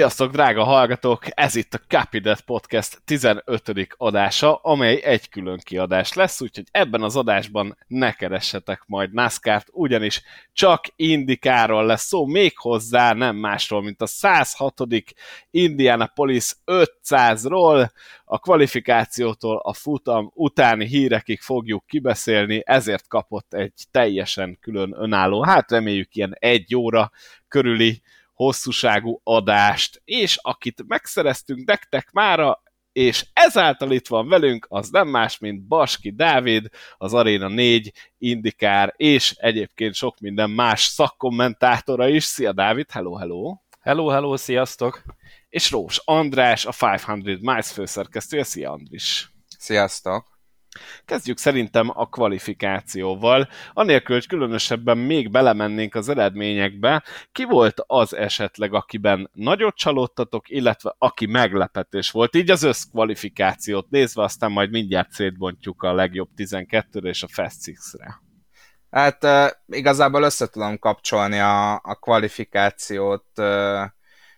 [0.00, 1.24] Sziasztok, drága hallgatók!
[1.30, 3.94] Ez itt a Capidet Podcast 15.
[3.96, 10.22] adása, amely egy külön kiadás lesz, úgyhogy ebben az adásban ne keressetek majd NASCAR-t, ugyanis
[10.52, 14.74] csak Indikáról lesz szó, még hozzá nem másról, mint a 106.
[15.50, 17.90] Indianapolis 500-ról,
[18.24, 25.70] a kvalifikációtól a futam utáni hírekig fogjuk kibeszélni, ezért kapott egy teljesen külön önálló, hát
[25.70, 27.10] reméljük ilyen egy óra
[27.48, 28.02] körüli
[28.44, 35.38] hosszúságú adást, és akit megszereztünk nektek mára, és ezáltal itt van velünk, az nem más,
[35.38, 36.66] mint Baski Dávid,
[36.98, 42.24] az Arena 4, Indikár, és egyébként sok minden más szakkommentátora is.
[42.24, 43.56] Szia Dávid, hello, hello!
[43.80, 45.02] Hello, hello, sziasztok!
[45.48, 48.44] És Rós András, a 500 Miles főszerkesztője.
[48.44, 49.30] Szia Andris!
[49.58, 50.39] Sziasztok!
[51.04, 53.48] Kezdjük szerintem a kvalifikációval.
[53.72, 60.94] Anélkül, hogy különösebben még belemennénk az eredményekbe, ki volt az esetleg, akiben nagyot csalódtatok, illetve
[60.98, 67.22] aki meglepetés volt, így az összkvalifikációt nézve, aztán majd mindjárt szétbontjuk a legjobb 12-re és
[67.22, 68.20] a Fast Six-re.
[68.90, 73.82] Hát uh, igazából össze tudom kapcsolni a, a kvalifikációt uh,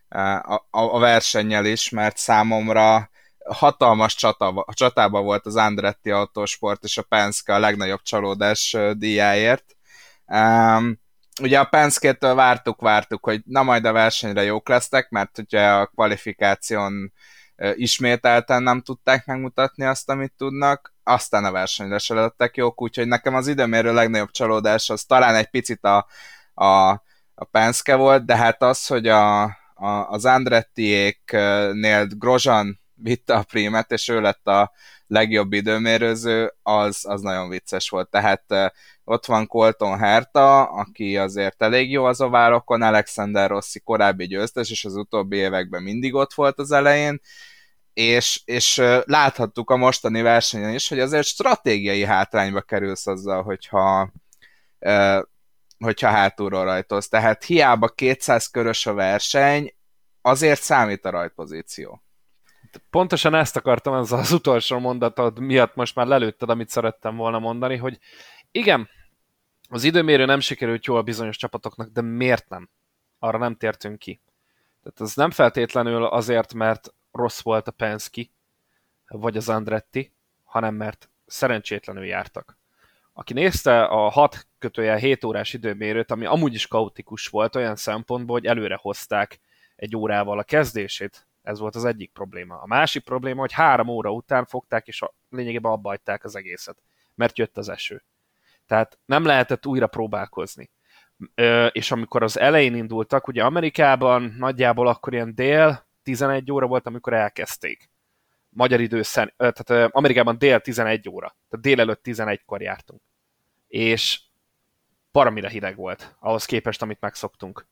[0.09, 3.11] a, a versennyel is, mert számomra
[3.49, 9.65] hatalmas csata, csatában volt az Andretti Autosport és a Penske a legnagyobb csalódás díjáért.
[10.27, 11.01] Um,
[11.41, 15.87] ugye a Penske-től vártuk, vártuk, hogy na majd a versenyre jók lesznek, mert ugye a
[15.87, 17.13] kvalifikáción
[17.75, 23.35] ismételten nem tudták megmutatni azt, amit tudnak, aztán a versenyre se lettek jók, úgyhogy nekem
[23.35, 26.07] az időmérő legnagyobb csalódás az talán egy picit a,
[26.55, 26.91] a,
[27.35, 29.43] a Penske volt, de hát az, hogy a,
[29.75, 34.73] a, az Andrettiéknél Grozan vitte a prímet, és ő lett a
[35.07, 38.11] legjobb időmérőző, az, az nagyon vicces volt.
[38.11, 38.45] Tehát
[39.05, 44.85] ott van Colton Herta, aki azért elég jó az oválokon, Alexander Rossi korábbi győztes, és
[44.85, 47.21] az utóbbi években mindig ott volt az elején,
[47.93, 54.13] és, és láthattuk a mostani versenyen is, hogy azért stratégiai hátrányba kerülsz azzal, hogyha
[55.79, 57.09] hogyha hátulról rajtolsz.
[57.09, 59.75] Tehát hiába 200 körös a verseny,
[60.21, 62.03] azért számít a rajtpozíció
[62.91, 67.77] pontosan ezt akartam, az az utolsó mondatod miatt most már lelőtted, amit szerettem volna mondani,
[67.77, 67.99] hogy
[68.51, 68.89] igen,
[69.69, 72.69] az időmérő nem sikerült jól bizonyos csapatoknak, de miért nem?
[73.19, 74.21] Arra nem tértünk ki.
[74.83, 78.23] Tehát ez nem feltétlenül azért, mert rossz volt a Penske,
[79.09, 80.13] vagy az Andretti,
[80.45, 82.59] hanem mert szerencsétlenül jártak.
[83.13, 88.37] Aki nézte a 6 kötője 7 órás időmérőt, ami amúgy is kaotikus volt olyan szempontból,
[88.37, 89.41] hogy előre hozták
[89.77, 92.61] egy órával a kezdését ez volt az egyik probléma.
[92.61, 96.83] A másik probléma, hogy három óra után fogták, és a, lényegében abba az egészet,
[97.15, 98.05] mert jött az eső.
[98.67, 100.71] Tehát nem lehetett újra próbálkozni.
[101.35, 106.87] Ö, és amikor az elején indultak, ugye Amerikában nagyjából akkor ilyen dél 11 óra volt,
[106.87, 107.91] amikor elkezdték.
[108.49, 113.03] Magyar idő, szen, tehát Amerikában dél 11 óra, tehát délelőtt 11-kor jártunk.
[113.69, 114.21] És
[115.11, 117.67] paramire hideg volt, ahhoz képest, amit megszoktunk.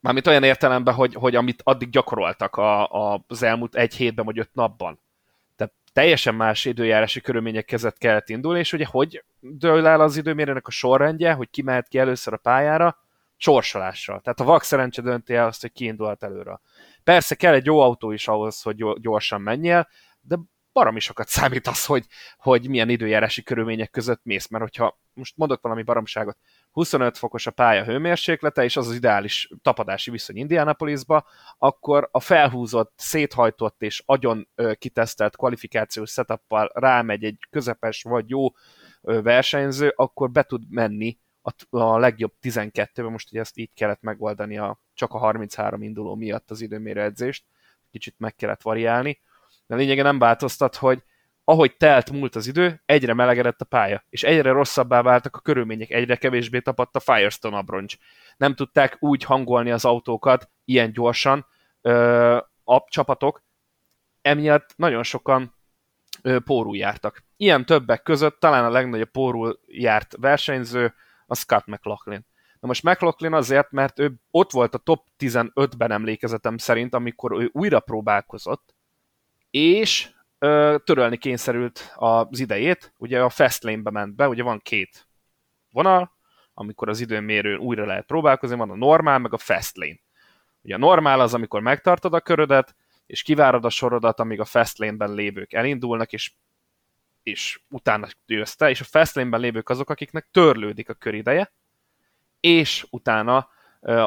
[0.00, 4.38] Mármint olyan értelemben, hogy, hogy amit addig gyakoroltak a, a, az elmúlt egy hétben vagy
[4.38, 5.00] öt napban.
[5.56, 10.66] Tehát teljesen más időjárási körülmények között kellett indulni, és ugye hogy dől el az időmérőnek
[10.66, 12.98] a sorrendje, hogy ki mehet ki először a pályára,
[13.36, 14.20] sorsolással.
[14.20, 16.60] Tehát a vak szerencse dönti el azt, hogy ki indulhat előre.
[17.04, 19.88] Persze kell egy jó autó is ahhoz, hogy gyorsan menjél,
[20.20, 20.36] de
[20.72, 22.06] baromi sokat számít az, hogy,
[22.38, 26.36] hogy milyen időjárási körülmények között mész, mert hogyha most mondok valami baromságot,
[26.76, 31.26] 25 fokos a pálya hőmérséklete, és az az ideális tapadási viszony Indianapolisba,
[31.58, 34.48] akkor a felhúzott, széthajtott és agyon
[34.78, 38.46] kitesztelt kvalifikációs setuppal rámegy egy közepes vagy jó
[39.00, 41.18] versenyző, akkor be tud menni
[41.70, 46.50] a, legjobb 12-ben, most ugye ezt így kellett megoldani a, csak a 33 induló miatt
[46.50, 47.44] az időmérő edzést,
[47.90, 49.20] kicsit meg kellett variálni,
[49.66, 51.02] de lényege nem változtat, hogy
[51.48, 55.90] ahogy telt múlt az idő, egyre melegedett a pálya, és egyre rosszabbá váltak a körülmények,
[55.90, 57.96] egyre kevésbé tapadt a Firestone abroncs.
[58.36, 61.46] Nem tudták úgy hangolni az autókat ilyen gyorsan
[61.80, 63.42] ö, a csapatok,
[64.22, 65.54] emiatt nagyon sokan
[66.22, 67.24] ö, pórul jártak.
[67.36, 70.94] Ilyen többek között talán a legnagyobb pórul járt versenyző
[71.26, 72.26] a Scott McLaughlin.
[72.60, 77.50] Na most McLaughlin azért, mert ő ott volt a top 15-ben emlékezetem szerint, amikor ő
[77.52, 78.74] újra próbálkozott,
[79.50, 80.14] és
[80.84, 85.08] törölni kényszerült az idejét, ugye a Fastlane-be ment be, ugye van két
[85.70, 86.14] vonal,
[86.54, 89.98] amikor az időmérőn újra lehet próbálkozni, van a normál, meg a Fastlane.
[90.62, 95.14] Ugye a normál az, amikor megtartod a körödet, és kivárod a sorodat, amíg a Fastlane-ben
[95.14, 96.32] lévők elindulnak, és,
[97.22, 101.52] és utána jössz te, és a Fastlane-ben lévők azok, akiknek törlődik a körideje,
[102.40, 103.48] és utána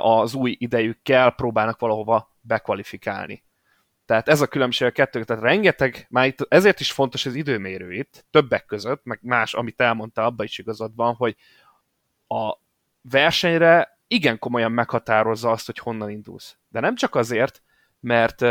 [0.01, 3.43] az új idejükkel próbálnak valahova bekvalifikálni.
[4.09, 7.93] Tehát ez a különbség a kettő, tehát rengeteg, már itt, ezért is fontos az időmérő
[7.93, 11.35] itt, többek között, meg más, amit elmondta, abban is igazad van, hogy
[12.27, 12.57] a
[13.01, 16.57] versenyre igen komolyan meghatározza azt, hogy honnan indulsz.
[16.69, 17.61] De nem csak azért,
[17.99, 18.41] mert,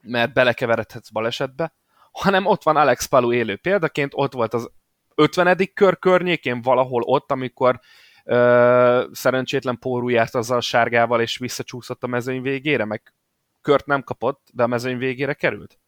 [0.00, 1.74] mert belekeveredhetsz balesetbe,
[2.12, 4.70] hanem ott van Alex Palu élő példaként, ott volt az
[5.14, 5.70] 50.
[5.74, 7.80] kör környékén valahol ott, amikor
[8.24, 13.14] ö, szerencsétlen pórú járt azzal a sárgával, és visszacsúszott a mezőny végére, meg
[13.60, 15.78] kört nem kapott, de a mezőny végére került.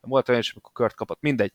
[0.00, 1.20] Volt olyan is, amikor kört kapott.
[1.20, 1.52] Mindegy.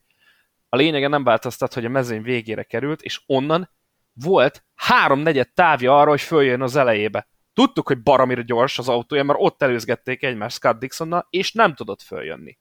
[0.68, 3.70] A lényege nem változtat, hogy a mezőny végére került, és onnan
[4.12, 7.28] volt háromnegyed távja arra, hogy följön az elejébe.
[7.52, 12.02] Tudtuk, hogy baromira gyors az autója, mert ott előzgették egymást Scott Dixonnal, és nem tudott
[12.02, 12.58] följönni.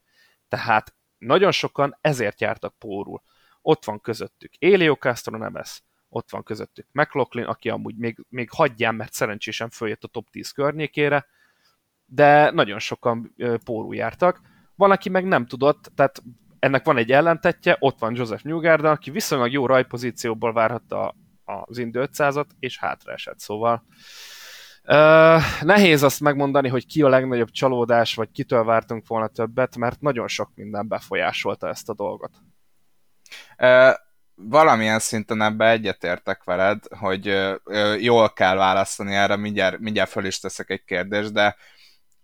[0.47, 3.23] Tehát nagyon sokan ezért jártak pórul.
[3.61, 8.95] Ott van közöttük Elio Castro Nemes, ott van közöttük McLaughlin, aki amúgy még, még hagyján,
[8.95, 11.25] mert szerencsésen följött a top 10 környékére,
[12.13, 14.41] de nagyon sokan pórul jártak.
[14.75, 16.23] Van, aki meg nem tudott, tehát
[16.59, 21.99] ennek van egy ellentetje, ott van Joseph Newgarden, aki viszonylag jó rajpozícióból várhatta az Indy
[22.01, 23.83] 500-at, és hátraesett, szóval
[24.87, 30.01] Uh, nehéz azt megmondani, hogy ki a legnagyobb csalódás, vagy kitől vártunk volna többet, mert
[30.01, 32.31] nagyon sok minden befolyásolta ezt a dolgot.
[33.57, 33.93] Uh,
[34.35, 40.39] valamilyen szinten ebbe egyetértek veled, hogy uh, jól kell választani erre, mindjárt, mindjárt föl is
[40.39, 41.55] teszek egy kérdést, de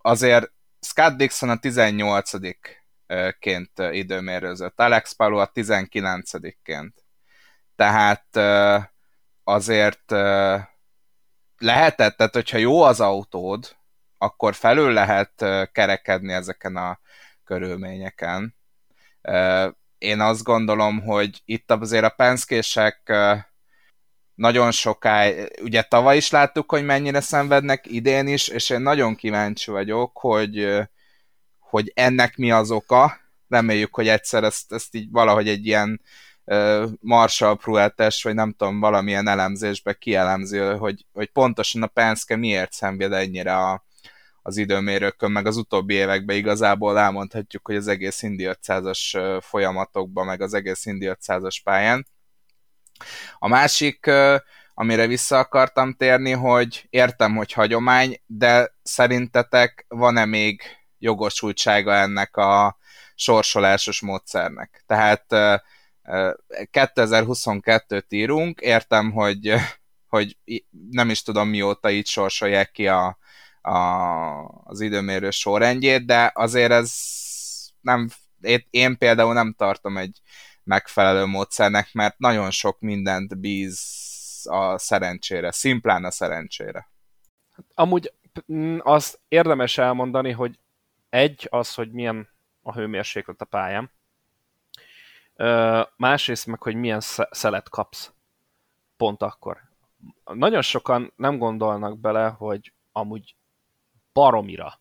[0.01, 2.31] azért Scott Dixon a 18
[3.39, 6.91] ként időmérőzött, Alex Palu a 19-ként.
[7.75, 8.37] Tehát
[9.43, 10.11] azért
[11.57, 13.77] lehetett, tehát hogyha jó az autód,
[14.17, 16.99] akkor felül lehet kerekedni ezeken a
[17.43, 18.55] körülményeken.
[19.97, 23.13] Én azt gondolom, hogy itt azért a penszkések
[24.39, 29.71] nagyon sokáig, ugye tavaly is láttuk, hogy mennyire szenvednek, idén is, és én nagyon kíváncsi
[29.71, 30.79] vagyok, hogy,
[31.59, 33.17] hogy ennek mi az oka.
[33.47, 36.01] Reméljük, hogy egyszer ezt, ezt így valahogy egy ilyen
[36.99, 43.11] Marshall Pruettes, vagy nem tudom, valamilyen elemzésbe kielemzi, hogy, hogy pontosan a Penske miért szenved
[43.11, 43.85] ennyire a,
[44.41, 50.41] az időmérőkön, meg az utóbbi években igazából elmondhatjuk, hogy az egész Indy 500-as folyamatokban, meg
[50.41, 52.07] az egész Indy 500-as pályán.
[53.37, 54.11] A másik,
[54.73, 60.61] amire vissza akartam térni, hogy értem, hogy hagyomány, de szerintetek van-e még
[60.97, 62.77] jogosultsága ennek a
[63.15, 64.83] sorsolásos módszernek?
[64.87, 65.25] Tehát
[66.71, 69.53] 2022-t írunk, értem, hogy,
[70.07, 70.37] hogy
[70.91, 73.17] nem is tudom mióta így sorsolják ki a,
[73.61, 73.77] a,
[74.63, 76.93] az időmérő sorrendjét, de azért ez
[77.81, 78.09] nem,
[78.69, 80.21] én például nem tartom egy
[80.69, 83.79] megfelelő módszernek, mert nagyon sok mindent bíz
[84.49, 86.89] a szerencsére, szimplán a szerencsére.
[87.73, 88.13] Amúgy
[88.79, 90.59] azt érdemes elmondani, hogy
[91.09, 92.29] egy az, hogy milyen
[92.61, 93.91] a hőmérséklet a pályán,
[95.95, 96.99] másrészt meg, hogy milyen
[97.29, 98.11] szelet kapsz
[98.97, 99.61] pont akkor.
[100.23, 103.35] Nagyon sokan nem gondolnak bele, hogy amúgy
[104.13, 104.79] baromira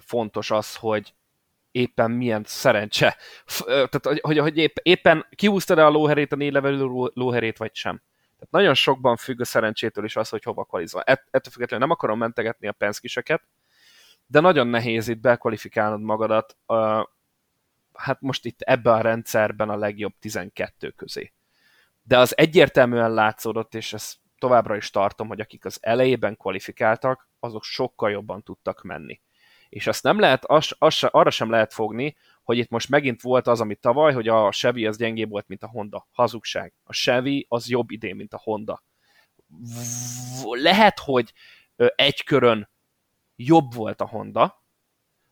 [0.00, 1.14] fontos az, hogy
[1.70, 3.16] éppen milyen szerencse,
[3.66, 6.84] tehát hogy, hogy, épp, éppen kihúztad-e a lóherét, a négy levelű
[7.14, 8.02] lóherét, vagy sem.
[8.32, 11.02] Tehát nagyon sokban függ a szerencsétől is az, hogy hova kvalizál.
[11.02, 13.42] Ett, ettől függetlenül nem akarom mentegetni a penszkiseket,
[14.26, 16.56] de nagyon nehéz itt bekvalifikálnod magadat
[18.00, 21.32] hát most itt ebben a rendszerben a legjobb 12 közé.
[22.02, 27.64] De az egyértelműen látszódott, és ezt továbbra is tartom, hogy akik az elejében kvalifikáltak, azok
[27.64, 29.20] sokkal jobban tudtak menni.
[29.70, 33.46] És azt nem lehet, az, az, arra sem lehet fogni, hogy itt most megint volt
[33.46, 36.08] az, ami tavaly, hogy a Chevy az gyengébb volt, mint a Honda.
[36.12, 36.72] Hazugság.
[36.84, 38.82] A Chevy az jobb idén, mint a Honda.
[40.50, 41.32] Lehet, hogy
[41.76, 42.70] egy körön
[43.36, 44.64] jobb volt a Honda,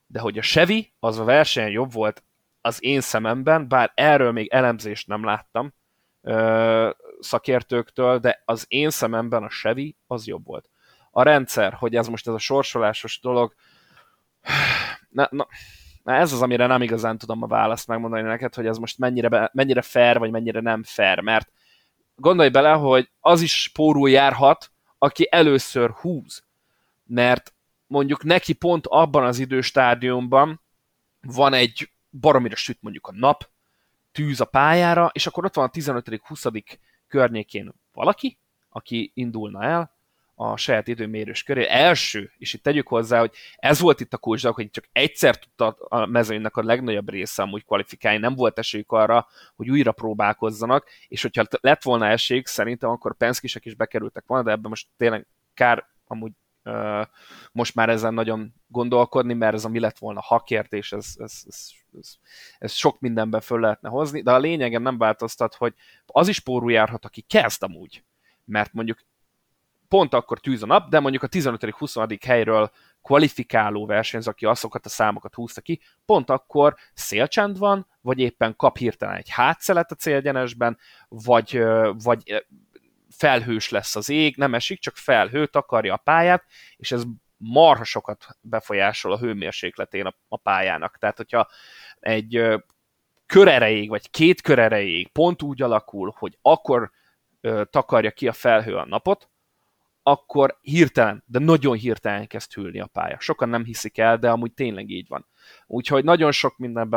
[0.07, 2.23] de hogy a Chevy az a verseny jobb volt
[2.61, 5.75] az én szememben, bár erről még elemzést nem láttam
[6.23, 6.91] ö,
[7.21, 10.71] szakértőktől, de az én szememben a Chevy az jobb volt.
[11.11, 13.55] A rendszer, hogy ez most ez a sorsolásos dolog,
[15.09, 15.47] na, na,
[16.03, 19.29] na ez az, amire nem igazán tudom a választ megmondani neked, hogy ez most mennyire,
[19.29, 21.51] be, mennyire fair, vagy mennyire nem fair, mert
[22.17, 26.45] gondolj bele, hogy az is pórul járhat, aki először húz,
[27.07, 27.53] mert
[27.87, 30.61] mondjuk neki pont abban az időstádiumban
[31.21, 33.49] van egy baromira süt mondjuk a nap,
[34.13, 36.79] tűz a pályára, és akkor ott van a 15.-20.
[37.09, 38.39] környékén valaki,
[38.69, 39.98] aki indulna el
[40.41, 41.67] a saját időmérős köré.
[41.69, 45.67] Első, és itt tegyük hozzá, hogy ez volt itt a kulcsdag, hogy csak egyszer tudta
[45.67, 49.27] a mezőnynek a legnagyobb része amúgy kvalifikálni, nem volt esélyük arra,
[49.57, 54.51] hogy újra próbálkozzanak, és hogyha lett volna esélyük, szerintem akkor Penskisek is bekerültek volna, de
[54.51, 56.33] ebben most tényleg kár amúgy
[57.53, 61.43] most már ezen nagyon gondolkodni, mert ez a mi lett volna hakért, és ez, ez,
[61.47, 62.15] ez, ez,
[62.59, 65.75] ez sok mindenben föl lehetne hozni, de a lényegem nem változtat, hogy
[66.07, 68.05] az is pórul járhat, aki kezd amúgy,
[68.45, 68.99] mert mondjuk
[69.89, 72.19] pont akkor tűz a nap, de mondjuk a 15.-20.
[72.27, 72.71] helyről
[73.03, 78.77] kvalifikáló versenyző, aki azokat a számokat húzta ki, pont akkor szélcsend van, vagy éppen kap
[78.77, 80.79] hirtelen egy hátszelet a célgyenesben,
[81.09, 81.63] vagy,
[82.03, 82.47] vagy
[83.11, 86.45] felhős lesz az ég, nem esik, csak felhő takarja a pályát,
[86.77, 87.03] és ez
[87.37, 90.99] marha sokat befolyásol a hőmérsékletén a, a pályának.
[90.99, 91.49] Tehát, hogyha
[92.01, 92.43] egy
[93.27, 96.91] kör erejéig, vagy két kör erejéig pont úgy alakul, hogy akkor
[97.41, 99.28] ö, takarja ki a felhő a napot,
[100.11, 103.21] akkor hirtelen, de nagyon hirtelen kezd hűlni a pálya.
[103.21, 105.27] Sokan nem hiszik el, de amúgy tényleg így van.
[105.67, 106.89] Úgyhogy nagyon sok minden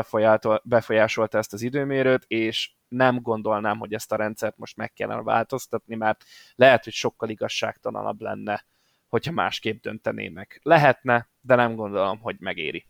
[0.63, 5.95] befolyásolta ezt az időmérőt, és nem gondolnám, hogy ezt a rendszert most meg kellene változtatni,
[5.95, 6.23] mert
[6.55, 8.65] lehet, hogy sokkal igazságtalanabb lenne,
[9.07, 10.59] hogyha másképp döntené meg.
[10.63, 12.85] Lehetne, de nem gondolom, hogy megéri.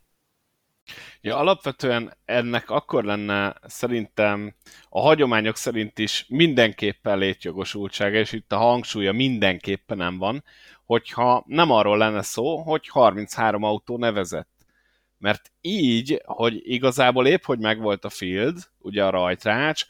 [1.20, 4.54] Ja, alapvetően ennek akkor lenne szerintem
[4.88, 10.44] a hagyományok szerint is mindenképpen létjogosultsága, és itt a hangsúlya mindenképpen nem van,
[10.84, 14.50] hogyha nem arról lenne szó, hogy 33 autó nevezett.
[15.18, 19.84] Mert így, hogy igazából épp, hogy megvolt a field, ugye a rajtrács,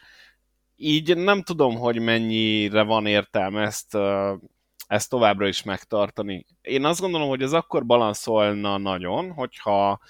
[0.76, 3.98] így nem tudom, hogy mennyire van értelme ezt,
[4.86, 6.46] ezt továbbra is megtartani.
[6.60, 10.00] Én azt gondolom, hogy ez akkor balanszolna nagyon, hogyha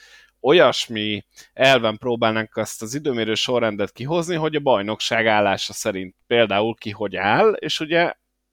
[0.42, 6.90] olyasmi elven próbálnánk ezt az időmérő sorrendet kihozni, hogy a bajnokság állása szerint például ki
[6.90, 8.12] hogy áll, és ugye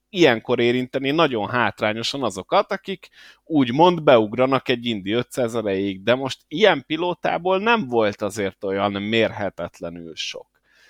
[0.10, 3.10] ilyenkor érinteni nagyon hátrányosan azokat, akik
[3.44, 10.16] úgymond beugranak egy Indi 500 erejéig, de most ilyen pilótából nem volt azért olyan mérhetetlenül
[10.16, 10.48] sok.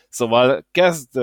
[0.09, 1.19] Szóval kezd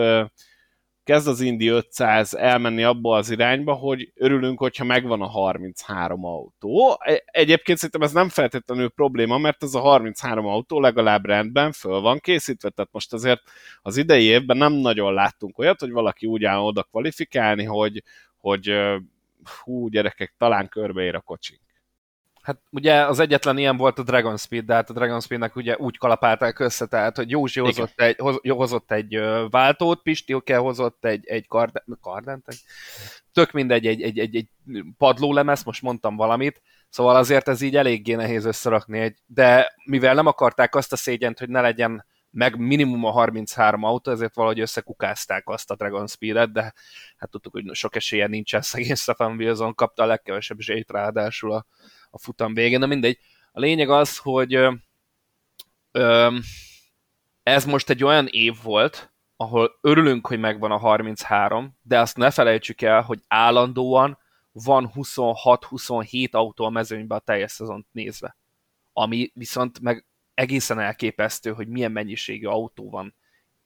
[1.06, 6.96] kezd az Indi 500 elmenni abba az irányba, hogy örülünk, hogyha megvan a 33 autó.
[6.98, 12.00] E, egyébként szerintem ez nem feltétlenül probléma, mert ez a 33 autó legalább rendben föl
[12.00, 13.42] van készítve, tehát most azért
[13.82, 18.02] az idei évben nem nagyon láttunk olyat, hogy valaki úgy áll oda kvalifikálni, hogy,
[18.36, 18.74] hogy
[19.62, 21.65] hú, gyerekek, talán körbeér a kocsink.
[22.46, 25.76] Hát ugye az egyetlen ilyen volt a Dragon Speed, de hát a Dragon Speednek ugye
[25.76, 31.26] úgy kalapálták össze, tehát hogy Józsi hozott egy, hoz, hozott egy váltót, Pistilke hozott egy,
[31.26, 32.60] egy kardent, kardent egy,
[33.32, 34.48] tök mindegy, egy, egy, egy, egy
[34.98, 40.26] padlólemez, most mondtam valamit, szóval azért ez így eléggé nehéz összerakni, egy, de mivel nem
[40.26, 45.48] akarták azt a szégyent, hogy ne legyen meg minimum a 33 autó, ezért valahogy összekukázták
[45.48, 46.72] azt a Dragon Speed-et, de
[47.16, 51.66] hát tudtuk, hogy sok esélye nincsen szegény Stefan Wilson, kapta a legkevesebb zsét ráadásul a,
[52.16, 53.18] a futam végén, de mindegy.
[53.52, 54.72] A lényeg az, hogy ö,
[55.92, 56.36] ö,
[57.42, 62.30] ez most egy olyan év volt, ahol örülünk, hogy megvan a 33, de azt ne
[62.30, 64.18] felejtsük el, hogy állandóan
[64.52, 68.36] van 26-27 autó a mezőnybe a teljes szezont nézve.
[68.92, 73.14] Ami viszont meg egészen elképesztő, hogy milyen mennyiségű autó van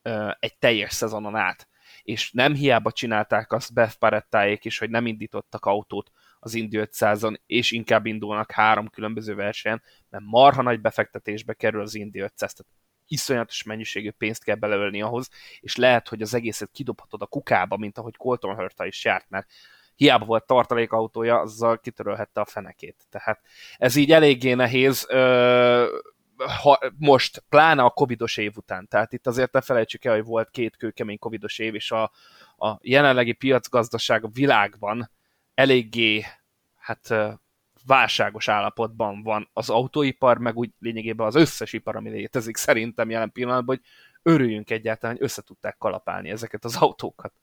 [0.01, 1.67] ö, egy teljes szezonon át.
[2.03, 6.11] És nem hiába csinálták azt Beth Parettáék is, hogy nem indítottak autót
[6.43, 11.95] az Indy 500-on, és inkább indulnak három különböző versenyen, mert marha nagy befektetésbe kerül az
[11.95, 12.73] Indy 500, tehát
[13.07, 15.29] iszonyatos mennyiségű pénzt kell beleölni ahhoz,
[15.59, 19.47] és lehet, hogy az egészet kidobhatod a kukába, mint ahogy Colton Hurta is járt, mert
[19.95, 23.05] hiába volt tartalékautója, azzal kitörölhette a fenekét.
[23.09, 23.41] Tehát
[23.77, 25.97] ez így eléggé nehéz, ö,
[26.61, 28.87] ha, most, pláne a covidos év után.
[28.87, 32.11] Tehát itt azért ne felejtsük el, hogy volt két kőkemény covidos év, és a,
[32.57, 35.09] a jelenlegi piacgazdaság a világban
[35.53, 36.25] eléggé
[36.75, 37.13] hát
[37.85, 43.31] válságos állapotban van az autóipar, meg úgy lényegében az összes ipar, ami létezik szerintem jelen
[43.31, 43.85] pillanatban, hogy
[44.33, 47.33] örüljünk egyáltalán, hogy összetudták kalapálni ezeket az autókat.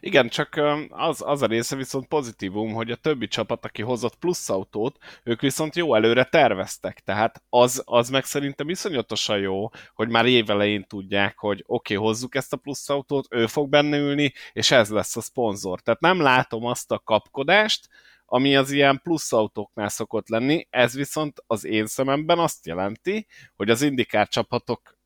[0.00, 4.48] Igen, csak az, az a része viszont pozitívum, hogy a többi csapat, aki hozott plusz
[4.48, 10.26] autót, ők viszont jó előre terveztek, tehát az, az meg szerintem iszonyatosan jó, hogy már
[10.26, 14.70] évelején tudják, hogy oké, okay, hozzuk ezt a plusz autót, ő fog benne ülni, és
[14.70, 15.80] ez lesz a szponzor.
[15.80, 17.88] Tehát nem látom azt a kapkodást,
[18.30, 23.26] ami az ilyen plusz autóknál szokott lenni, ez viszont az én szememben azt jelenti,
[23.56, 24.97] hogy az indikár csapatok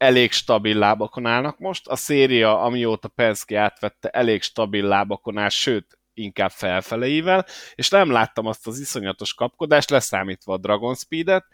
[0.00, 1.88] elég stabil lábakon állnak most.
[1.88, 8.46] A széria, amióta Penske átvette, elég stabil lábakon áll, sőt, inkább felfeleivel, és nem láttam
[8.46, 11.46] azt az iszonyatos kapkodást, leszámítva a Dragon Speed-et,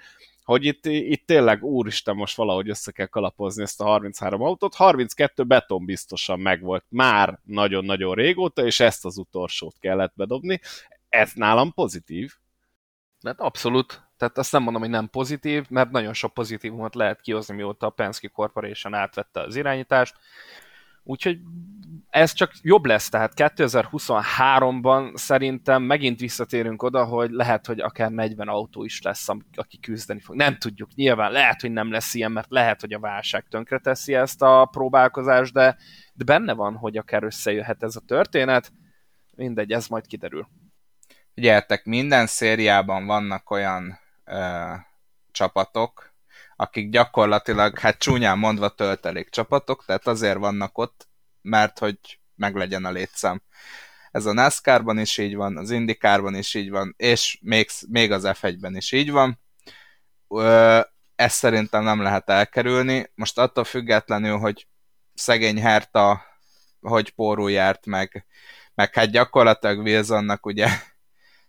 [0.45, 4.75] hogy itt, itt tényleg úristen most valahogy össze kell kalapozni ezt a 33 autót.
[4.75, 10.61] 32 beton biztosan megvolt már nagyon-nagyon régóta, és ezt az utolsót kellett bedobni.
[11.09, 12.33] Ez nálam pozitív.
[13.25, 14.06] Hát abszolút.
[14.17, 17.91] Tehát azt nem mondom, hogy nem pozitív, mert nagyon sok pozitívumot lehet kihozni, mióta a
[17.91, 20.15] Penske Corporation átvette az irányítást.
[21.09, 21.39] Úgyhogy
[22.11, 28.49] ez csak jobb lesz, tehát 2023-ban szerintem megint visszatérünk oda, hogy lehet, hogy akár 40
[28.49, 30.37] autó is lesz, aki küzdeni fog.
[30.37, 34.43] Nem tudjuk, nyilván lehet, hogy nem lesz ilyen, mert lehet, hogy a válság tönkreteszi ezt
[34.43, 35.77] a próbálkozást, de,
[36.13, 38.73] de benne van, hogy akár összejöhet ez a történet.
[39.37, 40.49] Mindegy, ez majd kiderül.
[41.35, 44.73] Figyeljetek, minden szériában vannak olyan ö,
[45.31, 46.15] csapatok,
[46.57, 51.09] akik gyakorlatilag, hát csúnyán mondva töltelék csapatok, tehát azért vannak ott,
[51.43, 51.99] mert hogy
[52.35, 53.43] meglegyen a létszám.
[54.11, 58.23] Ez a NASCAR-ban is így van, az IndyCar-ban is így van, és még, még az
[58.27, 59.41] F1-ben is így van.
[60.29, 60.81] Ö,
[61.17, 63.11] ezt szerintem nem lehet elkerülni.
[63.15, 64.67] Most attól függetlenül, hogy
[65.15, 66.35] szegény Herta
[66.87, 68.27] hogy pórul járt meg,
[68.75, 70.69] meg hát gyakorlatilag Wilsonnak ugye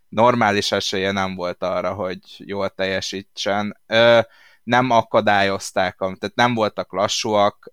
[0.09, 3.77] normális esélye nem volt arra, hogy jól teljesítsen.
[3.87, 4.19] Ö,
[4.67, 7.71] nem akadályozták, tehát nem voltak lassúak,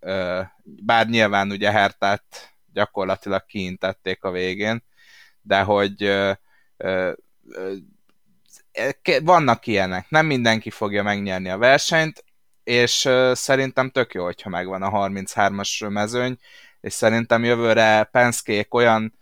[0.62, 4.84] bár nyilván ugye Hertát gyakorlatilag kiintették a végén,
[5.42, 6.12] de hogy
[9.22, 12.24] vannak ilyenek, nem mindenki fogja megnyerni a versenyt,
[12.64, 16.38] és szerintem tök jó, hogyha megvan a 33-as mezőny,
[16.80, 19.14] és szerintem jövőre Penskék olyan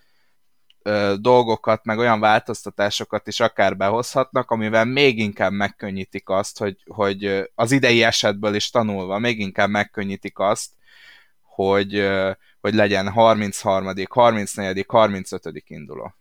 [0.82, 7.50] ö, dolgokat, meg olyan változtatásokat is akár behozhatnak, amivel még inkább megkönnyítik azt, hogy, hogy
[7.54, 10.70] az idei esetből is tanulva, még inkább megkönnyítik azt,
[11.42, 12.10] hogy,
[12.60, 15.62] hogy legyen 33., 34., 35.
[15.66, 16.14] induló.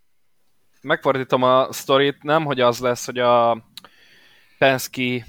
[0.82, 3.66] Megfordítom a sztorit, nem, hogy az lesz, hogy a
[4.58, 5.26] Penske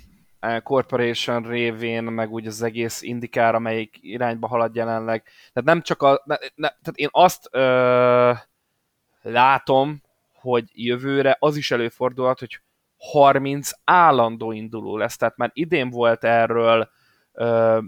[0.63, 5.23] Corporation révén, meg úgy az egész indikár, amelyik irányba halad jelenleg.
[5.53, 6.23] Tehát nem csak a...
[6.25, 8.33] Ne, ne, tehát én azt ö,
[9.23, 10.03] látom,
[10.33, 12.61] hogy jövőre az is előfordulhat, hogy
[12.97, 15.17] 30 állandó induló lesz.
[15.17, 16.91] Tehát már idén volt erről
[17.33, 17.79] ö,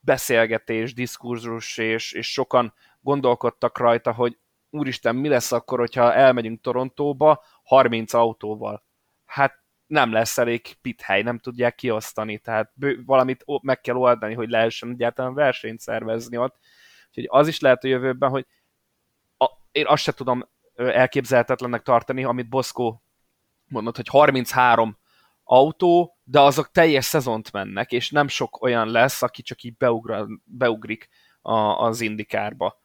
[0.00, 4.38] beszélgetés, diskurzus, és, és sokan gondolkodtak rajta, hogy
[4.70, 8.84] úristen, mi lesz akkor, hogyha elmegyünk Torontóba 30 autóval?
[9.24, 14.48] Hát nem lesz elég pithely, nem tudják kiosztani, tehát bő, valamit meg kell oldani, hogy
[14.48, 16.56] lehessen egyáltalán versenyt szervezni ott.
[17.08, 18.46] Úgyhogy az is lehet a jövőben, hogy
[19.76, 23.02] én azt se tudom elképzelhetetlennek tartani, amit Boszkó
[23.66, 24.98] mondott, hogy 33
[25.44, 30.26] autó, de azok teljes szezont mennek, és nem sok olyan lesz, aki csak így beugra,
[30.44, 31.08] beugrik
[31.40, 32.84] a, az indikárba.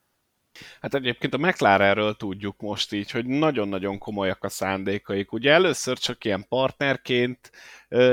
[0.82, 5.32] Hát egyébként a McLarenről tudjuk most így, hogy nagyon-nagyon komolyak a szándékaik.
[5.32, 7.51] Ugye először csak ilyen partnerként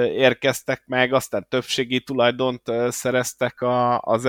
[0.04, 4.24] érkeztek meg, aztán többségi tulajdont szereztek a, az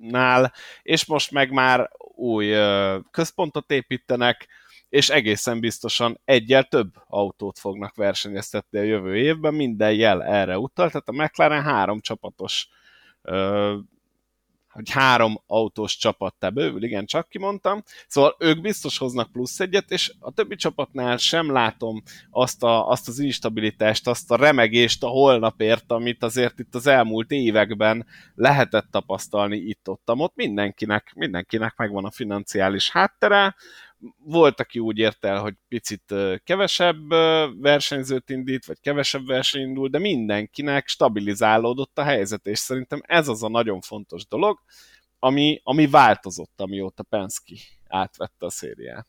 [0.00, 2.54] Aero-nál, és most meg már új
[3.10, 4.48] központot építenek,
[4.88, 10.90] és egészen biztosan egyel több autót fognak versenyeztetni a jövő évben, minden jel erre utal,
[10.90, 12.68] tehát a McLaren három csapatos
[14.70, 17.82] hogy három autós csapattá bővül, igen, csak kimondtam.
[18.08, 23.08] Szóval ők biztos hoznak plusz egyet, és a többi csapatnál sem látom azt, a, azt
[23.08, 29.56] az instabilitást, azt a remegést a holnapért, amit azért itt az elmúlt években lehetett tapasztalni
[29.56, 30.02] itt-ott.
[30.04, 33.54] Ott mindenkinek, mindenkinek megvan a financiális háttere,
[34.24, 37.08] volt, aki úgy ért el, hogy picit kevesebb
[37.60, 43.42] versenyzőt indít, vagy kevesebb verseny indul, de mindenkinek stabilizálódott a helyzet, és szerintem ez az
[43.42, 44.58] a nagyon fontos dolog,
[45.18, 47.54] ami, ami változott, amióta Penske
[47.88, 49.06] átvette a szériát.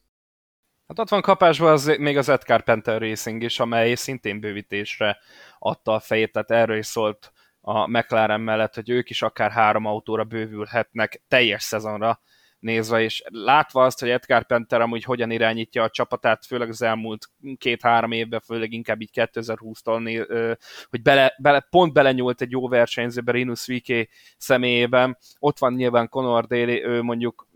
[0.88, 5.17] Hát ott van kapásban az, még az Ed Carpenter Racing is, amely szintén bővítésre
[5.60, 9.86] adta a fejét, tehát erről is szólt a McLaren mellett, hogy ők is akár három
[9.86, 12.21] autóra bővülhetnek teljes szezonra,
[12.62, 17.30] nézve, és látva azt, hogy Ed Carpenter amúgy hogyan irányítja a csapatát, főleg az elmúlt
[17.58, 20.58] két-három évben, főleg inkább így 2020-tól,
[20.89, 25.17] hogy bele, bele, pont belenyúlt egy jó versenyzőbe Rinus VK személyében.
[25.39, 27.47] Ott van nyilván Conor Daly, ő mondjuk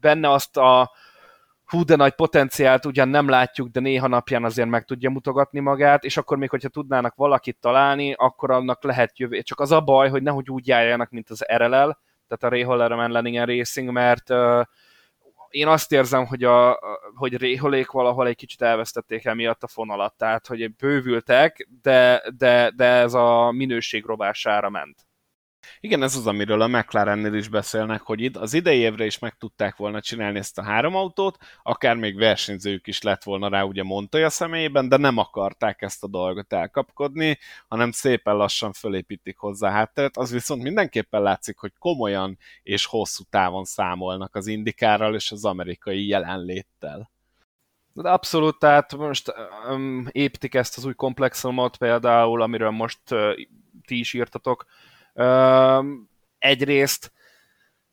[0.00, 0.90] benne azt a
[1.64, 6.04] hú, de nagy potenciált ugyan nem látjuk, de néha napján azért meg tudja mutogatni magát,
[6.04, 9.42] és akkor még, hogyha tudnának valakit találni, akkor annak lehet jövő.
[9.42, 13.10] Csak az a baj, hogy nehogy úgy járjanak, mint az RLL, tehát a Ray Hollerman
[13.10, 14.30] Lenningen Racing, mert
[15.48, 16.78] én azt érzem, hogy, a,
[17.14, 22.84] hogy Réholék valahol egy kicsit elvesztették emiatt a fonalat, tehát hogy bővültek, de, de, de
[22.84, 25.06] ez a minőség robására ment.
[25.80, 29.36] Igen, ez az, amiről a McLarennél is beszélnek, hogy itt az idei évre is meg
[29.38, 33.82] tudták volna csinálni ezt a három autót, akár még versenyzők is lett volna rá ugye
[33.82, 40.16] Montoya személyében, de nem akarták ezt a dolgot elkapkodni, hanem szépen lassan fölépítik hozzá hátteret.
[40.16, 46.06] Az viszont mindenképpen látszik, hogy komolyan és hosszú távon számolnak az indikárral és az amerikai
[46.06, 47.12] jelenléttel.
[47.92, 49.32] De abszolút, tehát most
[49.68, 53.32] um, építik ezt az új komplexumot például, amiről most uh,
[53.86, 54.66] ti is írtatok,
[56.38, 57.12] egyrészt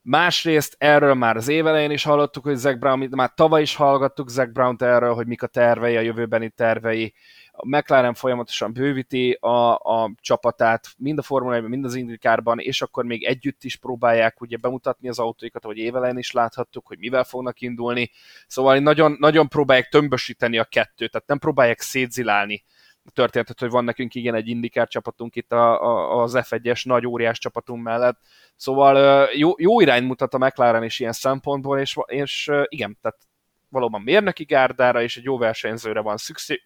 [0.04, 4.52] Másrészt erről már az évelején is hallottuk, hogy Zac Brown, már tavaly is hallgattuk Zac
[4.52, 7.14] brown erről, hogy mik a tervei, a jövőbeni tervei.
[7.52, 12.82] A McLaren folyamatosan bővíti a, a csapatát, mind a Formula 1 mind az Indikárban, és
[12.82, 17.24] akkor még együtt is próbálják ugye bemutatni az autóikat, ahogy évelején is láthattuk, hogy mivel
[17.24, 18.12] fognak indulni.
[18.48, 22.64] Szóval nagyon, nagyon próbálják tömbösíteni a kettőt, tehát nem próbálják szétzilálni
[23.14, 27.40] történetet, hogy van nekünk igen egy indikár csapatunk itt a, a, az F1-es nagy óriás
[27.40, 28.20] csapatunk mellett.
[28.56, 33.18] Szóval jó, jó irány mutat a McLaren is ilyen szempontból, és, és igen, tehát
[33.70, 36.16] valóban mérnöki gárdára és egy jó versenyzőre van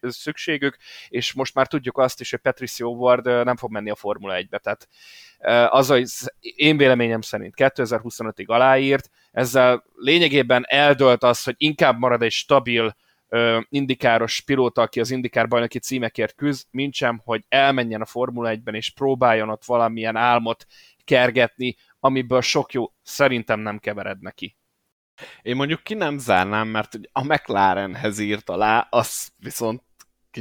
[0.00, 0.76] szükségük,
[1.08, 4.58] és most már tudjuk azt is, hogy Patricio Ward nem fog menni a Formula 1-be,
[4.58, 4.88] tehát
[5.72, 6.08] az, hogy
[6.40, 12.96] én véleményem szerint 2025-ig aláírt, ezzel lényegében eldölt az, hogy inkább marad egy stabil
[13.68, 18.74] indikáros pilóta, aki az indikár bajnoki címekért küzd, mint sem, hogy elmenjen a Formula 1-ben
[18.74, 20.66] és próbáljon ott valamilyen álmot
[21.04, 24.56] kergetni, amiből sok jó szerintem nem kevered neki.
[25.42, 29.82] Én mondjuk ki nem zárnám, mert a McLarenhez írt alá, az viszont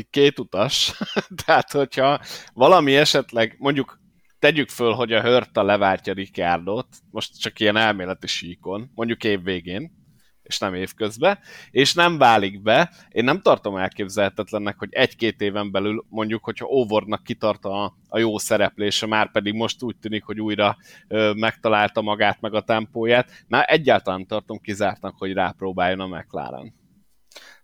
[0.10, 0.94] két utas,
[1.46, 2.20] tehát hogyha
[2.54, 4.00] valami esetleg, mondjuk
[4.40, 10.05] tegyük föl, hogy a Hörta leváltja Ricardot, most csak ilyen elméleti síkon, mondjuk év végén,
[10.46, 11.40] és nem évközben,
[11.72, 12.92] és nem válik be.
[13.10, 18.38] Én nem tartom elképzelhetetlennek, hogy egy-két éven belül mondjuk, hogyha Óvornak kitart a, a jó
[18.38, 20.78] szereplése, már pedig most úgy tűnik, hogy újra
[21.08, 26.74] ö, megtalálta magát, meg a tempóját, már egyáltalán tartom kizártnak, hogy rápróbáljon a McLaren.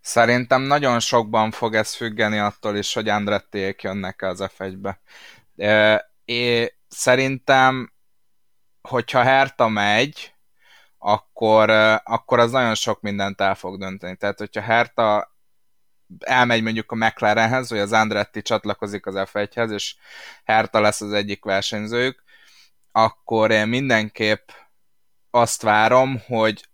[0.02, 5.02] Szerintem nagyon sokban fog ez függeni attól is, hogy Andrettiék jönnek az F1-be.
[6.26, 7.94] É, szerintem,
[8.82, 10.34] hogyha Herta megy,
[11.04, 11.70] akkor,
[12.04, 14.16] akkor az nagyon sok mindent el fog dönteni.
[14.16, 15.36] Tehát, hogyha Herta
[16.20, 19.96] elmegy mondjuk a McLarenhez, vagy az Andretti csatlakozik az F1-hez, és
[20.44, 22.24] Herta lesz az egyik versenyzőjük,
[22.92, 24.50] akkor én mindenképp
[25.30, 26.70] azt várom, hogy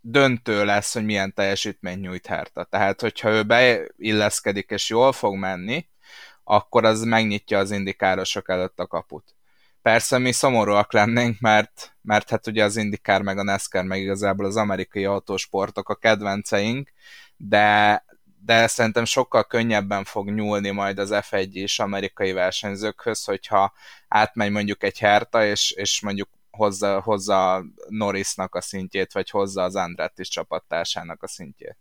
[0.00, 2.64] döntő lesz, hogy milyen teljesítményt nyújt Herta.
[2.64, 5.88] Tehát, hogyha ő beilleszkedik és jól fog menni,
[6.44, 9.37] akkor az megnyitja az indikárosok előtt a kaput.
[9.88, 14.46] Persze mi szomorúak lennénk, mert, mert hát ugye az IndyCar meg a NASCAR meg igazából
[14.46, 16.92] az amerikai autósportok a kedvenceink,
[17.36, 18.04] de,
[18.44, 23.72] de szerintem sokkal könnyebben fog nyúlni majd az F1 is amerikai versenyzőkhöz, hogyha
[24.08, 29.76] átmegy mondjuk egy Herta, és, és mondjuk hozza, hozza Norrisnak a szintjét, vagy hozza az
[29.76, 31.76] Andretti csapattársának a szintjét.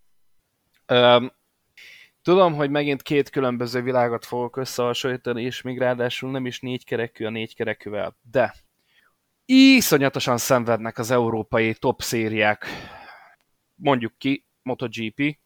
[2.28, 7.26] Tudom, hogy megint két különböző világot fogok összehasonlítani, és még ráadásul nem is négy kerekű
[7.26, 8.16] a négy kerekűvel.
[8.32, 8.54] De
[9.46, 12.66] iszonyatosan szenvednek az európai top szériák,
[13.76, 15.38] mondjuk ki MotoGP,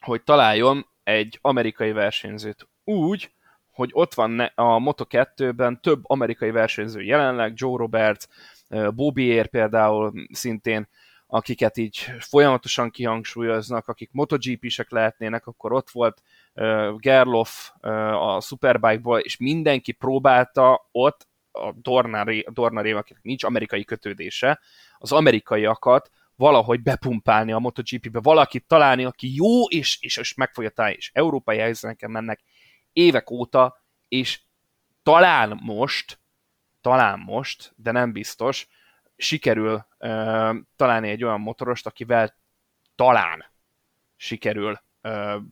[0.00, 3.30] hogy találjon egy amerikai versenyzőt úgy,
[3.70, 8.24] hogy ott van a Moto2-ben több amerikai versenyző jelenleg, Joe Roberts,
[8.94, 10.88] Bobier például szintén,
[11.26, 16.22] akiket így folyamatosan kihangsúlyoznak, akik MotoGP-sek lehetnének, akkor ott volt
[16.54, 24.60] uh, Gerloff uh, a Superbike-ból, és mindenki próbálta ott a Dornaré, akinek nincs amerikai kötődése,
[24.98, 30.96] az amerikaiakat valahogy bepumpálni a MotoGP-be, valakit találni, aki jó, és, és, és meg találni,
[30.96, 32.40] és európai helyzeteken mennek
[32.92, 34.40] évek óta, és
[35.02, 36.20] talán most,
[36.80, 38.66] talán most, de nem biztos,
[39.16, 42.34] sikerül uh, találni egy olyan motorost, akivel
[42.94, 43.44] talán
[44.16, 45.42] sikerül uh,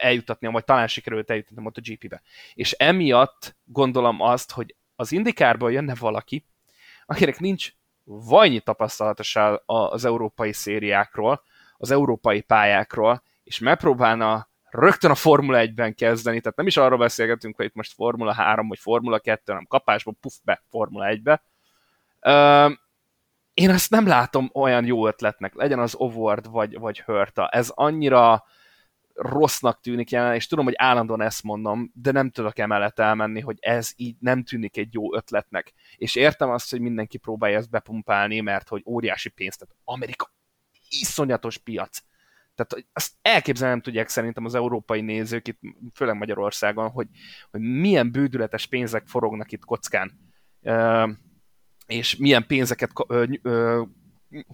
[0.00, 2.22] eljutatni, vagy talán sikerült eljutni a MotoGP-be.
[2.54, 6.46] És emiatt gondolom azt, hogy az indikárból jönne valaki,
[7.06, 7.72] akinek nincs
[8.04, 11.42] vajnyi tapasztalata az európai szériákról,
[11.76, 17.56] az európai pályákról, és megpróbálna rögtön a Formula 1-ben kezdeni, tehát nem is arról beszélgetünk,
[17.56, 21.42] hogy itt most Formula 3 vagy Formula 2, hanem kapásból puff be Formula 1-be
[23.54, 27.48] én azt nem látom olyan jó ötletnek, legyen az Ovard vagy, vagy Hörta.
[27.48, 28.44] Ez annyira
[29.14, 33.56] rossznak tűnik jelen, és tudom, hogy állandóan ezt mondom, de nem tudok emellett elmenni, hogy
[33.60, 35.72] ez így nem tűnik egy jó ötletnek.
[35.96, 40.32] És értem azt, hogy mindenki próbálja ezt bepumpálni, mert hogy óriási pénzt, tehát Amerika
[40.88, 41.98] iszonyatos piac.
[42.54, 45.60] Tehát azt elképzelni nem tudják szerintem az európai nézők itt,
[45.94, 47.08] főleg Magyarországon, hogy,
[47.50, 50.12] hogy milyen bődületes pénzek forognak itt kockán
[51.92, 53.82] és milyen pénzeket ö, ö,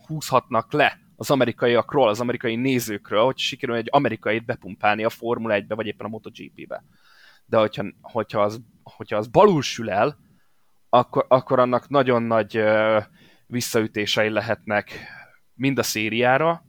[0.07, 5.75] húzhatnak le az amerikaiakról, az amerikai nézőkről, hogy sikerül egy amerikait bepumpálni a Formula 1-be,
[5.75, 6.85] vagy éppen a MotoGP-be.
[7.47, 10.19] De hogyha, hogyha, az, hogyha az balul sül el,
[10.89, 12.99] akkor, akkor annak nagyon nagy ö,
[13.47, 15.07] visszaütései lehetnek
[15.55, 16.65] mind a szériára,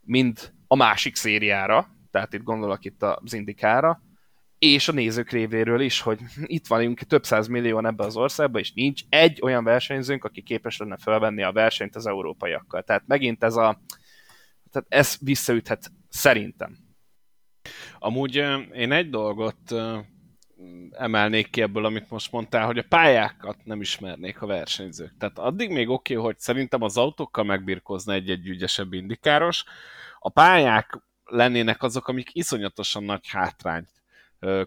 [0.00, 4.02] mind a másik szériára, tehát itt gondolok itt az Indikára,
[4.60, 6.20] és a nézők révéről is, hogy
[6.56, 10.76] itt vagyunk több száz millióan ebbe az országba, és nincs egy olyan versenyzőnk, aki képes
[10.76, 12.82] lenne felvenni a versenyt az európaiakkal.
[12.82, 13.80] Tehát megint ez a...
[14.70, 16.76] Tehát ez visszaüthet szerintem.
[17.98, 18.34] Amúgy
[18.72, 19.74] én egy dolgot
[20.90, 25.16] emelnék ki ebből, amit most mondtál, hogy a pályákat nem ismernék a versenyzők.
[25.18, 29.64] Tehát addig még oké, okay, hogy szerintem az autókkal megbirkózna egy-egy ügyesebb indikáros,
[30.18, 33.99] a pályák lennének azok, amik iszonyatosan nagy hátrányt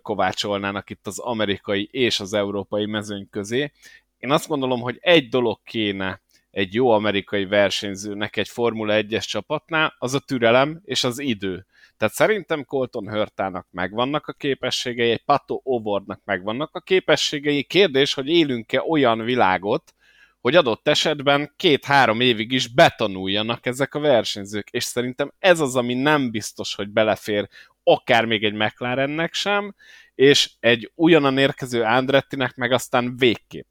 [0.02, 3.72] kovácsolnának itt az amerikai és az európai mezőny közé.
[4.18, 9.96] Én azt gondolom, hogy egy dolog kéne egy jó amerikai versenyzőnek egy Formula 1-es csapatnál,
[9.98, 11.66] az a türelem és az idő.
[11.98, 17.64] Tehát szerintem Colton Hörtának megvannak a képességei, egy Pato Ovordnak megvannak a képességei.
[17.64, 19.94] Kérdés, hogy élünk-e olyan világot,
[20.42, 25.94] hogy adott esetben két-három évig is betanuljanak ezek a versenyzők, és szerintem ez az, ami
[25.94, 27.50] nem biztos, hogy belefér
[27.84, 29.76] akár még egy McLarennek sem,
[30.16, 33.68] és egy ugyanan érkező Andrettinek meg aztán végképp.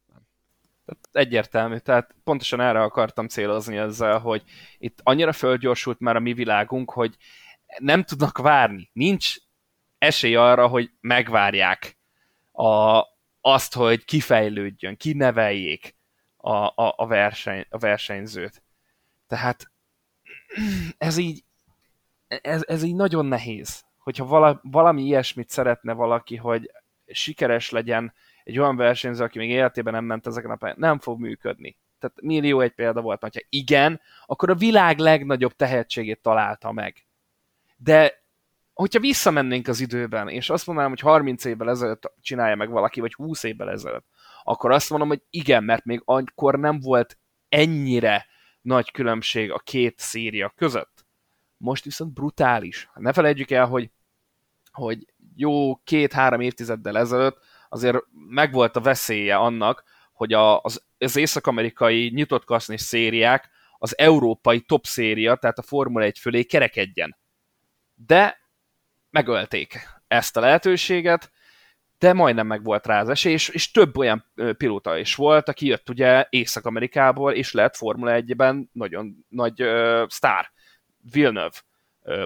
[1.12, 4.42] Egyértelmű, tehát pontosan erre akartam célozni ezzel, hogy
[4.78, 7.16] itt annyira földgyorsult már a mi világunk, hogy
[7.78, 8.90] nem tudnak várni.
[8.92, 9.34] Nincs
[9.98, 11.98] esély arra, hogy megvárják
[12.52, 13.02] a,
[13.40, 15.96] azt, hogy kifejlődjön, kineveljék
[16.36, 18.62] a, a, a, verseny, a versenyzőt.
[19.26, 19.70] Tehát
[20.98, 21.44] ez így,
[22.26, 23.84] ez, ez így nagyon nehéz.
[24.02, 26.70] Hogyha vala, valami ilyesmit szeretne valaki, hogy
[27.06, 28.12] sikeres legyen
[28.44, 31.76] egy olyan versenyző, aki még életében nem ment ezeken a pályán, nem fog működni.
[31.98, 37.06] Tehát millió egy példa volt, hogyha igen, akkor a világ legnagyobb tehetségét találta meg.
[37.76, 38.22] De
[38.72, 43.14] hogyha visszamennénk az időben, és azt mondanám, hogy 30 évvel ezelőtt csinálja meg valaki, vagy
[43.14, 44.06] 20 évvel ezelőtt,
[44.42, 48.26] akkor azt mondom, hogy igen, mert még akkor nem volt ennyire
[48.60, 50.91] nagy különbség a két széria között.
[51.62, 52.90] Most viszont brutális.
[52.94, 53.90] Ne felejtjük el, hogy,
[54.72, 57.98] hogy jó két-három évtizeddel ezelőtt azért
[58.28, 65.34] megvolt a veszélye annak, hogy az, az észak-amerikai nyitott kasznis szériák az európai top széria,
[65.36, 67.16] tehát a Formula 1 fölé kerekedjen.
[67.94, 68.38] De
[69.10, 71.30] megölték ezt a lehetőséget,
[71.98, 75.66] de majdnem meg volt rá az esély, és, és több olyan pilóta is volt, aki
[75.66, 80.52] jött ugye Észak-Amerikából, és lett Formula 1-ben nagyon nagy uh, sztár.
[81.10, 81.56] Villeneuve,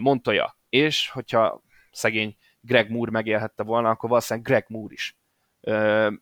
[0.00, 5.16] Montoya, és hogyha szegény Greg Moore megélhette volna, akkor valószínűleg Greg Moore is
[5.60, 6.12] uh,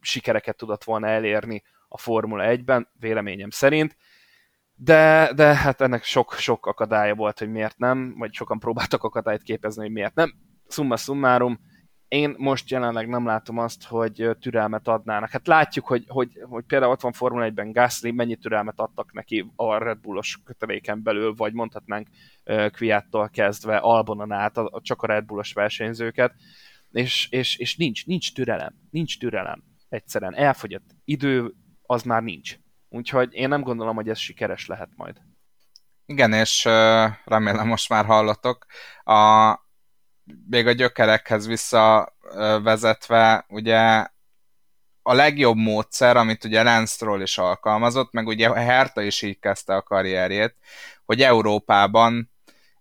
[0.00, 3.96] sikereket tudott volna elérni a Formula 1-ben, véleményem szerint,
[4.74, 9.82] de, de hát ennek sok-sok akadálya volt, hogy miért nem, vagy sokan próbáltak akadályt képezni,
[9.82, 10.34] hogy miért nem.
[10.68, 11.60] Summa summarum,
[12.08, 15.30] én most jelenleg nem látom azt, hogy türelmet adnának.
[15.30, 19.52] Hát látjuk, hogy, hogy, hogy például ott van Formula 1-ben Gasly, mennyi türelmet adtak neki
[19.56, 22.08] a Red Bullos köteléken belül, vagy mondhatnánk
[22.70, 26.34] Kviattól kezdve Albonon át a, csak a Red Bullos versenyzőket,
[26.92, 29.62] és, és, és nincs, nincs türelem, nincs türelem.
[29.88, 32.56] Egyszerűen elfogyott idő, az már nincs.
[32.88, 35.16] Úgyhogy én nem gondolom, hogy ez sikeres lehet majd.
[36.06, 36.64] Igen, és
[37.24, 38.66] remélem most már hallatok.
[39.04, 39.50] A,
[40.48, 44.06] még a gyökerekhez visszavezetve, ugye
[45.06, 49.82] a legjobb módszer, amit ugye Lance is alkalmazott, meg ugye Herta is így kezdte a
[49.82, 50.56] karrierjét,
[51.04, 52.30] hogy Európában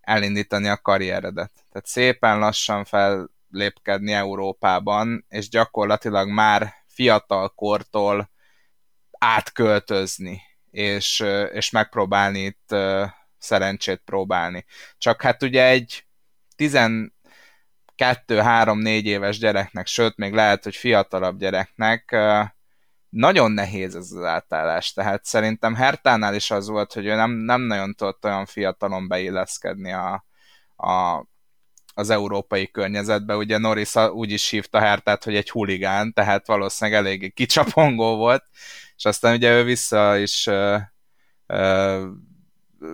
[0.01, 1.51] elindítani a karrieredet.
[1.71, 8.32] Tehát szépen lassan fellépkedni Európában, és gyakorlatilag már fiatal kortól
[9.19, 12.75] átköltözni, és, és megpróbálni itt
[13.38, 14.65] szerencsét próbálni.
[14.97, 16.06] Csak hát ugye egy
[18.04, 22.16] 12-3-4 éves gyereknek, sőt, még lehet, hogy fiatalabb gyereknek
[23.13, 27.62] nagyon nehéz ez az átállás, tehát szerintem Hertánál is az volt, hogy ő nem, nem
[27.62, 30.26] nagyon tudott olyan fiatalon beilleszkedni a,
[30.76, 31.26] a,
[31.94, 33.36] az európai környezetbe.
[33.36, 38.44] Ugye Norris úgy is hívta Hertát, hogy egy huligán, tehát valószínűleg eléggé kicsapongó volt,
[38.96, 40.78] és aztán ugye ő vissza is ö,
[41.46, 42.08] ö,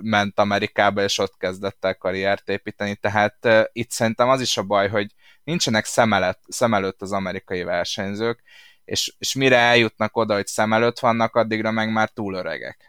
[0.01, 4.63] ment Amerikába, és ott kezdett el karriert építeni, tehát ö, itt szerintem az is a
[4.63, 5.11] baj, hogy
[5.43, 8.43] nincsenek szem előtt, szem előtt az amerikai versenyzők,
[8.85, 12.88] és, és mire eljutnak oda, hogy szem előtt vannak, addigra meg már túl öregek.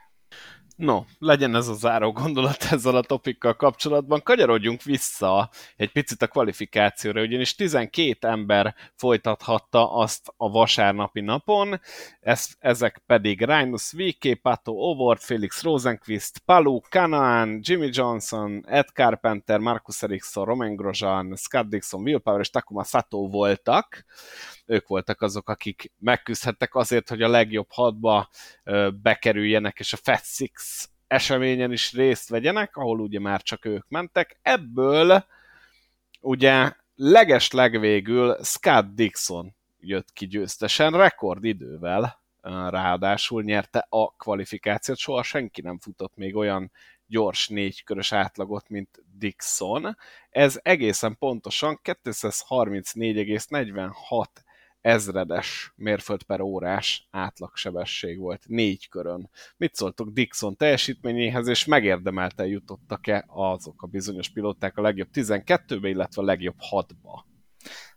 [0.81, 4.23] No, legyen ez a záró gondolat ezzel a topikkal kapcsolatban.
[4.23, 11.81] Kagyarodjunk vissza egy picit a kvalifikációra, ugyanis 12 ember folytathatta azt a vasárnapi napon,
[12.21, 19.59] ez, ezek pedig Rhinus VK, Pato Ovord, Felix Rosenquist, Palu, Kanaan, Jimmy Johnson, Ed Carpenter,
[19.59, 24.05] Marcus Ericsson, Romain Grosjean, Scott Dixon, Will Power és Takuma Sato voltak
[24.71, 28.29] ők voltak azok, akik megküzdhettek azért, hogy a legjobb hatba
[29.03, 30.70] bekerüljenek, és a Fat Six
[31.11, 34.39] eseményen is részt vegyenek, ahol ugye már csak ők mentek.
[34.43, 35.25] Ebből
[36.21, 42.21] ugye leges legvégül Scott Dixon jött ki győztesen, rekordidővel
[42.69, 46.73] ráadásul nyerte a kvalifikációt, soha senki nem futott még olyan
[47.07, 49.97] gyors négykörös átlagot, mint Dixon.
[50.31, 54.25] Ez egészen pontosan 234,46
[54.81, 59.31] ezredes mérföld per órás átlagsebesség volt négy körön.
[59.57, 66.23] Mit szóltok Dixon teljesítményéhez, és megérdemelte jutottak-e azok a bizonyos pilóták a legjobb 12-be, illetve
[66.23, 67.25] a legjobb 6-ba?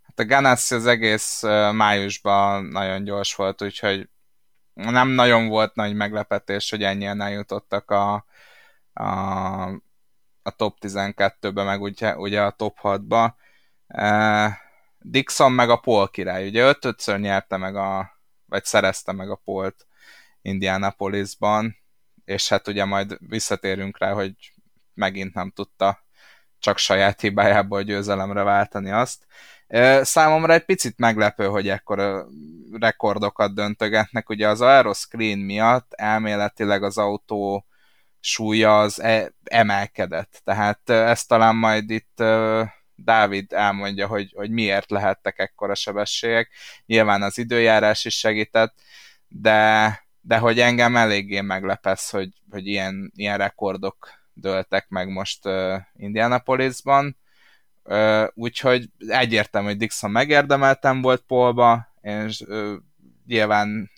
[0.02, 1.41] Hát a Ganassi az egész
[1.72, 4.10] májusban nagyon gyors volt, úgyhogy
[4.74, 8.26] nem nagyon volt nagy meglepetés, hogy ennyien eljutottak a,
[8.93, 9.06] a,
[10.41, 13.34] a top 12-be, meg ugye, ugye a top 6-ba.
[15.04, 19.88] Dixon meg a Paul király, ugye ötötször nyerte meg a, vagy szerezte meg a Polt
[20.42, 21.78] Indianapolisban,
[22.26, 24.34] és hát ugye majd visszatérünk rá, hogy
[24.94, 26.04] megint nem tudta
[26.60, 29.26] csak saját hibájából győzelemre váltani azt.
[30.02, 32.28] Számomra egy picit meglepő, hogy ekkor
[32.72, 34.30] rekordokat döntögetnek.
[34.30, 37.66] Ugye az aeroscreen miatt elméletileg az autó
[38.20, 40.42] súlya az e- emelkedett.
[40.44, 42.24] Tehát ezt talán majd itt
[43.04, 46.50] Dávid elmondja, hogy, hogy miért lehettek ekkora sebességek.
[46.86, 48.74] Nyilván az időjárás is segített,
[49.28, 55.76] de, de hogy engem eléggé meglepesz, hogy, hogy ilyen, ilyen rekordok dőltek meg most uh,
[55.96, 57.18] Indianapolisban.
[57.84, 62.74] Uh, úgyhogy egyértelmű, hogy Dixon megérdemeltem volt Polba, és uh,
[63.26, 63.92] nyilván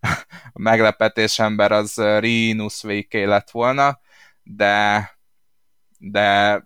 [0.52, 4.00] a meglepetés ember az Rinus VK lett volna,
[4.42, 5.10] de,
[5.98, 6.60] de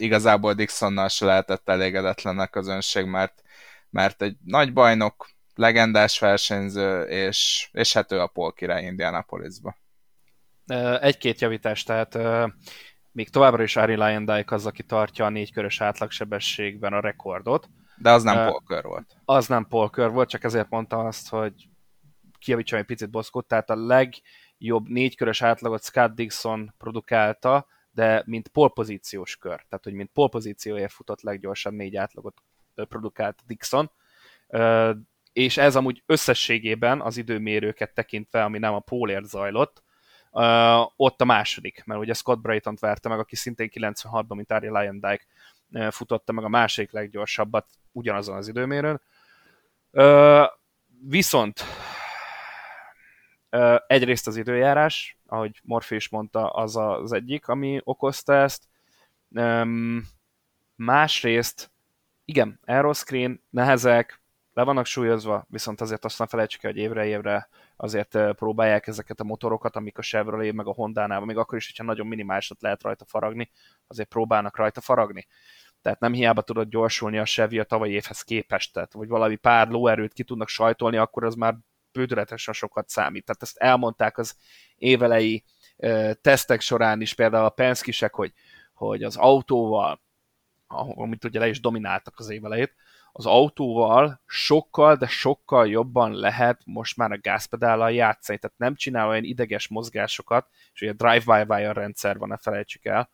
[0.00, 3.42] igazából Dixonnal se lehetett elégedetlen a közönség, mert,
[3.90, 9.76] mert egy nagy bajnok, legendás versenyző, és, és hát ő a Paul király Indianapolisba.
[11.00, 12.18] Egy-két javítás, tehát
[13.12, 17.68] még továbbra is Ari Lyondike az, aki tartja a négykörös átlagsebességben a rekordot.
[17.96, 19.16] De az nem uh, Polkör volt.
[19.24, 21.52] Az nem Polkör volt, csak ezért mondtam azt, hogy
[22.38, 29.36] kijavítsam egy picit Boszkot, tehát a legjobb négykörös átlagot Scott Dixon produkálta, de mint polpozíciós
[29.36, 32.42] kör, tehát hogy mint polpozícióért futott leggyorsabb négy átlagot
[32.74, 33.90] produkált Dixon,
[35.32, 39.82] és ez amúgy összességében az időmérőket tekintve, ami nem a pólért zajlott,
[40.96, 45.24] ott a második, mert ugye Scott Brayton verte meg, aki szintén 96-ban, mint Ari Lyondike
[45.90, 49.00] futotta meg a másik leggyorsabbat ugyanazon az időmérőn.
[51.02, 51.64] Viszont
[53.86, 58.68] Egyrészt az időjárás, ahogy Morfi is mondta, az az egyik, ami okozta ezt.
[60.74, 61.70] Másrészt,
[62.24, 68.18] igen, aeroscreen, nehezek, le vannak súlyozva, viszont azért azt nem felejtsük hogy évre évre azért
[68.32, 72.06] próbálják ezeket a motorokat, amik a Chevrolet meg a Honda-nál, még akkor is, hogyha nagyon
[72.06, 73.50] minimálisat lehet rajta faragni,
[73.86, 75.26] azért próbálnak rajta faragni.
[75.82, 79.68] Tehát nem hiába tudod gyorsulni a Chevy a tavalyi évhez képest, tehát, vagy valami pár
[79.68, 81.56] lóerőt ki tudnak sajtolni, akkor az már
[81.92, 83.24] bődületesen sokat számít.
[83.24, 84.36] Tehát ezt elmondták az
[84.76, 85.44] évelei
[86.20, 88.32] tesztek során is, például a Penskisek, hogy,
[88.74, 90.00] hogy az autóval,
[90.94, 92.74] amit ugye le is domináltak az évelejét,
[93.12, 99.08] az autóval sokkal, de sokkal jobban lehet most már a gázpedállal játszani, tehát nem csinál
[99.08, 103.10] olyan ideges mozgásokat, és ugye drive-by-wire rendszer van, ne felejtsük el,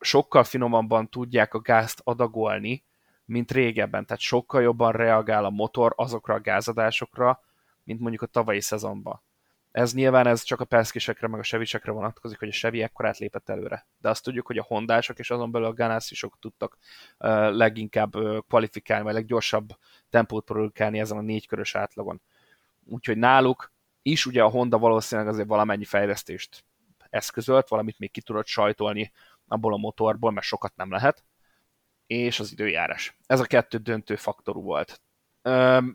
[0.00, 2.84] sokkal finomabban tudják a gázt adagolni,
[3.30, 7.40] mint régebben, tehát sokkal jobban reagál a motor azokra a gázadásokra,
[7.84, 9.22] mint mondjuk a tavalyi szezonban.
[9.70, 13.48] Ez nyilván ez csak a Penske-sekre, meg a Sevisekre vonatkozik, hogy a Chevy ekkorát lépett
[13.48, 13.86] előre.
[13.98, 16.78] De azt tudjuk, hogy a Hondások és azon belül a Ganassi-sok tudtak
[17.18, 19.68] uh, leginkább uh, kvalifikálni, vagy leggyorsabb
[20.08, 22.20] tempót produkálni ezen a négykörös átlagon.
[22.84, 26.64] Úgyhogy náluk is ugye a Honda valószínűleg azért valamennyi fejlesztést
[27.10, 29.12] eszközölt, valamit még ki tudott sajtolni
[29.48, 31.24] abból a motorból, mert sokat nem lehet
[32.10, 33.16] és az időjárás.
[33.26, 35.00] Ez a kettő döntő faktorú volt.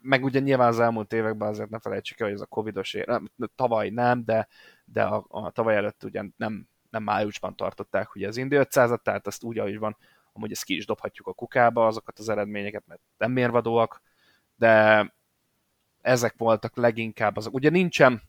[0.02, 3.08] Meg ugye nyilván az elmúlt években azért ne felejtsük el, hogy ez a covidos ér,
[3.08, 4.48] nem, tavaly nem, de,
[4.86, 9.28] de a, a tavaly előtt ugye nem, nem májusban tartották ugye az Indy 500 tehát
[9.28, 9.98] azt úgy, ahogy van,
[10.34, 14.02] amúgy ezt ki is dobhatjuk a kukába, azokat az eredményeket, mert nem mérvadóak,
[14.56, 15.14] de
[16.02, 17.54] ezek voltak leginkább azok.
[17.54, 18.22] Ugye nincsen,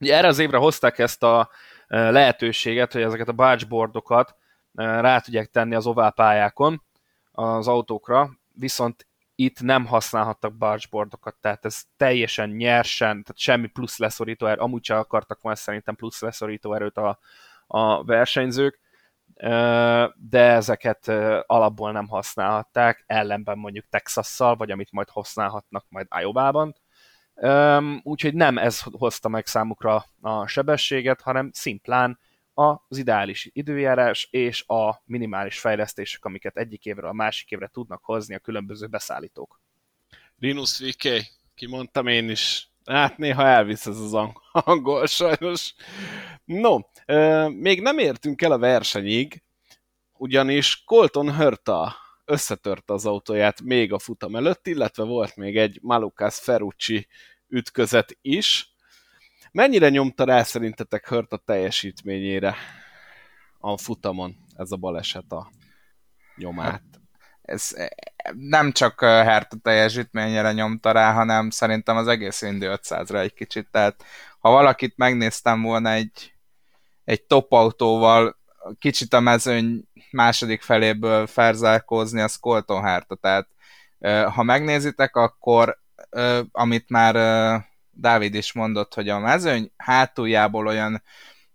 [0.00, 1.50] ugye erre az évre hozták ezt a
[1.86, 4.36] lehetőséget, hogy ezeket a bargeboardokat
[4.74, 6.82] rá tudják tenni az oválpályákon,
[7.32, 14.46] az autókra, viszont itt nem használhattak bargeboardokat, tehát ez teljesen nyersen, tehát semmi plusz leszorító
[14.46, 17.18] erő, amúgy sem akartak volna szerintem plusz leszorító erőt a,
[17.66, 18.80] a versenyzők,
[20.14, 21.08] de ezeket
[21.46, 26.74] alapból nem használhatták, ellenben mondjuk Texasszal, vagy amit majd használhatnak majd Iowa-ban.
[28.02, 32.18] Úgyhogy nem ez hozta meg számukra a sebességet, hanem szimplán
[32.54, 38.34] az ideális időjárás és a minimális fejlesztések, amiket egyik évre a másik évre tudnak hozni
[38.34, 39.60] a különböző beszállítók.
[40.38, 41.08] Linus VK,
[41.54, 42.68] kimondtam én is.
[42.84, 44.14] Hát néha elvisz ez az
[44.52, 45.74] angol sajnos.
[46.44, 46.78] No,
[47.48, 49.42] még nem értünk el a versenyig,
[50.12, 56.38] ugyanis Colton Hörta összetörte az autóját még a futam előtt, illetve volt még egy Malukas
[56.38, 57.06] Ferrucci
[57.48, 58.71] ütközet is.
[59.52, 62.54] Mennyire nyomta rá szerintetek Hört a teljesítményére
[63.58, 65.50] a futamon ez a baleset a
[66.36, 66.82] nyomát?
[67.42, 67.88] Ez eh,
[68.34, 73.68] nem csak Herta teljesítményére nyomta rá, hanem szerintem az egész Indy 500-ra egy kicsit.
[73.70, 74.04] Tehát
[74.38, 76.34] ha valakit megnéztem volna egy,
[77.04, 78.36] egy top autóval,
[78.78, 83.14] kicsit a mezőny második feléből felzárkózni, az Colton Herta.
[83.14, 83.48] Tehát
[84.34, 85.78] ha megnézitek, akkor
[86.52, 87.14] amit már
[87.92, 91.02] Dávid is mondott, hogy a mezőny hátuljából olyan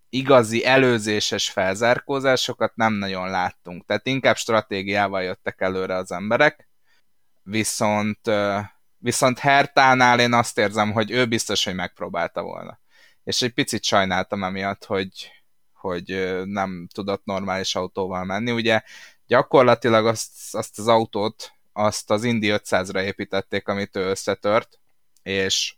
[0.10, 3.86] igazi előzéses felzárkózásokat nem nagyon láttunk.
[3.86, 6.70] Tehát inkább stratégiával jöttek előre az emberek,
[7.44, 8.20] viszont,
[8.98, 12.80] viszont Hertánál én azt érzem, hogy ő biztos, hogy megpróbálta volna.
[13.24, 15.32] És egy picit sajnáltam emiatt, hogy,
[15.74, 18.52] hogy nem tudott normális autóval menni.
[18.52, 18.82] Ugye
[19.26, 24.80] gyakorlatilag azt, azt az autót, azt az Indy 500-ra építették, amit ő összetört,
[25.24, 25.77] és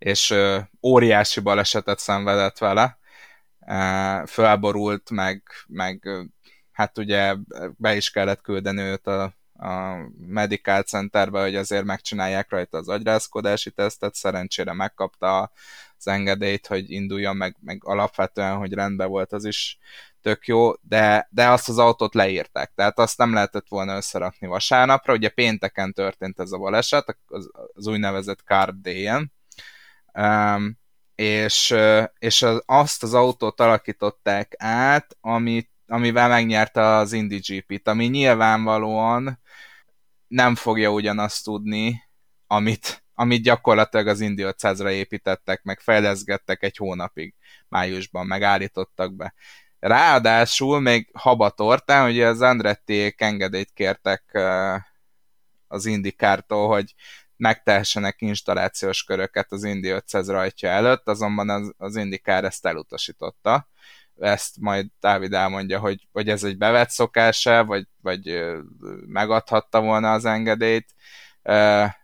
[0.00, 0.34] és
[0.82, 2.98] óriási balesetet szenvedett vele,
[4.24, 6.08] felborult, meg, meg
[6.72, 7.34] hát ugye
[7.76, 9.22] be is kellett küldeni őt a,
[9.52, 9.96] a
[10.26, 15.52] Medical Centerbe, hogy azért megcsinálják rajta az agyrázkodási tesztet, szerencsére megkapta
[15.98, 19.78] az engedélyt, hogy induljon, meg, meg alapvetően, hogy rendben volt, az is
[20.22, 25.12] tök jó, de, de azt az autót leírták, tehát azt nem lehetett volna összerakni vasárnapra,
[25.12, 29.32] ugye pénteken történt ez a baleset, az, az úgynevezett Carb Day-en,
[30.14, 30.78] Um,
[31.14, 31.74] és,
[32.18, 39.40] és az, azt az autót alakították át, amit, amivel megnyerte az Indy GP-t, ami nyilvánvalóan
[40.26, 42.08] nem fogja ugyanazt tudni,
[42.46, 47.34] amit, amit gyakorlatilag az Indy 500-ra építettek, meg fejleszgettek egy hónapig
[47.68, 49.34] májusban, megállítottak be.
[49.78, 54.38] Ráadásul még habatortán, ugye az Andretti engedélyt kértek
[55.66, 56.94] az Indikártól, hogy
[57.40, 63.68] megtehessenek installációs köröket az Indi 500 rajtja előtt, azonban az, az Indikár ezt elutasította.
[64.18, 68.42] Ezt majd Dávid elmondja, hogy, hogy ez egy bevett szokása, vagy, vagy
[69.06, 70.94] megadhatta volna az engedélyt,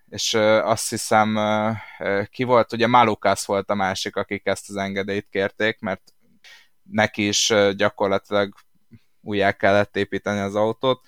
[0.08, 1.38] és azt hiszem
[2.30, 6.14] ki volt, ugye Malukas volt a másik, akik ezt az engedélyt kérték, mert
[6.82, 8.54] neki is gyakorlatilag
[9.20, 11.00] újjá kellett építeni az autót,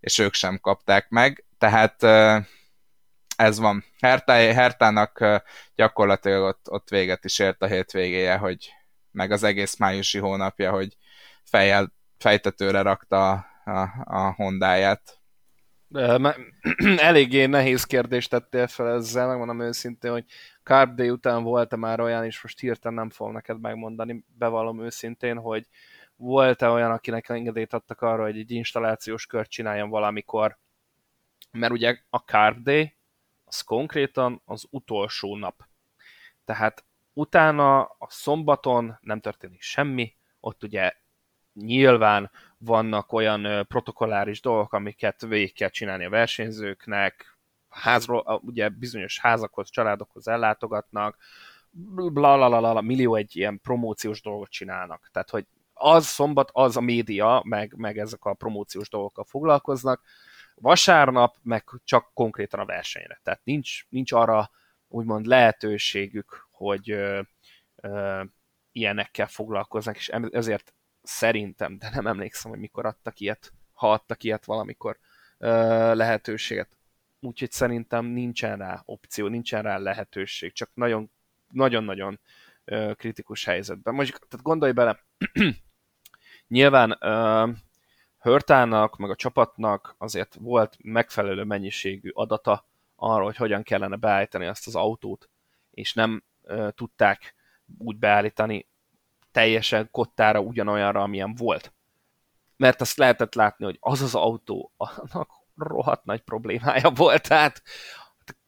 [0.00, 2.02] és ők sem kapták meg, tehát
[3.40, 3.84] ez van.
[4.00, 5.42] Hertá, Hertának
[5.74, 8.72] gyakorlatilag ott, ott véget is ért a hétvégéje, hogy
[9.10, 10.96] meg az egész májusi hónapja, hogy
[11.44, 15.18] fejjel, fejtetőre rakta a, a, a Hondáját.
[16.96, 20.24] Eléggé nehéz kérdést tettél fel ezzel, megmondom őszintén, hogy
[20.62, 25.36] Carb Day után volt-e már olyan, és most hirtelen nem fogom neked megmondani, bevallom őszintén,
[25.36, 25.66] hogy
[26.16, 30.58] volt-e olyan, akinek engedélyt adtak arra, hogy egy installációs kört csináljon valamikor,
[31.50, 32.98] mert ugye a Carb Day
[33.50, 35.64] az konkrétan az utolsó nap.
[36.44, 40.92] Tehát utána a szombaton nem történik semmi, ott ugye
[41.52, 47.38] nyilván vannak olyan protokolláris dolgok, amiket végig kell csinálni a versenyzőknek,
[47.68, 51.16] házról, ugye bizonyos házakhoz, családokhoz ellátogatnak,
[51.70, 55.08] bla, bla, bla, bla, millió egy ilyen promóciós dolgot csinálnak.
[55.12, 60.02] Tehát, hogy az szombat, az a média, meg, meg ezek a promóciós dolgokkal foglalkoznak,
[60.60, 63.20] vasárnap, meg csak konkrétan a versenyre.
[63.22, 64.50] Tehát nincs, nincs arra
[64.88, 67.20] úgymond lehetőségük, hogy ö,
[67.76, 68.22] ö,
[68.72, 74.44] ilyenekkel foglalkoznak, és ezért szerintem, de nem emlékszem, hogy mikor adtak ilyet, ha adtak ilyet
[74.44, 74.98] valamikor
[75.38, 75.48] ö,
[75.94, 76.76] lehetőséget.
[77.20, 81.10] Úgyhogy szerintem nincsen rá opció, nincsen rá lehetőség, csak nagyon,
[81.48, 82.20] nagyon-nagyon
[82.94, 83.94] kritikus helyzetben.
[83.94, 85.04] Most tehát gondolj bele,
[86.48, 87.48] nyilván ö,
[88.20, 92.66] Hörtának, meg a csapatnak azért volt megfelelő mennyiségű adata
[92.96, 95.30] arról, hogy hogyan kellene beállítani azt az autót,
[95.70, 97.34] és nem e, tudták
[97.78, 98.68] úgy beállítani
[99.32, 101.72] teljesen kottára ugyanolyanra, amilyen volt.
[102.56, 107.62] Mert azt lehetett látni, hogy az az autó, annak rohadt nagy problémája volt, tehát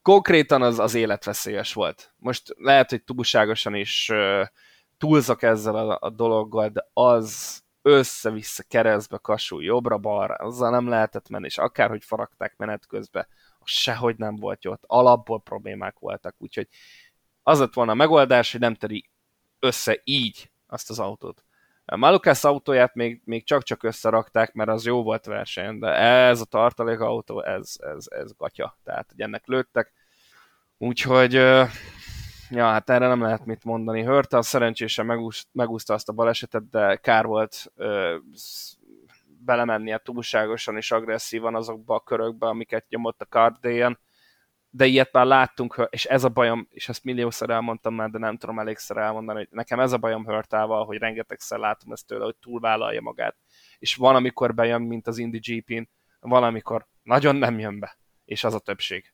[0.03, 2.15] konkrétan az, az életveszélyes volt.
[2.17, 4.47] Most lehet, hogy túlságosan is uh,
[4.99, 11.45] túlzok ezzel a, a dologgal, de az össze-vissza keresztbe kasul jobbra-balra, azzal nem lehetett menni,
[11.45, 13.27] és akárhogy faragták menet közben,
[13.59, 16.69] az sehogy nem volt jó, ott alapból problémák voltak, úgyhogy
[17.43, 19.11] az lett volna a megoldás, hogy nem teri
[19.59, 21.45] össze így azt az autót.
[21.85, 27.43] Malukász autóját még, még csak-csak összerakták, mert az jó volt verseny, de ez a tartalékautó,
[27.43, 28.79] ez, ez, ez gatya.
[28.85, 29.93] Tehát, hogy ennek lőttek.
[30.79, 31.41] Úgyhogy,
[32.53, 34.03] ja, hát erre nem lehet mit mondani.
[34.03, 37.73] Hörte szerencsésen megúszta azt a balesetet, de kár volt
[39.45, 43.99] belemennie túlságosan és agresszívan azokba a körökbe, amiket nyomott a Cardéjen
[44.75, 48.37] de ilyet már láttunk, és ez a bajom, és ezt milliószor elmondtam már, de nem
[48.37, 52.37] tudom elégszer elmondani, hogy nekem ez a bajom hörtával, hogy rengetegszer látom ezt tőle, hogy
[52.37, 53.37] túlvállalja magát.
[53.79, 55.89] És van, amikor bejön, mint az Indie GP-n,
[56.21, 59.13] van, amikor nagyon nem jön be, és az a többség.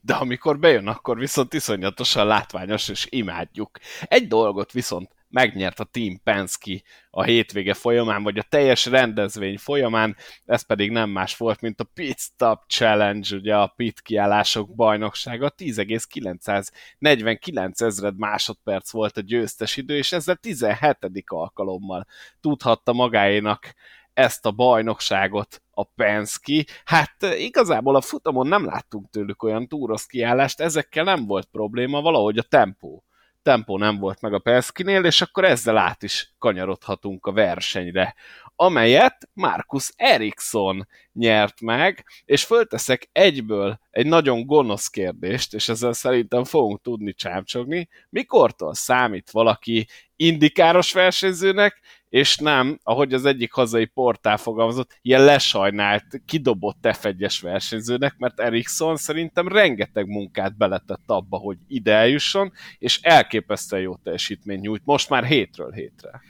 [0.00, 3.78] De amikor bejön, akkor viszont iszonyatosan látványos, és imádjuk.
[4.02, 10.16] Egy dolgot viszont megnyert a Team Penske a hétvége folyamán, vagy a teljes rendezvény folyamán,
[10.46, 15.48] ez pedig nem más volt, mint a Pit Stop Challenge, ugye a pit kiállások bajnoksága,
[15.48, 20.96] 10,949 ezred másodperc volt a győztes idő, és ezzel 17.
[21.26, 22.06] alkalommal
[22.40, 23.74] tudhatta magáénak
[24.12, 26.64] ezt a bajnokságot a Penske.
[26.84, 32.38] Hát igazából a futamon nem láttunk tőlük olyan túrosz kiállást, ezekkel nem volt probléma, valahogy
[32.38, 33.02] a tempó
[33.42, 38.14] tempó nem volt meg a Penskinél, és akkor ezzel át is kanyarodhatunk a versenyre,
[38.56, 46.44] amelyet Markus Eriksson nyert meg, és fölteszek egyből egy nagyon gonosz kérdést, és ezzel szerintem
[46.44, 54.36] fogunk tudni csámcsogni, mikortól számít valaki indikáros versenyzőnek, és nem, ahogy az egyik hazai portál
[54.36, 61.92] fogalmazott, ilyen lesajnált, kidobott F1-es versenyzőnek, mert Ericsson szerintem rengeteg munkát beletett abba, hogy ide
[61.92, 66.20] eljusson, és elképesztően jó teljesítmény nyújt, most már hétről hétre.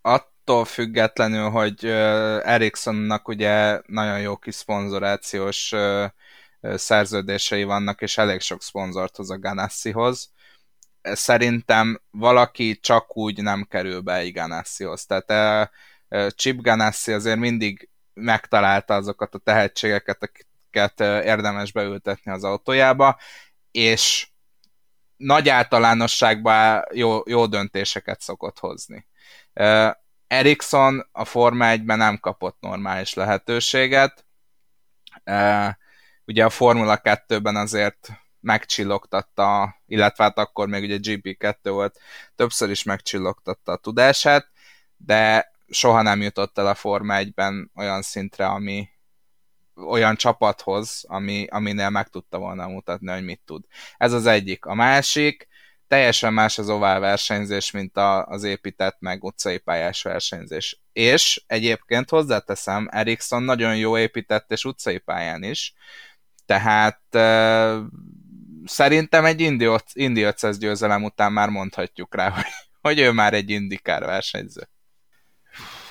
[0.00, 1.84] Attól függetlenül, hogy
[2.44, 5.72] Ericssonnak ugye nagyon jó kis szponzorációs
[6.60, 10.32] szerződései vannak, és elég sok szponzort hoz a Ganassihoz,
[11.12, 15.06] szerintem valaki csak úgy nem kerül be egy Ganassihoz.
[15.06, 15.70] Tehát
[16.08, 23.18] uh, Chip Ganassi azért mindig megtalálta azokat a tehetségeket, akiket uh, érdemes beültetni az autójába,
[23.70, 24.28] és
[25.16, 29.06] nagy általánosságban jó, jó döntéseket szokott hozni.
[30.26, 34.24] Ericsson a Forma 1-ben nem kapott normális lehetőséget.
[36.24, 38.08] Ugye a Formula 2-ben azért
[38.44, 41.98] megcsillogtatta, illetve hát akkor még ugye GP2 volt,
[42.34, 44.50] többször is megcsillogtatta a tudását,
[44.96, 48.88] de soha nem jutott el a Forma 1-ben olyan szintre, ami
[49.74, 53.64] olyan csapathoz, ami, aminél meg tudta volna mutatni, hogy mit tud.
[53.96, 54.64] Ez az egyik.
[54.64, 55.48] A másik,
[55.88, 60.80] teljesen más az ovál versenyzés, mint a, az épített meg utcai pályás versenyzés.
[60.92, 65.74] És egyébként hozzáteszem, Ericsson nagyon jó épített és utcai pályán is,
[66.46, 67.00] tehát
[68.64, 69.40] szerintem egy
[69.92, 72.44] Indi 500 győzelem után már mondhatjuk rá, hogy,
[72.80, 74.68] hogy ő már egy indikár versenyző.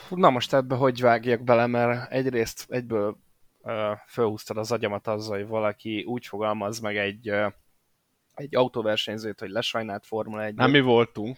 [0.09, 3.17] Na most ebbe hogy vágjak bele, mert egyrészt egyből
[3.59, 3.74] uh,
[4.05, 7.51] felhúztad az agyamat azzal, hogy valaki úgy fogalmaz meg egy, uh,
[8.34, 11.38] egy autóversenyzőt, hogy lesajnált Formula 1 Nem mi voltunk.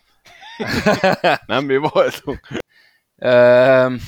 [1.46, 2.48] nem mi voltunk.
[3.16, 4.00] Uh,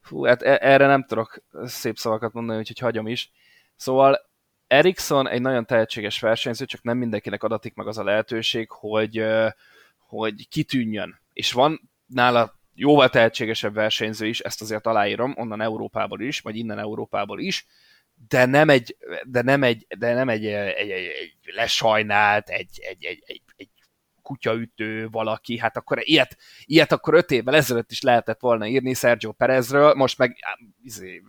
[0.00, 3.32] fú, hát e- erre nem tudok szép szavakat mondani, úgyhogy hagyom is.
[3.76, 4.25] Szóval
[4.66, 9.24] Ericsson egy nagyon tehetséges versenyző, csak nem mindenkinek adatik meg az a lehetőség, hogy,
[9.98, 11.20] hogy kitűnjön.
[11.32, 16.78] És van nála jóval tehetségesebb versenyző is, ezt azért aláírom, onnan Európából is, vagy innen
[16.78, 17.66] Európából is,
[18.28, 23.04] de nem egy, de nem egy, de nem egy, egy, egy, egy lesajnált, egy, egy,
[23.04, 23.68] egy, egy, egy
[24.22, 29.32] kutyaütő valaki, hát akkor ilyet, ilyet akkor öt évvel ezelőtt is lehetett volna írni Sergio
[29.32, 30.36] Perezről, most meg
[30.82, 31.22] izé,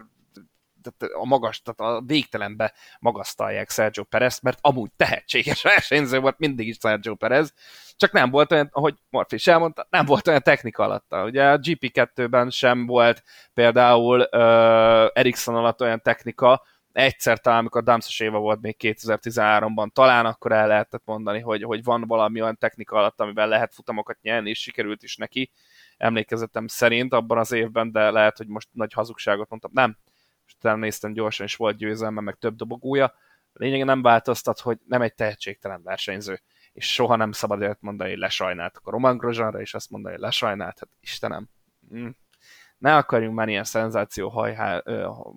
[1.13, 6.77] a magas, tehát a végtelenbe magasztalják Sergio Perez, mert amúgy tehetséges versenyző volt mindig is
[6.79, 7.53] Sergio Perez,
[7.95, 11.23] csak nem volt olyan, ahogy Morfi is elmondta, nem volt olyan technika alatta.
[11.23, 13.23] Ugye a GP2-ben sem volt
[13.53, 16.63] például uh, Ericsson alatt olyan technika,
[16.97, 21.83] egyszer talán, amikor Damszos Éva volt még 2013-ban, talán akkor el lehetett mondani, hogy, hogy
[21.83, 25.51] van valami olyan technika alatt, amivel lehet futamokat nyerni, és sikerült is neki,
[25.97, 29.71] emlékezetem szerint abban az évben, de lehet, hogy most nagy hazugságot mondtam.
[29.73, 29.97] Nem,
[30.57, 33.13] utána néztem gyorsan, és volt győzelme, meg több dobogója.
[33.53, 36.41] Lényegen nem változtat, hogy nem egy tehetségtelen versenyző,
[36.73, 38.77] és soha nem szabad ezt mondani, hogy lesajnált.
[38.77, 41.49] Akkor Roman Grosjeanra is azt mondani, hogy lesajnált, hát Istenem.
[41.95, 42.09] Mm.
[42.77, 44.83] Ne akarjunk már ilyen szenzáció hajhá,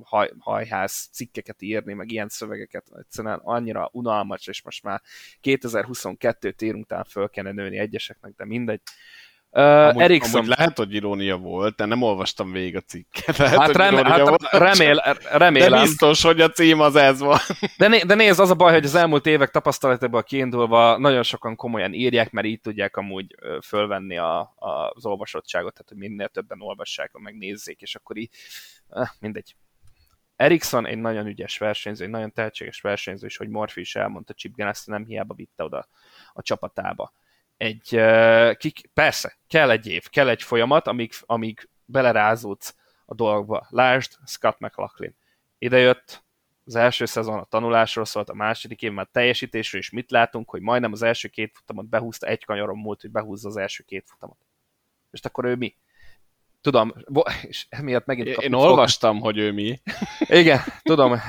[0.03, 5.03] haj, hajház cikkeket írni, meg ilyen szövegeket, egyszerűen annyira unalmas, és most már
[5.43, 8.81] 2022-t írunk, talán föl kellene nőni egyeseknek, de mindegy.
[8.81, 9.20] Uh,
[9.51, 10.35] amúgy, Ericsson.
[10.35, 13.37] amúgy lehet, hogy irónia volt, de nem olvastam végig a cikket.
[13.39, 15.83] Lehet, Hát, hogy rem, irónia hát volt, remél, De remélem.
[15.83, 17.39] biztos, hogy a cím az ez van.
[17.79, 21.57] De, né, de nézd, az a baj, hogy az elmúlt évek tapasztalatából kiindulva nagyon sokan
[21.57, 23.35] komolyan írják, mert így tudják amúgy
[23.65, 28.31] fölvenni a, a, az olvasottságot, tehát hogy minél többen olvassák, megnézzék, és akkor így,
[29.19, 29.55] mindegy.
[30.37, 34.57] Ericsson egy nagyon ügyes versenyző, egy nagyon tehetséges versenyző, és hogy Morphy is elmondta, Chip
[34.57, 35.89] Ganassi nem hiába vitte oda
[36.33, 37.13] a csapatába.
[37.61, 42.75] Egy, uh, kik, persze, kell egy év, kell egy folyamat, amíg, amíg belerázódsz
[43.07, 43.67] a dolgba.
[43.71, 45.17] Lásd, Scott McLaughlin.
[45.59, 46.25] Ide jött,
[46.65, 50.61] az első szezon a tanulásról szólt, a második év már teljesítésről, és mit látunk, hogy
[50.61, 54.39] majdnem az első két futamot behúzta, egy kanyaron múlt, hogy behúzza az első két futamot.
[55.11, 55.75] És akkor ő mi?
[56.61, 56.95] Tudom,
[57.43, 58.69] és emiatt megint Én, kapni én fog.
[58.69, 59.81] olvastam, hogy ő mi.
[60.41, 61.21] Igen, tudom,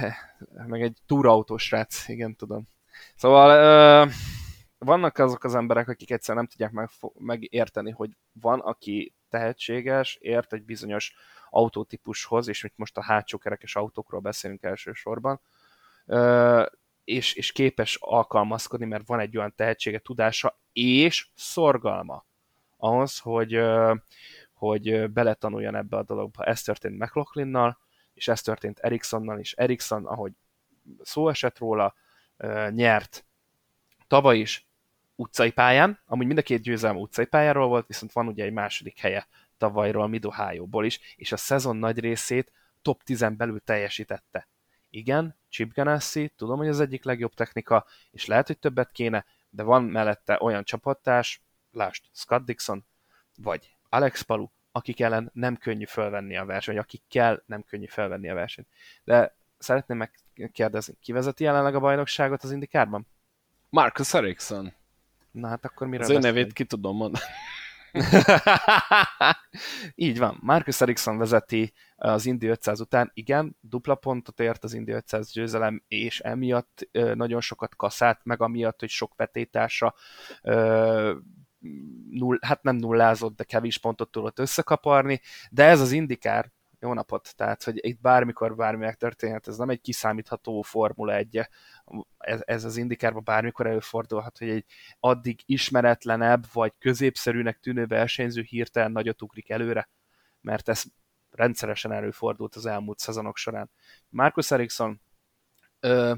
[0.67, 2.67] meg egy túrautós srác, igen, tudom.
[3.15, 4.09] Szóval ö,
[4.85, 10.53] vannak azok az emberek, akik egyszer nem tudják meg, megérteni, hogy van, aki tehetséges, ért
[10.53, 11.13] egy bizonyos
[11.49, 15.41] autótípushoz, és itt most a hátsó kerekes autókról beszélünk elsősorban,
[17.03, 22.25] és, és képes alkalmazkodni, mert van egy olyan tehetsége, tudása és szorgalma
[22.77, 23.59] ahhoz, hogy,
[24.53, 26.43] hogy beletanuljon ebbe a dologba.
[26.43, 27.77] Ez történt McLaughlin-nal,
[28.13, 30.31] és ez történt Ericssonnal, és Ericsson, ahogy
[31.01, 31.95] szó esett róla,
[32.69, 33.25] nyert
[34.07, 34.69] tavaly is
[35.15, 38.99] utcai pályán, amúgy mind a két győzelme utcai pályáról volt, viszont van ugye egy második
[38.99, 40.27] helye tavalyról mid
[40.65, 42.51] ból is, és a szezon nagy részét
[42.81, 44.47] top 10 belül teljesítette.
[44.89, 49.63] Igen, Chip Ganassi, tudom, hogy az egyik legjobb technika, és lehet, hogy többet kéne, de
[49.63, 51.41] van mellette olyan csapattárs,
[51.71, 52.85] lásd, Scott Dixon,
[53.35, 58.29] vagy Alex Palu, akik ellen nem könnyű felvenni a versenyt, vagy akikkel nem könnyű felvenni
[58.29, 58.67] a versenyt.
[59.03, 63.07] De szeretném megkérdezni, ki vezeti jelenleg a bajnokságot az Indikárban?
[63.69, 64.73] Marcus Ericsson.
[65.31, 67.23] Na hát akkor miről Az ő nevét ki tudom mondani.
[69.95, 70.37] Így van.
[70.41, 73.11] Marcus Ericsson vezeti az Indy 500 után.
[73.13, 78.79] Igen, dupla pontot ért az Indy 500 győzelem, és emiatt nagyon sokat kaszált, meg amiatt,
[78.79, 79.95] hogy sok vetétársa
[82.09, 87.35] null, hát nem nullázott, de kevés pontot tudott összekaparni, de ez az indikár, jó napot,
[87.35, 91.47] tehát, hogy itt bármikor bármi megtörténhet, ez nem egy kiszámítható Formula 1
[92.17, 94.65] ez, ez az indikárban bármikor előfordulhat, hogy egy
[94.99, 99.89] addig ismeretlenebb, vagy középszerűnek tűnő versenyző hirtelen nagyot ugrik előre,
[100.41, 100.83] mert ez
[101.31, 103.71] rendszeresen előfordult az elmúlt szezonok során.
[104.09, 105.01] Marcus Ericsson
[105.79, 106.13] ö,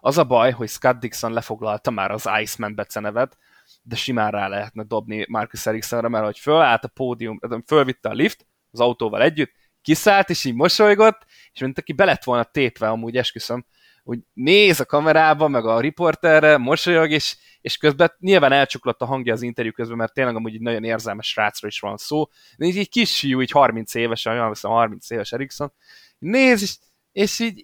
[0.00, 3.38] az a baj, hogy Scott Dixon lefoglalta már az Iceman becenevet,
[3.82, 8.46] de simán rá lehetne dobni Marcus Ericssonra, mert hogy fölállt a pódium, fölvitte a lift
[8.70, 13.66] az autóval együtt, kiszállt, és így mosolygott, és mint aki belett volna tétve, amúgy esküszöm,
[14.04, 19.32] úgy néz a kamerába, meg a riporterre, mosolyog, és, és közben nyilván elcsuklott a hangja
[19.32, 22.78] az interjú közben, mert tényleg amúgy egy nagyon érzelmes srácról is van szó, de így
[22.78, 25.72] egy kis fiú, így 30 éves, olyan hiszem 30 éves Erikson,
[26.18, 26.76] néz, és,
[27.12, 27.62] és így,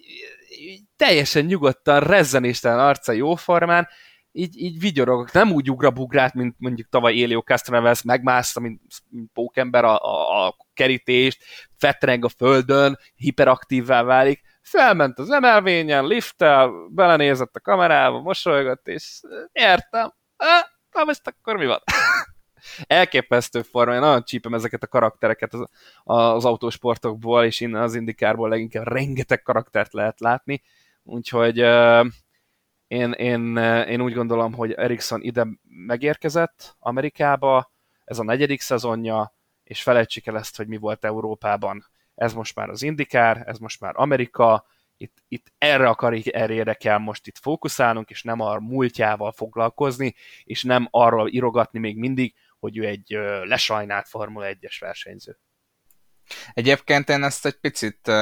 [0.59, 3.87] így teljesen nyugodtan, rezzenéstelen arca jóformán,
[4.31, 9.83] így, így vigyorogok, nem úgy ugrabugrált, mint mondjuk tavaly Elio Castroneves, megmászta, mint, mint pókember
[9.83, 11.43] a, a, a kerítést,
[11.77, 20.13] fetreng a földön, hiperaktívvá válik, felment az emelvényen, lifttel, belenézett a kamerába, mosolygott, és értem,
[20.91, 21.79] na most akkor mi van?
[22.87, 25.69] Elképesztő forma, én nagyon csípem ezeket a karaktereket az,
[26.03, 30.61] az autósportokból, és innen az indikárból leginkább rengeteg karaktert lehet látni,
[31.03, 31.57] úgyhogy
[32.87, 33.57] én, én,
[33.87, 37.71] én úgy gondolom, hogy Ericsson ide megérkezett Amerikába,
[38.05, 41.85] ez a negyedik szezonja, és felejtsük el ezt, hogy mi volt Európában.
[42.19, 44.65] Ez most már az Indikár, ez most már Amerika,
[44.97, 50.63] itt, itt erre a karrierére kell most itt fókuszálnunk, és nem a múltjával foglalkozni, és
[50.63, 55.39] nem arról írogatni még mindig, hogy ő egy lesajnált Formula 1-es versenyző.
[56.53, 58.13] Egyébként én ezt egy picit uh,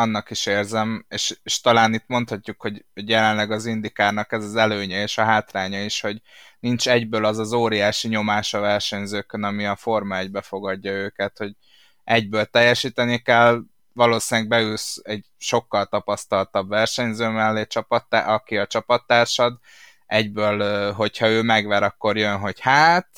[0.00, 5.02] annak is érzem, és, és talán itt mondhatjuk, hogy jelenleg az indikárnak ez az előnye
[5.02, 6.20] és a hátránya is, hogy
[6.58, 11.52] nincs egyből az az óriási nyomás a versenyzőkön, ami a Forma 1-be fogadja őket, hogy
[12.10, 19.58] egyből teljesíteni kell, valószínűleg beülsz egy sokkal tapasztaltabb versenyző mellé, csapattá, aki a csapattársad,
[20.06, 23.08] egyből, hogyha ő megver, akkor jön, hogy hát,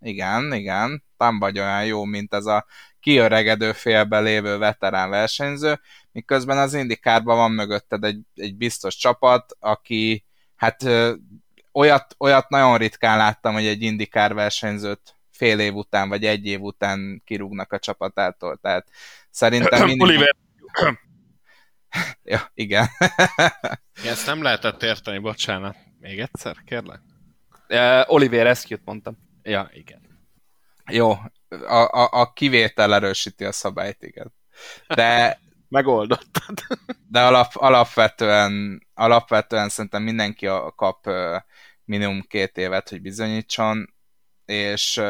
[0.00, 2.66] igen, igen, nem vagy olyan jó, mint ez a
[3.00, 5.80] kiöregedő félbe lévő veterán versenyző,
[6.12, 10.24] miközben az indikárban van mögötted egy, egy biztos csapat, aki
[10.56, 10.82] hát
[11.72, 16.60] olyat, olyat nagyon ritkán láttam, hogy egy indikár versenyzőt fél év után, vagy egy év
[16.60, 18.58] után kirúgnak a csapatától.
[18.62, 18.88] Tehát
[19.30, 20.02] szerintem mindig...
[20.02, 20.36] Oliver.
[22.32, 22.86] ja, igen.
[24.04, 25.76] Ezt nem lehetett érteni, bocsánat.
[25.98, 27.00] Még egyszer, kérlek?
[27.68, 29.18] Uh, Oliver Eszkjút mondtam.
[29.42, 30.00] Ja, igen.
[30.90, 31.10] Jó,
[31.48, 34.34] a, a, a kivétel erősíti a szabályt, igen.
[34.94, 36.58] De, Megoldottad.
[37.08, 41.06] de alap, alapvetően, alapvetően szerintem mindenki a- kap
[41.84, 43.94] minimum két évet, hogy bizonyítson,
[44.44, 45.00] és,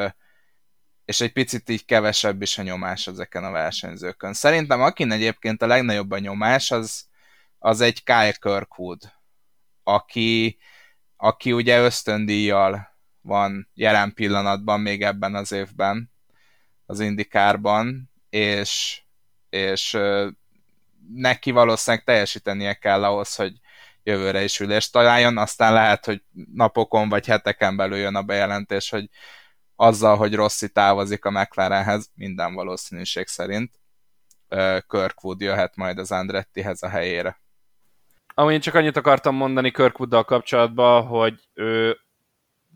[1.10, 4.32] és egy picit így kevesebb is a nyomás ezeken a versenyzőkön.
[4.32, 7.06] Szerintem akin egyébként a legnagyobb a nyomás, az,
[7.58, 9.12] az egy Kyle Kirkwood,
[9.82, 10.58] aki,
[11.16, 16.10] aki ugye ösztöndíjjal van jelen pillanatban még ebben az évben
[16.86, 19.02] az indikárban, és,
[19.48, 19.98] és
[21.14, 23.52] neki valószínűleg teljesítenie kell ahhoz, hogy
[24.02, 29.08] jövőre is ülést találjon, aztán lehet, hogy napokon vagy heteken belül jön a bejelentés, hogy
[29.80, 33.70] azzal, hogy Rossi távozik a McLarenhez, minden valószínűség szerint,
[34.88, 37.40] Kirkwood jöhet majd az Andrettihez a helyére.
[38.34, 41.98] Amúgy én csak annyit akartam mondani Kirkwooddal kapcsolatban, hogy ő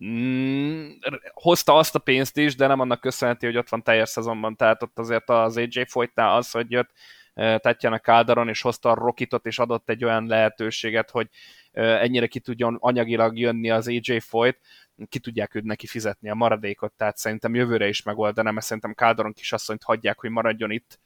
[0.05, 0.89] mm,
[1.33, 4.83] hozta azt a pénzt is, de nem annak köszönheti, hogy ott van teljes szezonban, tehát
[4.83, 6.91] ott azért az AJ Foytnál az, hogy jött
[7.35, 11.29] Tatjana Calderon, és hozta a Rokitot, és adott egy olyan lehetőséget, hogy
[11.75, 14.61] ennyire ki tudjon anyagilag jönni az AJ Foyt,
[15.09, 19.33] ki tudják őt neki fizetni a maradékot, tehát szerintem jövőre is megoldaná, mert szerintem Calderon
[19.33, 21.01] kisasszonyt hagyják, hogy maradjon itt,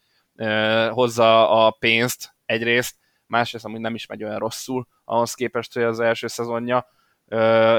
[0.90, 2.96] hozza a pénzt egyrészt,
[3.26, 6.86] másrészt amúgy nem is megy olyan rosszul, ahhoz képest, hogy az első szezonja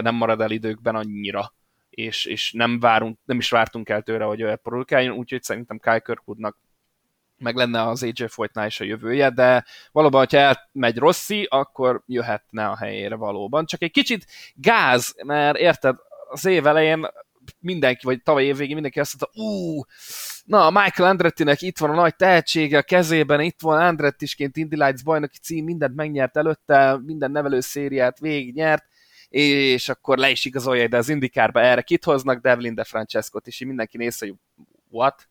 [0.01, 1.53] nem marad el időkben annyira,
[1.89, 5.99] és, és nem, várunk, nem is vártunk el tőle, hogy olyan produkáljon, úgyhogy szerintem Kyle
[5.99, 6.57] Kirkwoodnak
[7.39, 12.67] meg lenne az AJ Foytnál is a jövője, de valóban, hogyha elmegy Rossi, akkor jöhetne
[12.67, 13.65] a helyére valóban.
[13.65, 15.95] Csak egy kicsit gáz, mert érted,
[16.29, 17.07] az év elején
[17.59, 19.81] mindenki, vagy tavaly év végén mindenki azt mondta, ú,
[20.43, 25.03] na, Michael Andrettinek itt van a nagy tehetsége a kezében, itt van Andrettisként Indy Lights
[25.03, 28.85] bajnoki cím, mindent megnyert előtte, minden nevelő szériát végignyert,
[29.29, 33.59] és akkor le is igazolja ide az indikárba, erre kit hoznak, Devlin de Francescot, és
[33.59, 34.35] így mindenki nézze, hogy
[34.89, 35.29] what?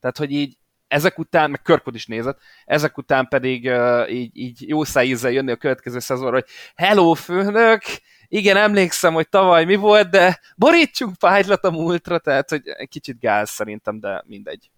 [0.00, 0.58] Tehát, hogy így
[0.90, 5.50] ezek után, meg Körkod is nézett, ezek után pedig uh, így, így jó szájízzel jönni
[5.50, 7.82] a következő szezonra, hogy hello főnök,
[8.28, 13.50] igen, emlékszem, hogy tavaly mi volt, de borítsunk pálylat a múltra, tehát, hogy kicsit gáz
[13.50, 14.70] szerintem, de mindegy.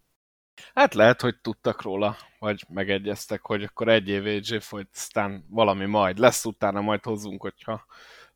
[0.75, 4.59] Hát lehet, hogy tudtak róla, vagy megegyeztek, hogy akkor egy év AJ
[4.93, 7.87] aztán valami majd lesz, utána majd hozzunk, hogyha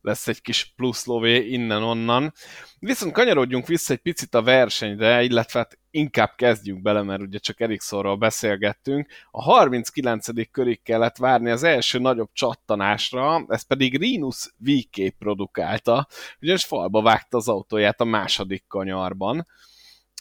[0.01, 2.33] lesz egy kis plusz lové innen-onnan.
[2.79, 7.59] Viszont kanyarodjunk vissza egy picit a versenyre, illetve hát inkább kezdjünk bele, mert ugye csak
[7.59, 9.07] Ericssonról beszélgettünk.
[9.31, 10.51] A 39.
[10.51, 16.07] körig kellett várni az első nagyobb csattanásra, ez pedig Rinus VK produkálta,
[16.41, 19.47] ugyanis falba vágta az autóját a második kanyarban.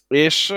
[0.08, 0.52] És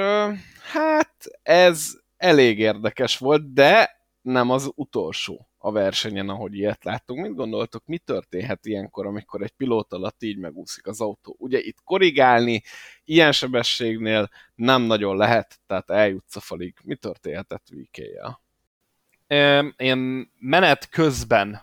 [0.71, 7.21] hát ez elég érdekes volt, de nem az utolsó a versenyen, ahogy ilyet láttunk.
[7.21, 11.35] Mit gondoltok, mi történhet ilyenkor, amikor egy pilóta alatt így megúszik az autó?
[11.37, 12.61] Ugye itt korrigálni
[13.05, 16.77] ilyen sebességnél nem nagyon lehet, tehát eljutsz a falig.
[16.83, 18.41] Mi történhetett VK-jel?
[19.77, 21.61] Én menet közben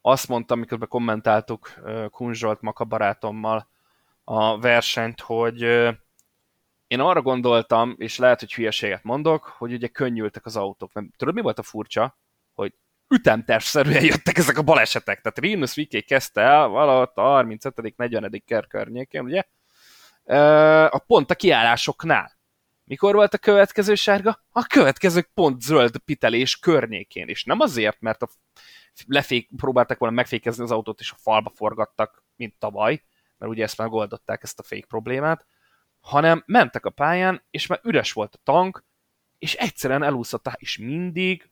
[0.00, 1.74] azt mondtam, miközben kommentáltuk
[2.10, 3.68] Kun Zsolt Maka barátommal
[4.24, 5.62] a versenyt, hogy
[6.86, 10.92] én arra gondoltam, és lehet, hogy hülyeséget mondok, hogy ugye könnyültek az autók.
[10.92, 12.16] Mert tudod, mi volt a furcsa?
[12.54, 12.74] Hogy
[13.12, 15.20] ütemtervszerűen jöttek ezek a balesetek.
[15.20, 17.96] Tehát Rinus VK kezdte el valahogy a 35.
[17.96, 18.42] 40.
[18.46, 19.42] ker környékén, ugye?
[20.88, 22.40] A pont a kiállásoknál.
[22.84, 24.44] Mikor volt a következő sárga?
[24.50, 27.28] A következő pont zöld pitelés környékén.
[27.28, 28.28] És nem azért, mert a
[29.06, 33.02] lefék, próbáltak volna megfékezni az autót, és a falba forgattak, mint tavaly,
[33.38, 35.46] mert ugye ezt megoldották, ezt a fék problémát,
[36.00, 38.84] hanem mentek a pályán, és már üres volt a tank,
[39.38, 41.50] és egyszerűen elúszott, és mindig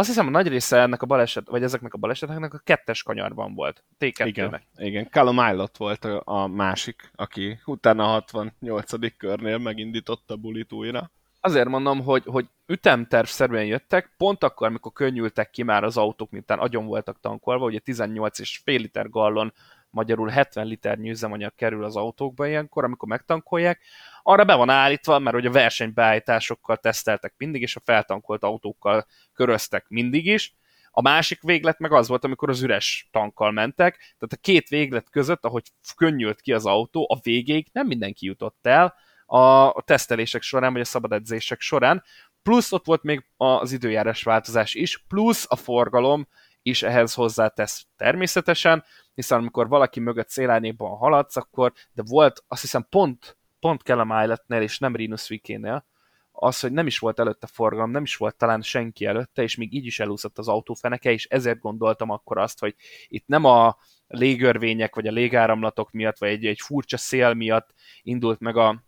[0.00, 3.54] azt hiszem, a nagy része ennek a baleset, vagy ezeknek a baleseteknek a kettes kanyarban
[3.54, 3.84] volt.
[3.98, 4.26] T2-nek.
[4.26, 5.08] Igen, igen.
[5.10, 9.16] Callum Ilott volt a, a másik, aki utána a 68.
[9.16, 11.10] körnél megindította bulit újra.
[11.40, 16.58] Azért mondom, hogy, hogy ütemtervszerűen jöttek, pont akkor, amikor könnyültek ki már az autók, mintán
[16.58, 19.52] agyon voltak tankolva, ugye 18 és fél liter gallon
[19.90, 23.80] magyarul 70 liter üzemanyag kerül az autókba ilyenkor, amikor megtankolják,
[24.22, 29.84] arra be van állítva, mert ugye a versenybeállításokkal teszteltek mindig, és a feltankolt autókkal köröztek
[29.88, 30.54] mindig is.
[30.90, 35.10] A másik véglet meg az volt, amikor az üres tankkal mentek, tehát a két véglet
[35.10, 35.62] között, ahogy
[35.96, 38.94] könnyült ki az autó, a végéig nem mindenki jutott el
[39.26, 42.02] a tesztelések során, vagy a szabad edzések során,
[42.42, 46.28] plusz ott volt még az időjárás változás is, plusz a forgalom
[46.62, 52.86] is ehhez hozzátesz természetesen, hiszen amikor valaki mögött szélárnyékban haladsz, akkor, de volt azt hiszem
[52.90, 55.86] pont, pont Kellem Isletnél és nem Rinus Vikénél,
[56.32, 59.74] az, hogy nem is volt előtte forgalom, nem is volt talán senki előtte, és még
[59.74, 62.74] így is elúszott az autófeneke, és ezért gondoltam akkor azt, hogy
[63.08, 68.40] itt nem a légörvények, vagy a légáramlatok miatt, vagy egy, egy furcsa szél miatt indult
[68.40, 68.84] meg a,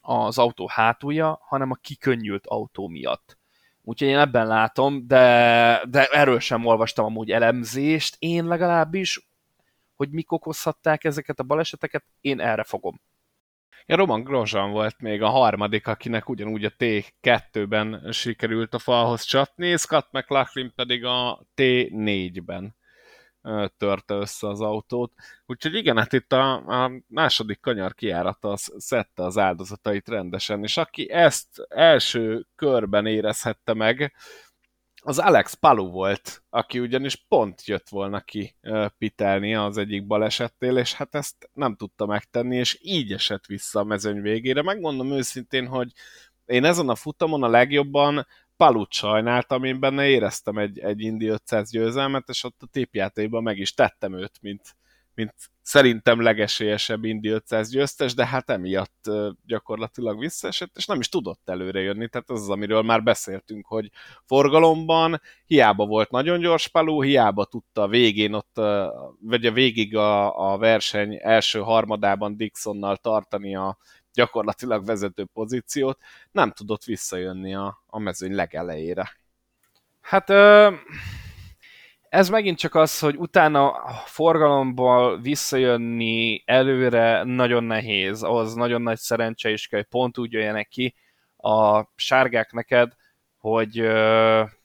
[0.00, 3.38] az autó hátulja, hanem a kikönnyült autó miatt.
[3.82, 9.28] Úgyhogy én ebben látom, de, de erről sem olvastam amúgy elemzést, én legalábbis,
[9.94, 13.00] hogy mik okozhatták ezeket a baleseteket, én erre fogom.
[13.86, 19.76] Ja, Roman Grosjean volt még a harmadik, akinek ugyanúgy a T2-ben sikerült a falhoz csapni,
[19.76, 22.74] Scott McLaughlin pedig a T4-ben
[23.76, 25.12] törte össze az autót.
[25.46, 26.52] Úgyhogy igen, hát itt a,
[26.84, 33.74] a második kanyar kiárata az szedte az áldozatait rendesen, és aki ezt első körben érezhette
[33.74, 34.12] meg,
[35.06, 38.56] az Alex Palu volt, aki ugyanis pont jött volna ki
[38.98, 43.84] pitelni az egyik balesettél, és hát ezt nem tudta megtenni, és így esett vissza a
[43.84, 44.62] mezőny végére.
[44.62, 45.92] Megmondom őszintén, hogy
[46.44, 48.26] én ezen a futamon a legjobban
[48.56, 53.58] Palut sajnáltam, én benne éreztem egy, egy Indi 500 győzelmet, és ott a tipjátékban meg
[53.58, 54.76] is tettem őt, mint,
[55.14, 59.10] mint szerintem legesélyesebb Indi 500 győztes, de hát emiatt
[59.46, 63.90] gyakorlatilag visszaesett, és nem is tudott előre jönni, tehát ez az, amiről már beszéltünk, hogy
[64.24, 68.60] forgalomban hiába volt nagyon gyors palú, hiába tudta a végén ott,
[69.20, 73.78] vagy a végig a, a verseny első harmadában Dixonnal tartani a
[74.12, 75.98] gyakorlatilag vezető pozíciót,
[76.32, 79.16] nem tudott visszajönni a, a mezőny legelejére.
[80.00, 80.32] Hát
[82.14, 88.98] ez megint csak az, hogy utána a forgalomból visszajönni előre nagyon nehéz, ahhoz nagyon nagy
[88.98, 90.94] szerencse is kell, hogy pont úgy jöjjenek ki
[91.36, 92.92] a sárgák neked,
[93.36, 93.72] hogy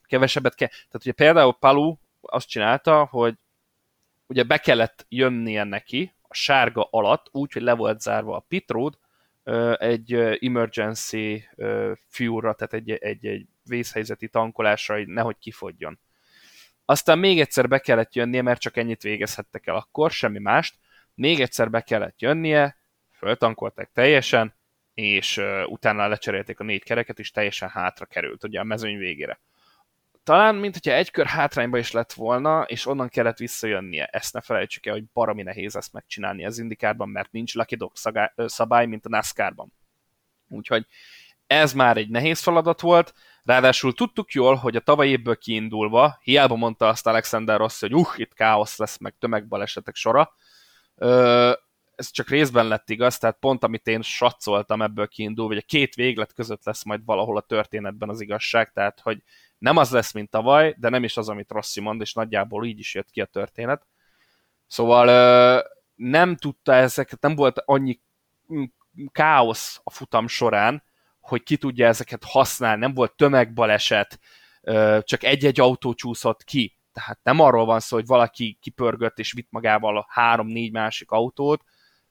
[0.04, 0.68] kevesebbet kell.
[0.68, 3.36] Tehát ugye például Palu azt csinálta, hogy
[4.28, 8.72] ugye be kellett jönnie neki a sárga alatt, úgy, hogy le volt zárva a pit
[8.72, 8.98] road,
[9.78, 11.44] egy emergency
[12.08, 16.00] fuel tehát egy, egy, egy vészhelyzeti tankolásra, hogy nehogy kifogjon.
[16.90, 20.76] Aztán még egyszer be kellett jönnie, mert csak ennyit végezhettek el akkor, semmi mást.
[21.14, 22.78] Még egyszer be kellett jönnie,
[23.12, 24.54] föltankolták teljesen,
[24.94, 29.40] és uh, utána lecserélték a négy kereket, és teljesen hátra került, ugye a mezőny végére.
[30.24, 34.06] Talán, mint hogyha egy kör hátrányba is lett volna, és onnan kellett visszajönnie.
[34.06, 37.92] Ezt ne felejtsük el, hogy baromi nehéz ezt megcsinálni az indikárban, mert nincs Lucky Dog
[38.36, 39.74] szabály, mint a NASCAR-ban.
[40.48, 40.86] Úgyhogy
[41.50, 46.56] ez már egy nehéz feladat volt, ráadásul tudtuk jól, hogy a tavalyi évből kiindulva, hiába
[46.56, 50.34] mondta azt Alexander Rossi, hogy uh, itt káosz lesz, meg tömegbalesetek sora,
[51.96, 55.96] ez csak részben lett igaz, tehát pont amit én satszoltam ebből kiindulva, hogy a két
[55.96, 59.24] véglet között lesz majd valahol a történetben az igazság, tehát hogy
[59.58, 62.80] nem az lesz, mint tavaly, de nem is az, amit Rossi mond, és nagyjából így
[62.80, 63.88] is jött ki a történet.
[64.68, 65.64] Szóval
[65.96, 68.00] nem tudta ezeket, nem volt annyi
[69.12, 70.84] káosz a futam során,
[71.30, 74.20] hogy ki tudja ezeket használni, nem volt tömegbaleset,
[75.02, 76.78] csak egy-egy autó csúszott ki.
[76.94, 81.64] Tehát nem arról van szó, hogy valaki kipörgött és vitt magával a három-négy másik autót,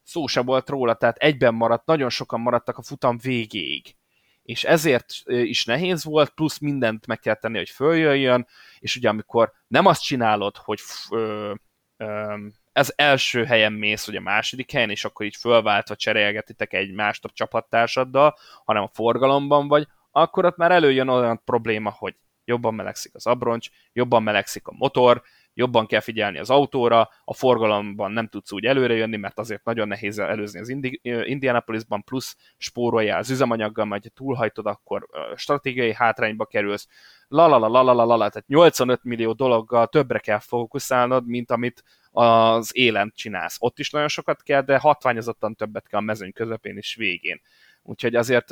[0.03, 3.97] szó se volt róla, tehát egyben maradt, nagyon sokan maradtak a futam végéig.
[4.43, 8.47] És ezért is nehéz volt, plusz mindent meg kell tenni, hogy följöjjön,
[8.79, 11.55] és ugye amikor nem azt csinálod, hogy ö,
[11.97, 12.37] ö,
[12.73, 17.25] ez első helyen mész, vagy a második helyen, és akkor így fölváltva cserélgetitek egy mást
[17.25, 22.14] a csapattársaddal, hanem a forgalomban vagy, akkor ott már előjön olyan probléma, hogy
[22.45, 25.23] jobban melegszik az abroncs, jobban melegszik a motor,
[25.55, 29.89] jobban kell figyelni az autóra, a forgalomban nem tudsz úgy előre jönni, mert azért nagyon
[29.89, 36.45] nehéz előzni az Indi- Indianapolisban, plusz spóroljál az üzemanyaggal, majd ha túlhajtod, akkor stratégiai hátrányba
[36.45, 36.89] kerülsz,
[37.29, 41.51] la la la la la la la, tehát 85 millió dologgal többre kell fókuszálnod, mint
[41.51, 41.85] amit
[42.19, 43.57] az élen csinálsz.
[43.61, 47.41] Ott is nagyon sokat kell, de hatványozottan többet kell a mezőny közepén és végén.
[47.83, 48.49] Úgyhogy azért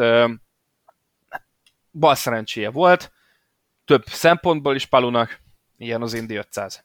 [1.93, 3.13] bal szerencséje volt,
[3.85, 5.41] több szempontból is Palunak,
[5.79, 6.85] ilyen az Indi 500.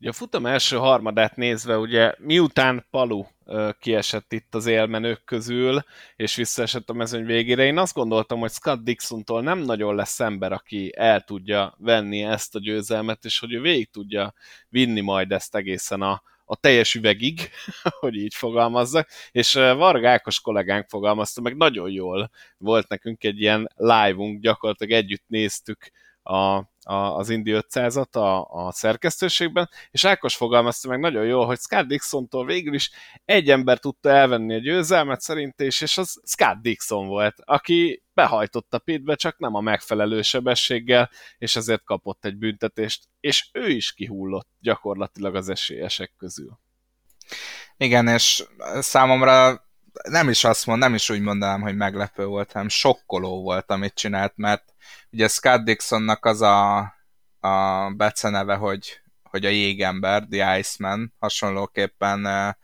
[0.00, 3.24] Ugye a futam első harmadát nézve, ugye miután Palu
[3.78, 5.82] kiesett itt az élmenők közül,
[6.16, 10.52] és visszaesett a mezőny végére, én azt gondoltam, hogy Scott Dixontól nem nagyon lesz ember,
[10.52, 14.34] aki el tudja venni ezt a győzelmet, és hogy ő végig tudja
[14.68, 17.50] vinni majd ezt egészen a, a teljes üvegig,
[18.00, 23.72] hogy így fogalmazzak, és Varga Ákos kollégánk fogalmazta, meg nagyon jól volt nekünk egy ilyen
[23.76, 25.90] live-unk, gyakorlatilag együtt néztük
[26.22, 31.86] a, az Indi 500-at a, a szerkesztőségben, és Ákos fogalmazta meg nagyon jól, hogy Scott
[31.86, 32.90] Dixontól végül is
[33.24, 38.78] egy ember tudta elvenni a győzelmet szerint, és, az Scott Dixon volt, aki behajtott a
[38.78, 44.48] pitbe, csak nem a megfelelő sebességgel, és ezért kapott egy büntetést, és ő is kihullott
[44.60, 46.58] gyakorlatilag az esélyesek közül.
[47.76, 48.44] Igen, és
[48.78, 49.65] számomra
[50.08, 53.94] nem is azt mond, nem is úgy mondanám, hogy meglepő volt, hanem sokkoló volt, amit
[53.94, 54.74] csinált, mert
[55.10, 56.78] ugye Scott Dixonnak az a,
[57.40, 62.54] a beceneve, hogy, hogy a jégember, The Iceman, hasonlóképpen uh,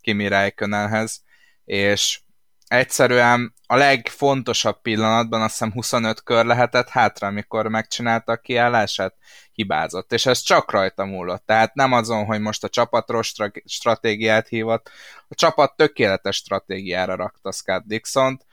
[0.00, 1.22] Kimi Räikkönenhez,
[1.64, 2.20] és
[2.68, 9.14] egyszerűen a legfontosabb pillanatban, azt hiszem 25 kör lehetett hátra, amikor megcsinálta a kiállását,
[9.52, 10.12] hibázott.
[10.12, 11.46] És ez csak rajta múlott.
[11.46, 13.32] Tehát nem azon, hogy most a csapat rossz
[13.64, 14.90] stratégiát hívott,
[15.28, 18.46] a csapat tökéletes stratégiára rakta Scott Dixon-t,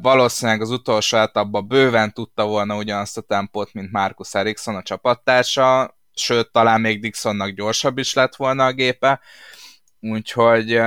[0.00, 5.96] valószínűleg az utolsó etapban bőven tudta volna ugyanazt a tempót, mint Marcus Ericsson a csapattársa,
[6.14, 9.20] sőt, talán még Dixonnak gyorsabb is lett volna a gépe,
[10.00, 10.80] úgyhogy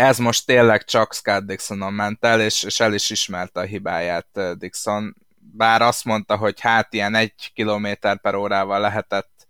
[0.00, 4.58] ez most tényleg csak Scott Dixonon ment el, és, és el is ismerte a hibáját
[4.58, 9.46] Dixon, bár azt mondta, hogy hát ilyen egy kilométer per órával lehetett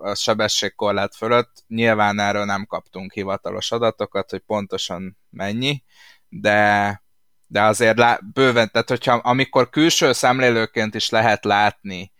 [0.00, 1.64] a sebességkorlát fölött.
[1.66, 5.82] Nyilván erről nem kaptunk hivatalos adatokat, hogy pontosan mennyi,
[6.28, 7.02] de,
[7.46, 12.12] de azért lá, bőven, tehát hogyha amikor külső szemlélőként is lehet látni,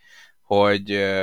[0.43, 1.15] hogy,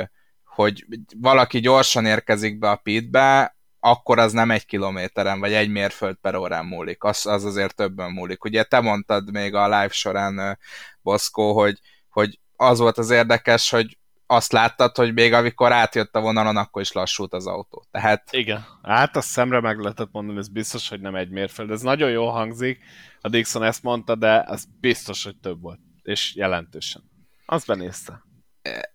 [0.44, 0.86] hogy
[1.16, 3.53] valaki gyorsan érkezik be a pitbe,
[3.86, 8.10] akkor az nem egy kilométeren, vagy egy mérföld per órán múlik, az, az azért többen
[8.10, 8.44] múlik.
[8.44, 10.58] Ugye te mondtad még a live során,
[11.02, 16.20] Boszkó, hogy, hogy az volt az érdekes, hogy azt láttad, hogy még amikor átjött a
[16.20, 17.84] vonalon, akkor is lassult az autó.
[17.90, 18.28] Tehát...
[18.30, 21.70] Igen, hát a szemre meg lehetett mondani, ez biztos, hogy nem egy mérföld.
[21.70, 22.78] Ez nagyon jól hangzik,
[23.20, 27.02] a Dixon ezt mondta, de ez biztos, hogy több volt, és jelentősen.
[27.46, 28.23] Azt benézte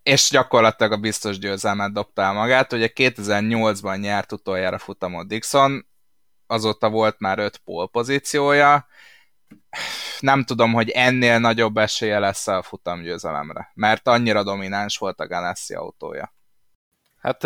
[0.03, 2.73] és gyakorlatilag a biztos győzelmet dobta magát.
[2.73, 5.87] Ugye 2008-ban nyert utoljára futamot Dixon,
[6.47, 8.87] azóta volt már öt pole pozíciója,
[10.19, 15.73] nem tudom, hogy ennél nagyobb esélye lesz a futamgyőzelemre, mert annyira domináns volt a Ganassi
[15.73, 16.33] autója.
[17.17, 17.43] Hát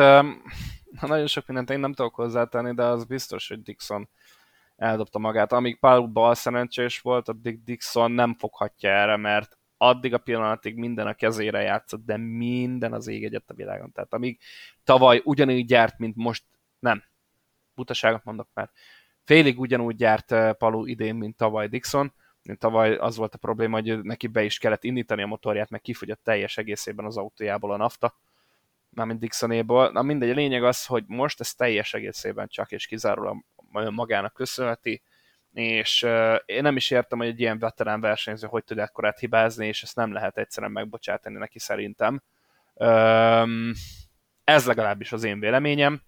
[1.01, 4.09] nagyon sok mindent én nem tudok hozzátenni, de az biztos, hogy Dixon
[4.75, 5.51] eldobta magát.
[5.51, 11.07] Amíg Paul bal szerencsés volt, addig Dixon nem foghatja erre, mert addig a pillanatig minden
[11.07, 13.91] a kezére játszott, de minden az ég egyet a világon.
[13.91, 14.39] Tehát amíg
[14.83, 16.43] tavaly ugyanúgy gyárt, mint most,
[16.79, 17.03] nem,
[17.75, 18.69] butaságot mondok már,
[19.23, 22.13] félig ugyanúgy gyárt eh, Palu idén, mint tavaly Dixon,
[22.57, 26.23] tavaly az volt a probléma, hogy neki be is kellett indítani a motorját, meg kifogyott
[26.23, 28.19] teljes egészében az autójából a nafta,
[28.89, 29.91] mármint Dixonéból.
[29.91, 33.43] Na mindegy, a lényeg az, hogy most ez teljes egészében csak és kizárólag
[33.89, 35.01] magának köszönheti,
[35.53, 39.67] és uh, én nem is értem, hogy egy ilyen veterán versenyző hogy tud ekkorát hibázni,
[39.67, 42.23] és ezt nem lehet egyszerűen megbocsátani neki szerintem.
[42.73, 43.71] Um,
[44.43, 46.01] ez legalábbis az én véleményem.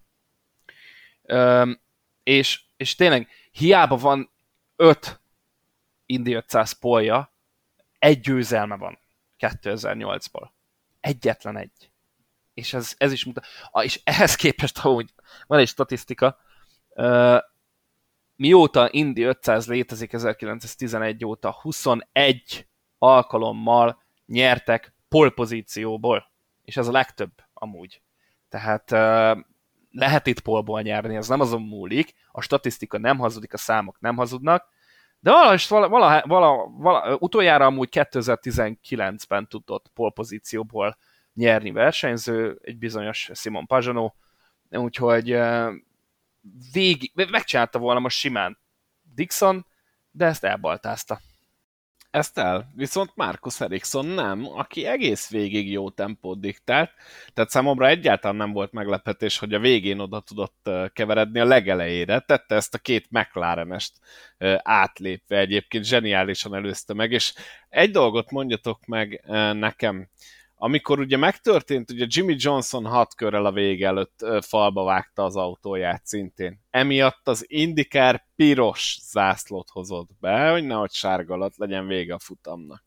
[1.22, 1.82] Um,
[2.24, 4.32] és, és tényleg hiába van
[4.76, 5.22] öt
[6.06, 7.34] Indy 500 polja,
[8.00, 9.00] egy győzelme van
[9.40, 10.50] 2008-ból.
[11.00, 11.92] Egyetlen egy.
[12.54, 13.46] És ez, ez is mutat.
[13.82, 15.14] És ehhez képest, ahogy
[15.48, 16.40] van egy statisztika,
[16.90, 17.40] uh,
[18.36, 22.68] mióta Indy 500 létezik 1911 óta 21
[22.98, 26.32] alkalommal nyertek polpozícióból,
[26.62, 28.02] és ez a legtöbb amúgy.
[28.50, 28.92] Tehát
[29.92, 34.16] lehet itt polból nyerni, ez nem azon múlik, a statisztika nem hazudik, a számok nem
[34.16, 34.74] hazudnak,
[35.20, 40.98] de valahogy, vala, vala, vala, utoljára amúgy 2019-ben tudott polpozícióból
[41.34, 44.12] nyerni versenyző, egy bizonyos Simon Pajano,
[44.70, 45.32] úgyhogy
[46.72, 48.58] végig, megcsinálta volna most simán
[49.14, 49.66] Dixon,
[50.12, 51.20] de ezt elbaltázta.
[52.10, 52.72] Ezt el.
[52.76, 56.92] Viszont Marcus Ericsson nem, aki egész végig jó tempót diktált,
[57.34, 62.20] tehát számomra egyáltalán nem volt meglepetés, hogy a végén oda tudott keveredni a legelejére.
[62.20, 63.94] Tette ezt a két McLaren-est
[64.58, 67.34] átlépve egyébként, zseniálisan előzte meg, és
[67.70, 69.24] egy dolgot mondjatok meg
[69.54, 70.10] nekem,
[70.56, 76.06] amikor ugye megtörtént, ugye Jimmy Johnson hat körrel a vége előtt falba vágta az autóját
[76.06, 76.60] szintén.
[76.70, 82.84] Emiatt az Indikár piros zászlót hozott be, hogy nehogy sárga alatt legyen vége a futamnak.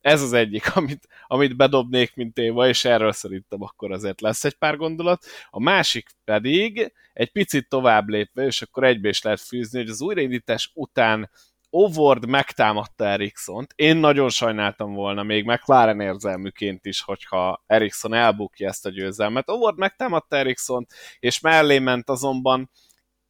[0.00, 4.58] Ez az egyik, amit, amit bedobnék, mint téva, és erről szerintem akkor azért lesz egy
[4.58, 5.24] pár gondolat.
[5.50, 10.00] A másik pedig egy picit tovább lépve, és akkor egybe is lehet fűzni, hogy az
[10.00, 11.30] újraindítás után
[11.74, 13.72] Ovord megtámadta Ericssont.
[13.76, 19.50] Én nagyon sajnáltam volna még McLaren érzelmüként is, hogyha Ericsson elbukja ezt a győzelmet.
[19.50, 22.70] Ovord megtámadta Ericssont, és mellé ment azonban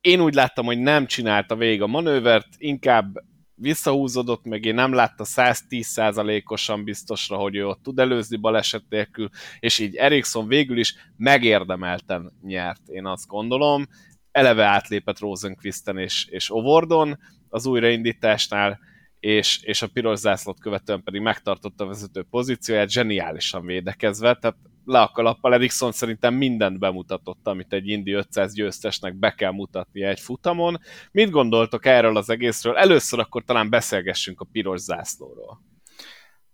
[0.01, 3.15] én úgy láttam, hogy nem csinálta végig a manővert, inkább
[3.55, 9.29] visszahúzódott, meg én nem látta 110%-osan biztosra, hogy ő ott tud előzni baleset nélkül,
[9.61, 13.87] és így Ericsson végül is megérdemelten nyert, én azt gondolom.
[14.33, 17.19] Eleve átlépett Rosenquisten és, és Ovordon,
[17.49, 18.79] az újraindításnál,
[19.21, 25.01] és, és a piros zászlót követően pedig megtartotta a vezető pozícióját, zseniálisan védekezve, tehát le
[25.01, 30.21] a kalappal Ericsson szerintem mindent bemutatott, amit egy Indy 500 győztesnek be kell mutatnia egy
[30.21, 30.81] futamon.
[31.11, 32.77] Mit gondoltok erről az egészről?
[32.77, 35.61] Először akkor talán beszélgessünk a piros zászlóról.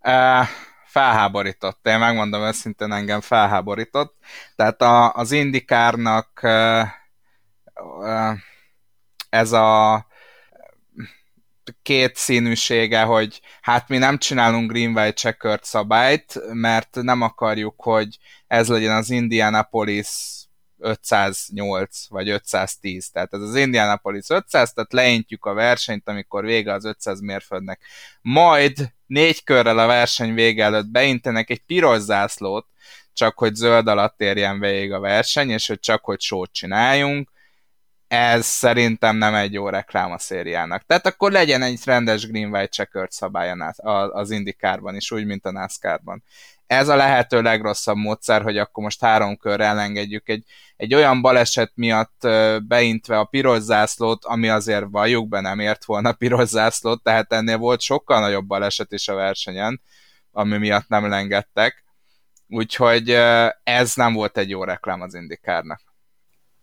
[0.01, 0.47] Uh,
[0.85, 1.87] felháborított.
[1.87, 4.17] Én megmondom őszintén, engem felháborított.
[4.57, 6.83] Tehát a, az Indikárnak uh,
[9.29, 10.07] ez a
[11.83, 18.69] két színűsége, hogy hát mi nem csinálunk green-white checkered szabályt, mert nem akarjuk, hogy ez
[18.69, 20.09] legyen az Indianapolis
[20.79, 23.11] 508 vagy 510.
[23.11, 27.81] Tehát ez az Indianapolis 500, tehát leintjük a versenyt, amikor vége az 500 mérföldnek.
[28.21, 32.67] Majd négy körrel a verseny vége előtt beintenek egy piros zászlót,
[33.13, 37.31] csak hogy zöld alatt érjen végig a verseny, és hogy csak hogy sót csináljunk,
[38.09, 40.83] ez szerintem nem egy jó reklám a szériának.
[40.87, 43.53] Tehát akkor legyen egy rendes green-white checkered szabály
[44.11, 46.23] az indikárban is, úgy, mint a NASCAR-ban.
[46.67, 50.45] Ez a lehető legrosszabb módszer, hogy akkor most három körre elengedjük egy,
[50.77, 52.27] egy olyan baleset miatt
[52.63, 57.57] beintve a piros zászlót, ami azért valljuk be nem ért volna piros zászlót, tehát ennél
[57.57, 59.81] volt sokkal nagyobb baleset is a versenyen,
[60.33, 61.85] ami miatt nem lengedtek.
[62.49, 63.11] Úgyhogy
[63.63, 65.81] ez nem volt egy jó reklám az indikárnak.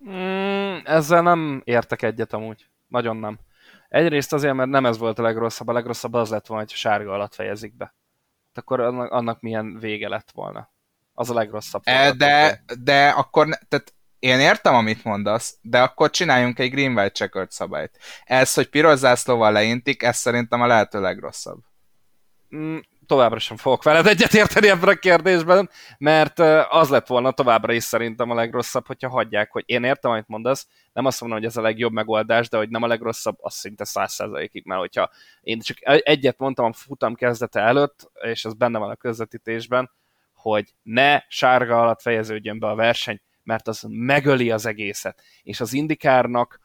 [0.09, 2.69] Mm, ezzel nem értek egyet amúgy.
[2.87, 3.39] Nagyon nem.
[3.89, 7.13] Egyrészt azért, mert nem ez volt a legrosszabb, a legrosszabb az lett volna, hogy sárga
[7.13, 7.93] alatt fejezik be.
[8.53, 10.69] Akkor annak, annak milyen vége lett volna.
[11.13, 11.81] Az a legrosszabb.
[11.85, 17.51] E, de, de akkor, tehát én értem, amit mondasz, de akkor csináljunk egy green-white checkered
[17.51, 17.97] szabályt.
[18.23, 21.59] Ez, hogy piros zászlóval leintik, ez szerintem a lehető legrosszabb.
[23.05, 26.39] Továbbra sem fogok veled egyetérteni ebben a kérdésben, mert
[26.69, 30.67] az lett volna továbbra is szerintem a legrosszabb, hogyha hagyják, hogy én értem, amit mondasz,
[30.93, 33.83] nem azt mondom, hogy ez a legjobb megoldás, de hogy nem a legrosszabb, az szinte
[33.83, 35.09] száz százalékig, mert hogyha
[35.41, 39.91] én csak egyet mondtam a futam kezdete előtt, és ez benne van a közvetítésben,
[40.33, 45.21] hogy ne sárga alatt fejeződjön be a verseny, mert az megöli az egészet.
[45.43, 46.59] És az indikárnak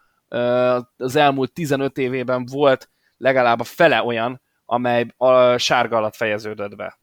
[0.97, 6.98] az elmúlt 15 évében volt legalább a fele olyan, amely a sárga alatt fejeződött be.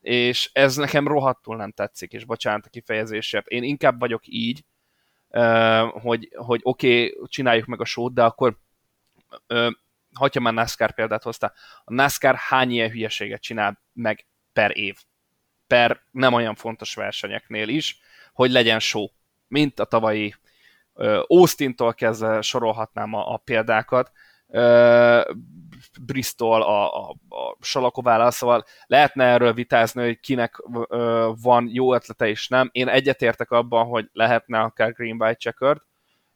[0.00, 3.46] És ez nekem rohadtul nem tetszik, és bocsánat a kifejezésért.
[3.46, 4.64] Én inkább vagyok így,
[5.90, 8.58] hogy, hogy oké, okay, csináljuk meg a sót, de akkor
[10.14, 11.52] hagyja már NASCAR példát hozta.
[11.84, 14.96] A NASCAR hány ilyen hülyeséget csinál meg per év?
[15.66, 18.00] Per nem olyan fontos versenyeknél is,
[18.32, 19.06] hogy legyen show.
[19.48, 20.34] Mint a tavalyi
[21.26, 24.12] Austin-tól kezdve sorolhatnám a, a példákat
[26.00, 32.28] Bristol a, a, a Salakovállal, szóval lehetne erről vitázni, hogy kinek ö, van jó ötlete
[32.28, 32.68] és nem.
[32.72, 35.78] Én egyetértek abban, hogy lehetne akár Green White Checkered,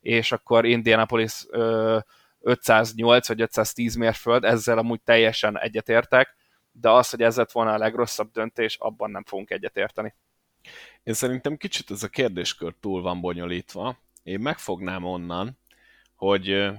[0.00, 1.98] és akkor Indianapolis ö,
[2.40, 6.36] 508 vagy 510 mérföld, ezzel amúgy teljesen egyetértek,
[6.72, 10.14] de az, hogy ez lett volna a legrosszabb döntés, abban nem fogunk egyetérteni.
[11.02, 13.98] Én szerintem kicsit ez a kérdéskör túl van bonyolítva.
[14.22, 15.58] Én megfognám onnan,
[16.14, 16.70] hogy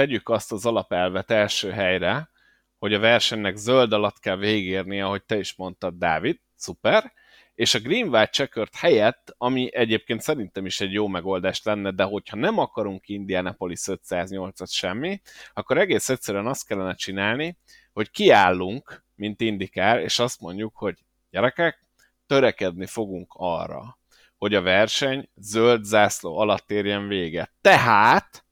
[0.00, 2.30] tegyük azt az alapelvet első helyre,
[2.78, 7.12] hogy a versenynek zöld alatt kell végérni, ahogy te is mondtad, Dávid, szuper,
[7.54, 12.02] és a Green White Checkered helyett, ami egyébként szerintem is egy jó megoldás lenne, de
[12.02, 15.20] hogyha nem akarunk Indianapolis 508-at semmi,
[15.54, 17.58] akkor egész egyszerűen azt kellene csinálni,
[17.92, 21.86] hogy kiállunk, mint indikár, és azt mondjuk, hogy gyerekek,
[22.26, 23.98] törekedni fogunk arra,
[24.38, 27.52] hogy a verseny zöld zászló alatt érjen véget.
[27.60, 28.44] Tehát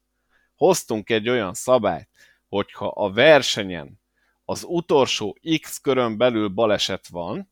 [0.58, 2.08] hoztunk egy olyan szabályt,
[2.48, 4.00] hogyha a versenyen
[4.44, 7.50] az utolsó X körön belül baleset van,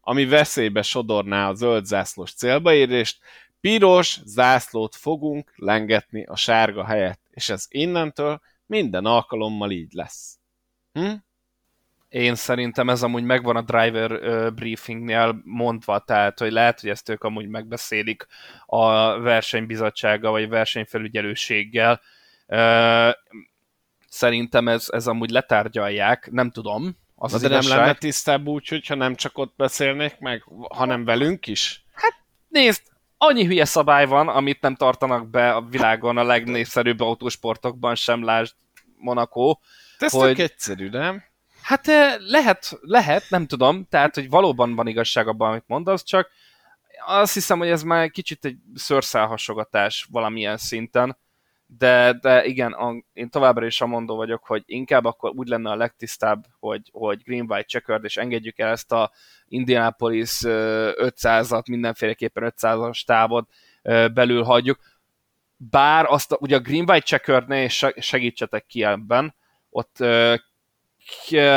[0.00, 3.18] ami veszélybe sodorná a zöld zászlós célbaérést,
[3.60, 10.38] piros zászlót fogunk lengetni a sárga helyett, és ez innentől minden alkalommal így lesz.
[10.92, 11.12] Hm?
[12.08, 17.08] Én szerintem ez amúgy megvan a driver uh, briefingnél mondva, tehát hogy lehet, hogy ezt
[17.08, 18.26] ők amúgy megbeszélik
[18.66, 22.00] a versenybizottsággal vagy versenyfelügyelőséggel,
[24.08, 26.96] Szerintem ez, ez amúgy letárgyalják, nem tudom.
[27.14, 27.70] Az az de igazság.
[27.70, 31.84] nem lenne tisztább úgy, hogyha nem csak ott beszélnék meg, hanem velünk is?
[31.92, 32.14] Hát
[32.48, 32.82] nézd,
[33.18, 38.54] annyi hülye szabály van, amit nem tartanak be a világon a legnépszerűbb autósportokban sem, lásd
[38.96, 39.58] Monaco.
[39.98, 40.40] ez hogy...
[40.40, 41.24] egyszerű, nem?
[41.62, 41.86] Hát
[42.18, 46.30] lehet, lehet, nem tudom, tehát, hogy valóban van igazság abban, amit mondasz, csak
[47.06, 51.16] azt hiszem, hogy ez már kicsit egy szőrszálhasogatás valamilyen szinten,
[51.66, 55.76] de, de igen, a, én továbbra is mondó vagyok, hogy inkább akkor úgy lenne a
[55.76, 59.10] legtisztább, hogy, hogy Green White Checkered, és engedjük el ezt a
[59.48, 63.48] Indianapolis 500-at, mindenféleképpen 500-as távot
[64.12, 64.78] belül hagyjuk.
[65.56, 69.34] Bár azt, a, ugye a Green White Checkerednél, és segítsetek ki ebben,
[69.70, 70.04] ott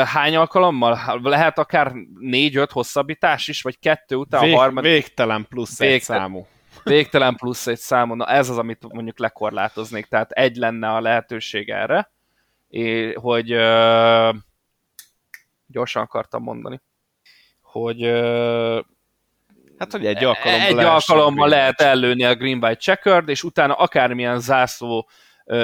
[0.04, 1.20] hány alkalommal?
[1.22, 4.90] Lehet akár négy-öt hosszabbítás is, vagy kettő után Vég, a harmadik...
[4.90, 6.22] Végtelen plusz végtelen.
[6.22, 6.46] egy számú
[6.82, 11.68] végtelen plusz egy számon, na ez az, amit mondjuk lekorlátoznék, tehát egy lenne a lehetőség
[11.68, 12.10] erre,
[12.68, 13.46] és, hogy
[15.66, 16.80] gyorsan akartam mondani,
[17.60, 18.02] hogy
[19.78, 24.40] Hát, hogy egy alkalommal, egy alkalommal lehet ellőni a Green White Checkered, és utána akármilyen
[24.40, 25.08] zászló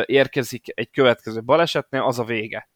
[0.04, 2.68] érkezik egy következő balesetnél, az a vége.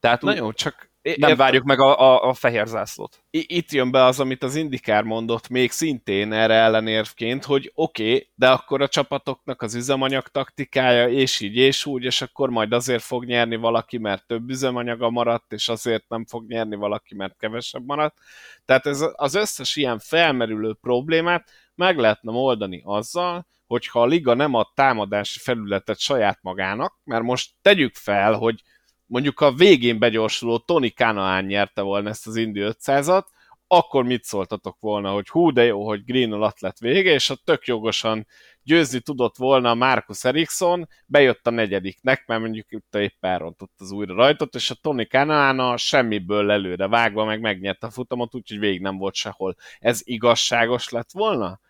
[0.00, 1.36] Tehát Na jó, csak nem értem.
[1.36, 3.24] várjuk meg a, a, a fehér zászlót.
[3.30, 8.30] Itt jön be az, amit az Indikár mondott még szintén erre ellenérvként, hogy oké, okay,
[8.34, 13.02] de akkor a csapatoknak az üzemanyag taktikája, és így, és úgy, és akkor majd azért
[13.02, 17.84] fog nyerni valaki, mert több üzemanyaga maradt, és azért nem fog nyerni valaki, mert kevesebb
[17.84, 18.16] maradt.
[18.64, 24.54] Tehát ez az összes ilyen felmerülő problémát meg lehetne oldani azzal, hogyha a liga nem
[24.54, 28.62] ad támadási felületet saját magának, mert most tegyük fel, hogy
[29.06, 33.24] mondjuk a végén begyorsuló Tony Kanaan nyerte volna ezt az Indy 500-at,
[33.66, 37.38] akkor mit szóltatok volna, hogy hú, de jó, hogy Green alatt lett vége, és a
[37.44, 38.26] tök jogosan
[38.62, 44.14] győzni tudott volna Marcus Ericsson, bejött a negyediknek, mert mondjuk itt éppen elrontott az újra
[44.14, 48.80] rajtot, és a Tony Kanaan a semmiből előre vágva meg megnyerte a futamot, úgyhogy végig
[48.80, 49.56] nem volt sehol.
[49.78, 51.60] Ez igazságos lett volna?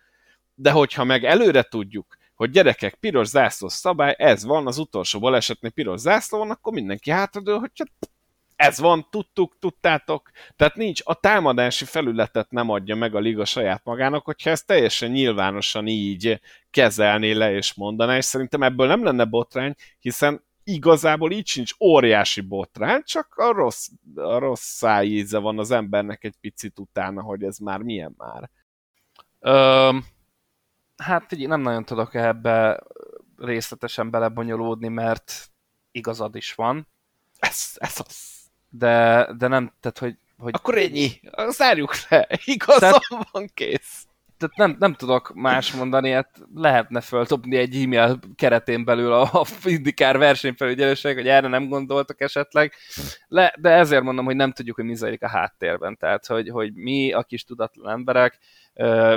[0.53, 5.71] De hogyha meg előre tudjuk, hogy gyerekek, piros zászló szabály, ez van, az utolsó balesetnél
[5.71, 7.71] piros zászló van, akkor mindenki hátradől, hogy
[8.55, 10.31] ez van, tudtuk, tudtátok.
[10.55, 15.11] Tehát nincs, a támadási felületet nem adja meg a liga saját magának, hogyha ezt teljesen
[15.11, 16.41] nyilvánosan így
[16.71, 22.41] kezelné le és mondaná, és szerintem ebből nem lenne botrány, hiszen igazából így sincs óriási
[22.41, 27.57] botrány, csak a rossz, a rossz szájíze van az embernek egy picit utána, hogy ez
[27.57, 28.49] már milyen már.
[29.39, 30.05] Öm,
[30.97, 32.83] hát így nem nagyon tudok ebbe
[33.37, 35.51] részletesen belebonyolódni, mert
[35.91, 36.87] igazad is van,
[37.39, 38.17] Ez, ez az.
[38.69, 41.21] de, de nem, tehát hogy, hogy Akkor ennyi.
[41.49, 42.27] Zárjuk le.
[42.45, 44.05] Igazam Tehát- van, kész.
[44.47, 49.45] Tehát nem, nem tudok más mondani, hát lehetne föltopni egy e-mail keretén belül a, a
[49.63, 52.73] Indikár versenyfelügyelőség, hogy erre nem gondoltak esetleg,
[53.27, 56.73] Le, de ezért mondom, hogy nem tudjuk, hogy mi zajlik a háttérben, tehát hogy, hogy
[56.73, 58.39] mi a kis tudatlan emberek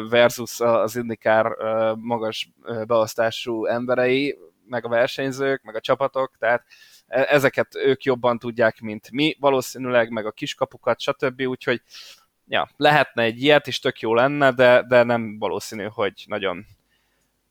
[0.09, 1.47] versus az Indikár
[1.95, 2.51] magas
[2.87, 4.39] beosztású emberei,
[4.69, 6.65] meg a versenyzők, meg a csapatok, tehát
[7.07, 11.41] e- ezeket ők jobban tudják, mint mi, valószínűleg, meg a kiskapukat, stb.
[11.41, 11.83] Úgyhogy
[12.49, 16.66] ja, lehetne egy ilyet, és tök jó lenne, de, de nem valószínű, hogy nagyon,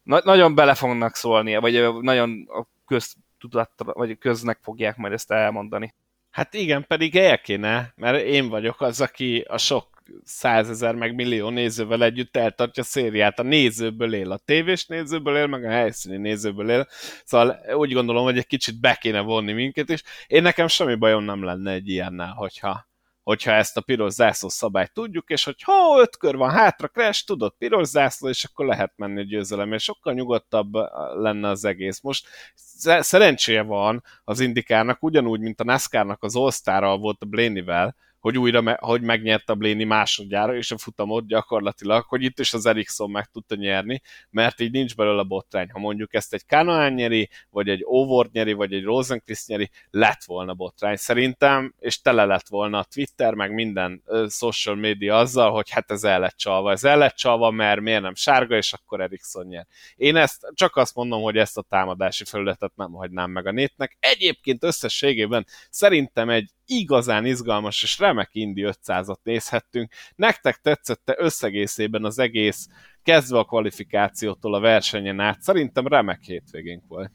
[0.04, 5.94] na, nagyon bele fognak szólni, vagy nagyon a köztudatra, vagy köznek fogják majd ezt elmondani.
[6.32, 11.50] Hát igen, pedig el kéne, mert én vagyok az, aki a sok százezer meg millió
[11.50, 13.40] nézővel együtt eltartja a szériát.
[13.40, 16.88] A nézőből él, a tévés nézőből él, meg a helyszíni nézőből él.
[17.26, 20.04] Szóval úgy gondolom, hogy egy kicsit be kéne vonni minket is.
[20.28, 22.87] Én nekem semmi bajom nem lenne egy ilyennel, hogyha,
[23.28, 27.26] hogyha ezt a piros zászló szabályt tudjuk, és hogy ha öt kör van hátra, crash,
[27.26, 30.74] tudod, piros zászló, és akkor lehet menni győzelem, és sokkal nyugodtabb
[31.14, 32.02] lenne az egész.
[32.02, 37.96] Most sze- szerencséje van az Indikárnak, ugyanúgy, mint a NASCAR-nak az all volt a Blaney-vel,
[38.20, 39.02] hogy újra me- hogy
[39.46, 44.02] a Blaney másodjára, és a futamot gyakorlatilag, hogy itt is az Ericsson meg tudta nyerni,
[44.30, 45.70] mert így nincs belőle botrány.
[45.72, 50.24] Ha mondjuk ezt egy Kanaan nyeri, vagy egy Ovord nyeri, vagy egy Rosenquist nyeri, lett
[50.26, 55.52] volna botrány szerintem, és tele lett volna a Twitter, meg minden ö, social media azzal,
[55.52, 56.72] hogy hát ez el lett csalva.
[56.72, 59.68] Ez el lett csalva, mert miért nem sárga, és akkor Ericsson nyer.
[59.96, 63.98] Én ezt csak azt mondom, hogy ezt a támadási felületet nem hagynám meg a nétnek.
[64.00, 69.92] Egyébként összességében szerintem egy igazán izgalmas és remek Indi 500-at nézhettünk.
[70.16, 72.68] Nektek tetszette összegészében az egész,
[73.04, 75.42] kezdve a kvalifikációtól a versenyen át.
[75.42, 77.12] Szerintem remek hétvégénk volt.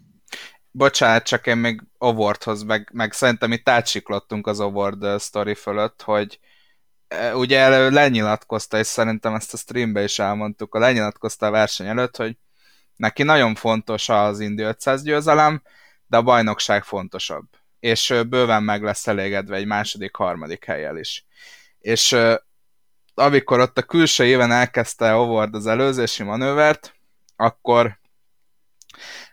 [0.70, 6.02] Bocsánat, csak én még Awardhoz, meg, meg szerintem itt átsiklottunk az Award ö, sztori fölött,
[6.02, 6.38] hogy
[7.08, 12.16] e, ugye lenyilatkozta, és szerintem ezt a streambe is elmondtuk, a lenyilatkozta a verseny előtt,
[12.16, 12.36] hogy
[12.96, 15.62] neki nagyon fontos az Indy 500 győzelem,
[16.06, 17.46] de a bajnokság fontosabb.
[17.82, 21.24] És bőven meg lesz elégedve egy második, harmadik helyel is.
[21.78, 22.16] És
[23.14, 26.94] amikor ott a külső éven elkezdte Award az előzési manővert,
[27.36, 27.98] akkor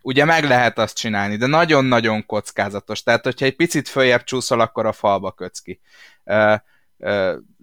[0.02, 3.04] ugye meg lehet azt csinálni, de nagyon-nagyon kockázatos.
[3.04, 5.80] Tehát, hogyha egy picit följebb csúszol, akkor a falba kötsz ki.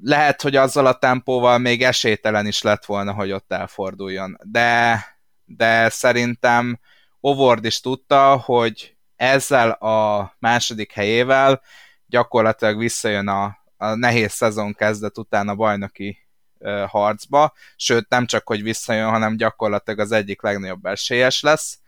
[0.03, 4.39] Lehet, hogy azzal a tempóval még esélytelen is lett volna, hogy ott elforduljon.
[4.43, 5.05] De,
[5.45, 6.79] de szerintem
[7.21, 11.63] Ovord is tudta, hogy ezzel a második helyével
[12.07, 16.19] gyakorlatilag visszajön a, a nehéz szezon kezdet után a bajnoki
[16.59, 21.79] ö, harcba, sőt nem csak, hogy visszajön, hanem gyakorlatilag az egyik legnagyobb esélyes lesz,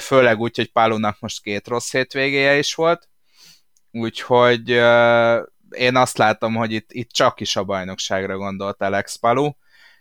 [0.00, 3.08] főleg úgy, hogy Pálunak most két rossz hétvégéje is volt,
[3.90, 9.50] úgyhogy ö, én azt látom, hogy itt, itt csak is a bajnokságra gondolt Alex Palu,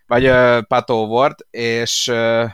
[0.07, 2.45] vagy ö, Pato Ward, és, ö,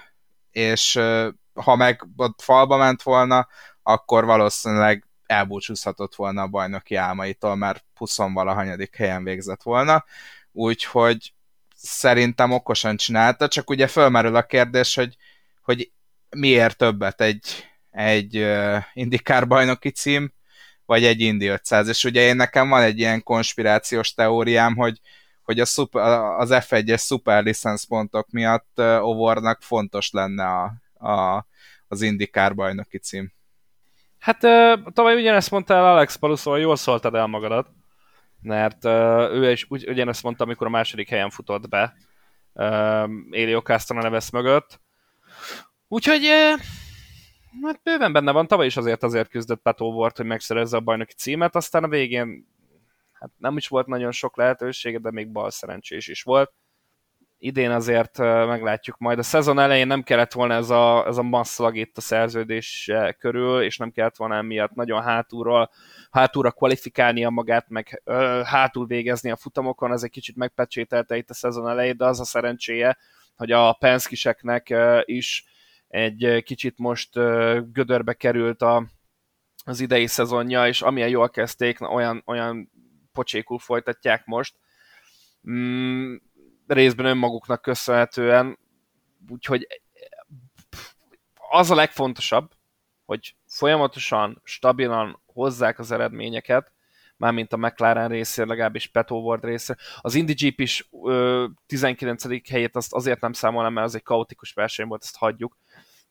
[0.52, 3.48] és ö, ha meg ott falba ment volna,
[3.84, 10.06] akkor valószínűleg elbúcsúzhatott volna a bajnoki álmaitól, mert 20 valahanyadik helyen végzett volna,
[10.52, 11.34] úgyhogy
[11.76, 15.18] szerintem okosan csinálta, csak ugye fölmerül a kérdés, hogy,
[15.62, 15.92] hogy
[16.30, 20.34] miért többet egy, egy uh, indikár bajnoki cím,
[20.86, 21.88] vagy egy Indy 500.
[21.88, 25.00] És ugye én nekem van egy ilyen konspirációs teóriám, hogy,
[25.42, 27.56] hogy a szuper, az F1-es szuper
[27.88, 30.74] pontok miatt Ovornak fontos lenne a,
[31.08, 31.48] a,
[31.88, 33.32] az IndyCar bajnoki cím.
[34.22, 34.40] Hát
[34.94, 37.68] tavaly ugyanezt mondta el Alex Palus, szóval jól szóltad el magadat,
[38.42, 38.86] mert
[39.34, 41.94] ő is ugy, ugyanezt mondta, amikor a második helyen futott be
[43.30, 44.80] Élio Castro nevesz mögött.
[45.88, 46.28] Úgyhogy
[47.62, 51.14] hát bőven benne van, tavaly is azért azért küzdött Petó volt, hogy megszerezze a bajnoki
[51.14, 52.48] címet, aztán a végén
[53.12, 56.54] hát nem is volt nagyon sok lehetősége, de még bal szerencsés is volt.
[57.44, 59.20] Idén azért meglátjuk majd.
[59.20, 63.62] A szezon elején nem kellett volna ez a, ez a masszlag itt a szerződés körül,
[63.62, 65.70] és nem kellett volna emiatt nagyon hátulról,
[66.12, 71.34] hátulra kvalifikálnia magát, meg ö, hátul végezni a futamokon, ez egy kicsit megpecsételte itt a
[71.34, 72.98] szezon elején, de az a szerencséje,
[73.36, 75.46] hogy a Penskiseknek is
[75.88, 77.14] egy kicsit most
[77.72, 78.86] gödörbe került a,
[79.66, 82.72] az idei szezonja, és amilyen jól kezdték, olyan, olyan
[83.12, 84.56] pocsékul folytatják most.
[85.50, 86.16] Mm,
[86.74, 88.60] részben önmaguknak köszönhetően,
[89.30, 89.68] úgyhogy
[91.50, 92.52] az a legfontosabb,
[93.06, 96.72] hogy folyamatosan, stabilan hozzák az eredményeket,
[97.18, 99.78] mármint a McLaren részéről, legalábbis Peto Ward része.
[100.02, 102.50] Az Indy Jeep is ö, 19.
[102.50, 105.58] helyét azt azért nem számolom, mert az egy kaotikus verseny volt, ezt hagyjuk.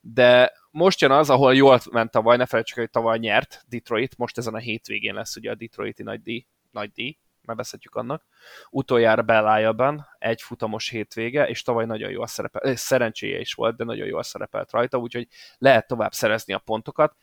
[0.01, 4.39] De most jön az, ahol jól ment tavaly, ne felejtsük, hogy tavaly nyert Detroit, most
[4.39, 7.17] ezen a hétvégén lesz ugye a Detroiti nagy díj, nagy díj,
[7.51, 8.25] nevezhetjük annak.
[8.71, 14.07] Utoljára Bellájában egy futamos hétvége, és tavaly nagyon jól szerepelt, szerencséje is volt, de nagyon
[14.07, 15.29] jól szerepelt rajta, úgyhogy
[15.59, 17.17] lehet tovább szerezni a pontokat,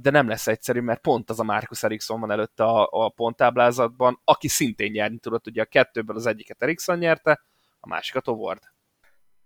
[0.00, 4.20] de nem lesz egyszerű, mert pont az a Marcus Ericsson van előtte a, a ponttáblázatban,
[4.24, 7.44] aki szintén nyerni tudott, ugye a kettőből az egyiket Ericsson nyerte,
[7.80, 8.62] a másikat Ovard.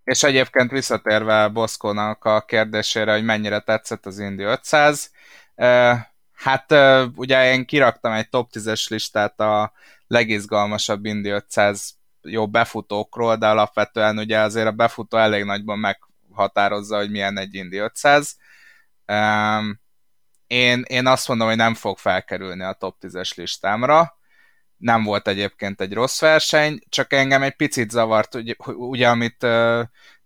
[0.05, 5.11] És egyébként visszatérve Boszkónak a kérdésére, hogy mennyire tetszett az Indy 500,
[6.33, 6.73] Hát
[7.15, 9.73] ugye én kiraktam egy top 10-es listát a
[10.07, 17.11] legizgalmasabb Indy 500 jó befutókról, de alapvetően ugye azért a befutó elég nagyban meghatározza, hogy
[17.11, 18.37] milyen egy Indy 500.
[20.47, 24.19] Én, én azt mondom, hogy nem fog felkerülni a top 10-es listámra.
[24.77, 29.47] Nem volt egyébként egy rossz verseny, csak engem egy picit zavart, ugye, ugye amit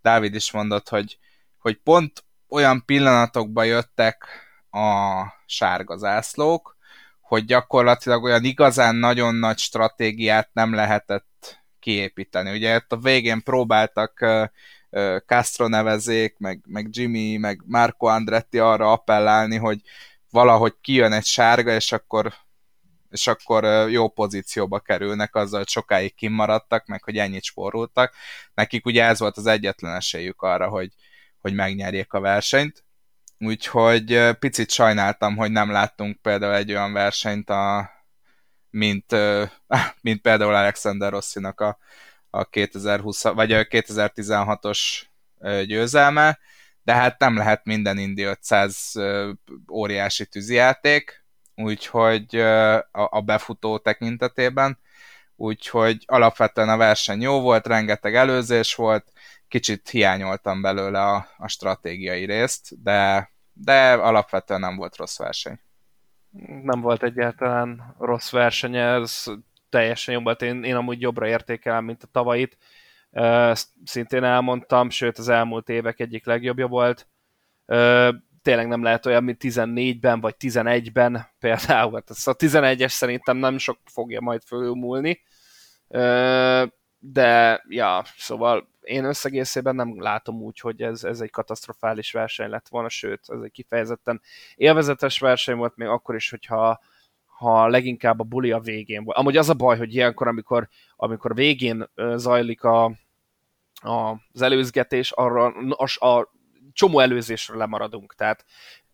[0.01, 1.19] Dávid is mondott, hogy,
[1.57, 4.46] hogy pont olyan pillanatokba jöttek
[4.77, 6.77] a sárga zászlók,
[7.21, 12.51] hogy gyakorlatilag olyan igazán nagyon nagy stratégiát nem lehetett kiépíteni.
[12.51, 14.25] Ugye ott a végén próbáltak
[15.25, 19.81] Castro nevezék, meg, meg Jimmy, meg Marco Andretti arra appellálni, hogy
[20.29, 22.33] valahogy kijön egy sárga, és akkor
[23.09, 28.13] és akkor jó pozícióba kerülnek azzal, hogy sokáig kimaradtak, meg hogy ennyit spóroltak.
[28.53, 30.93] Nekik ugye ez volt az egyetlen esélyük arra, hogy,
[31.41, 32.83] hogy megnyerjék a versenyt.
[33.39, 37.91] Úgyhogy picit sajnáltam, hogy nem láttunk például egy olyan versenyt, a,
[38.69, 39.15] mint,
[40.01, 41.77] mint például Alexander Rossinak a,
[42.29, 44.79] a 2020, vagy a 2016-os
[45.65, 46.39] győzelme,
[46.83, 48.93] de hát nem lehet minden Indi 500
[49.71, 54.79] óriási tűzijáték, úgyhogy a, a befutó tekintetében,
[55.35, 59.11] úgyhogy alapvetően a verseny jó volt, rengeteg előzés volt,
[59.47, 65.59] kicsit hiányoltam belőle a, a stratégiai részt, de, de alapvetően nem volt rossz verseny.
[66.61, 69.23] Nem volt egyáltalán rossz verseny, ez
[69.69, 70.41] teljesen jobb volt.
[70.41, 72.57] Én, én amúgy jobbra értékelem, mint a tavait.
[73.11, 77.07] Ezt szintén elmondtam, sőt az elmúlt évek egyik legjobbja volt.
[78.41, 81.93] Tényleg nem lehet olyan, mint 14-ben vagy 11-ben például.
[81.93, 85.21] Hát a 11-es szerintem nem sok fogja majd fölülmúlni
[86.99, 92.67] de ja, szóval én összegészében nem látom úgy, hogy ez, ez egy katasztrofális verseny lett
[92.67, 94.21] volna, sőt, ez egy kifejezetten
[94.55, 96.79] élvezetes verseny volt, még akkor is, hogyha
[97.25, 99.17] ha leginkább a buli a végén volt.
[99.17, 102.85] Amúgy az a baj, hogy ilyenkor, amikor, amikor végén zajlik a,
[103.73, 106.31] a, az előzgetés, arra a, a
[106.73, 108.15] csomó előzésről lemaradunk.
[108.15, 108.45] Tehát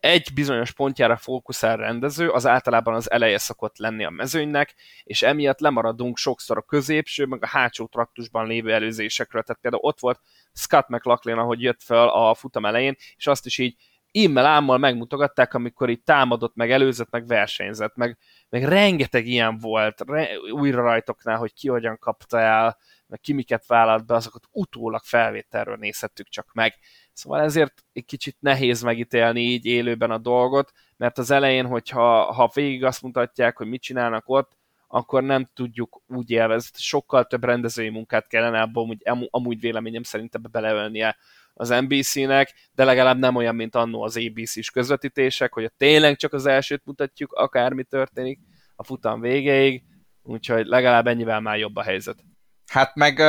[0.03, 5.59] egy bizonyos pontjára fókuszál rendező, az általában az eleje szokott lenni a mezőnynek, és emiatt
[5.59, 9.41] lemaradunk sokszor a középső, meg a hátsó traktusban lévő előzésekről.
[9.43, 10.19] Tehát például ott volt
[10.53, 13.75] Scott McLaughlin, ahogy jött fel a futam elején, és azt is így
[14.11, 18.17] immel ámmal megmutogatták, amikor itt támadott, meg előzött, meg versenyzett, meg,
[18.49, 22.77] meg rengeteg ilyen volt re, újra rajtoknál, hogy ki hogyan kapta el,
[23.07, 26.73] meg ki miket vállalt be, azokat utólag felvételről nézhettük csak meg.
[27.13, 32.51] Szóval ezért egy kicsit nehéz megítélni így élőben a dolgot, mert az elején, hogyha ha
[32.53, 34.57] végig azt mutatják, hogy mit csinálnak ott,
[34.87, 36.69] akkor nem tudjuk úgy élvezni.
[36.73, 41.17] Sokkal több rendezői munkát kellene abban amúgy, amúgy véleményem szerint ebbe beleölnie
[41.53, 46.45] az NBC-nek, de legalább nem olyan, mint annó az ABC-s közvetítések, hogy tényleg csak az
[46.45, 48.39] elsőt mutatjuk, akármi történik
[48.75, 49.83] a futam végéig,
[50.23, 52.23] úgyhogy legalább ennyivel már jobb a helyzet.
[52.67, 53.21] Hát meg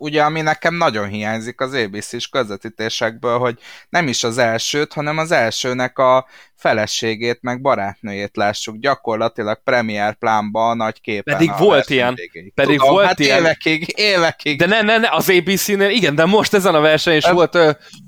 [0.00, 3.58] ugye ami nekem nagyon hiányzik az ABC-s közvetítésekből, hogy
[3.88, 10.68] nem is az elsőt, hanem az elsőnek a feleségét, meg barátnőjét lássuk gyakorlatilag premier plánba
[10.68, 11.36] a nagy képen.
[11.36, 12.14] Pedig volt ilyen.
[12.14, 12.54] Végéig.
[12.54, 13.38] Pedig Tudom, volt hát ilyen.
[13.38, 14.58] évekig, évekig.
[14.58, 17.58] De ne, ne, ne, az ABC-nél, igen, de most ezen a versenyen is volt,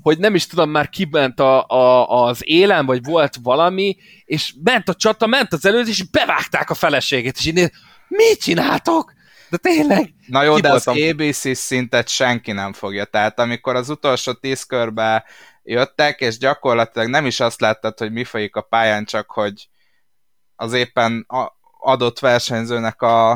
[0.01, 4.89] hogy nem is tudom, már kiment a, a, az élen, vagy volt valami, és ment
[4.89, 7.71] a csata, ment az előzés, és bevágták a feleségét, és így
[8.07, 9.13] mit csináltok?
[9.53, 10.13] De tényleg?
[10.27, 13.05] Na jó, de az ABC szintet senki nem fogja.
[13.05, 15.25] Tehát amikor az utolsó tíz körbe
[15.63, 19.67] jöttek, és gyakorlatilag nem is azt láttad, hogy mi folyik a pályán, csak hogy
[20.55, 21.27] az éppen
[21.79, 23.31] adott versenyzőnek a,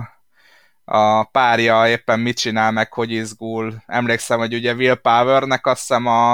[0.85, 3.83] a párja éppen mit csinál, meg hogy izgul.
[3.85, 6.33] Emlékszem, hogy ugye Will Powernek azt hiszem a,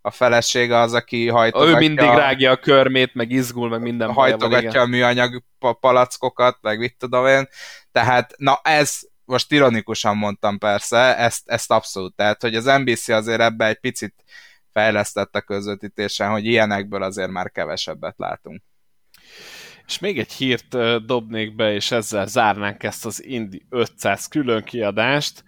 [0.00, 1.74] a felesége az, aki hajtogatja...
[1.74, 5.42] Ő mindig rágja a körmét, meg izgul, meg minden Hajtogatja a műanyag
[5.80, 7.48] palackokat, meg mit tudom én.
[7.92, 13.40] Tehát, na ez most ironikusan mondtam persze, ezt, ezt abszolút, tehát hogy az NBC azért
[13.40, 14.24] ebbe egy picit
[14.72, 18.62] fejlesztett a közvetítésen, hogy ilyenekből azért már kevesebbet látunk.
[19.86, 20.68] És még egy hírt
[21.06, 25.44] dobnék be, és ezzel zárnánk ezt az Indi 500 külön kiadást.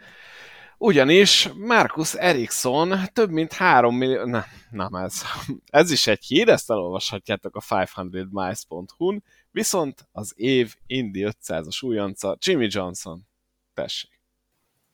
[0.79, 4.25] Ugyanis Markus Eriksson több mint 3 millió...
[4.25, 5.23] Na, nem ez.
[5.81, 12.67] Ez is egy hír, ezt elolvashatjátok a 500miles.hu-n, viszont az év Indi 500-as újonca Jimmy
[12.71, 13.27] Johnson.
[13.75, 14.21] Tessék.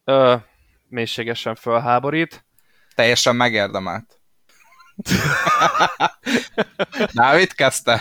[0.05, 0.37] Ö,
[0.89, 2.45] mélységesen fölháborít.
[2.95, 4.21] Teljesen megérdemelt.
[7.13, 8.01] Dávid kezdte?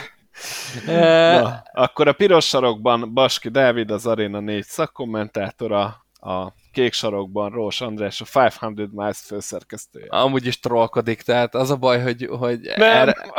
[0.86, 7.82] Na, akkor a piros sarokban Baski Dávid, az Arena 4 szakkommentátora, a kék sarokban Rós
[7.82, 10.08] András, a 500 Miles főszerkesztője.
[10.10, 13.16] Amúgy is trollkodik, tehát az a baj, hogy, hogy nem, erre...
[13.22, 13.32] nem.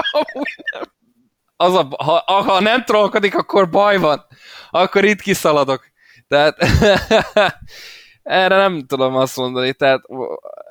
[1.56, 4.26] Az a, ha, ha nem trollkodik, akkor baj van.
[4.70, 5.90] Akkor itt kiszaladok.
[6.30, 6.58] Tehát
[8.22, 9.72] erre nem tudom azt mondani.
[9.72, 10.02] Tehát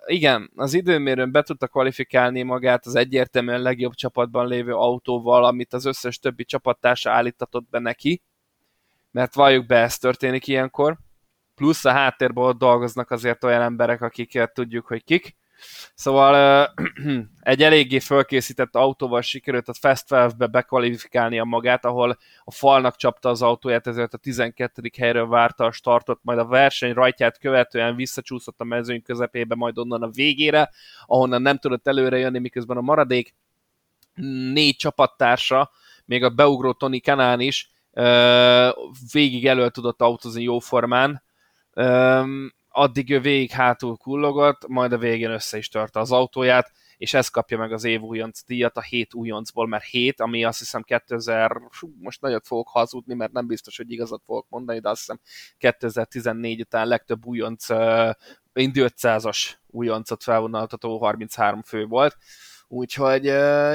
[0.06, 5.86] igen, az időmérőn be tudta kvalifikálni magát az egyértelműen legjobb csapatban lévő autóval, amit az
[5.86, 8.22] összes többi csapattársa állítatott be neki,
[9.12, 10.98] mert valljuk be, ez történik ilyenkor.
[11.56, 15.36] Plusz a háttérben ott dolgoznak azért olyan emberek, akiket tudjuk, hogy kik,
[15.94, 16.74] Szóval
[17.42, 23.42] egy eléggé fölkészített autóval sikerült a Fast 12-be bekvalifikálnia magát, ahol a falnak csapta az
[23.42, 24.92] autóját, ezért a 12.
[24.98, 30.04] helyről várta a startot, majd a verseny rajtját követően visszacsúszott a mezőny közepébe, majd onnan
[30.04, 30.70] a végére,
[31.06, 33.36] ahonnan nem tudott előre jönni, miközben a maradék
[34.54, 35.72] négy csapattársa,
[36.06, 37.72] még a beugró Tony Kanán is
[39.12, 41.24] végig elő tudott autózni jó formán
[42.80, 47.28] addig ő végig hátul kullogott, majd a végén össze is törte az autóját, és ez
[47.28, 51.52] kapja meg az év újonc díjat a hét újoncból, mert hét, ami azt hiszem 2000,
[52.00, 55.20] most nagyot fogok hazudni, mert nem biztos, hogy igazat fogok mondani, de azt hiszem
[55.58, 57.68] 2014 után legtöbb újonc,
[58.54, 62.18] Indi 500-as újoncot felvonaltató 33 fő volt,
[62.72, 63.26] Úgyhogy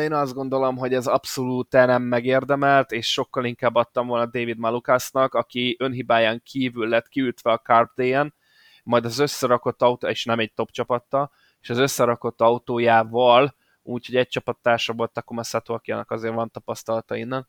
[0.00, 5.34] én azt gondolom, hogy ez abszolút nem megérdemelt, és sokkal inkább adtam volna David Malukasnak,
[5.34, 8.34] aki önhibáján kívül lett kiütve a Carp Day-en,
[8.84, 11.30] majd az összerakott autó, és nem egy top csapatta,
[11.60, 17.48] és az összerakott autójával, úgyhogy egy csapattársa volt Takuma Sato, akinek azért van tapasztalata innen,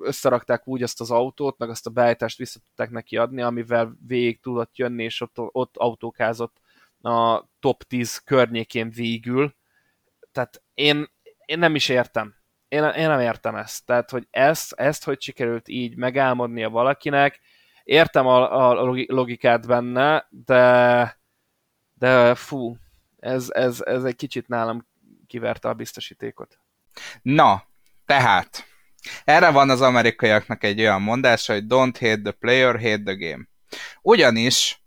[0.00, 4.40] összerakták úgy azt az autót, meg azt a beállítást vissza tudták neki adni, amivel végig
[4.40, 6.56] tudott jönni, és ott, ott autókázott
[7.02, 9.54] a top 10 környékén végül.
[10.32, 11.10] Tehát én,
[11.44, 12.34] én nem is értem.
[12.68, 13.86] Én, én nem értem ezt.
[13.86, 17.40] Tehát, hogy ezt, ezt hogy sikerült így megálmodnia valakinek,
[17.88, 21.20] értem a, a logikát benne, de,
[21.94, 22.76] de fú,
[23.18, 24.86] ez, ez, ez egy kicsit nálam
[25.26, 26.58] kiverte a biztosítékot.
[27.22, 27.62] Na,
[28.06, 28.64] tehát,
[29.24, 33.44] erre van az amerikaiaknak egy olyan mondása, hogy don't hate the player, hate the game.
[34.02, 34.82] Ugyanis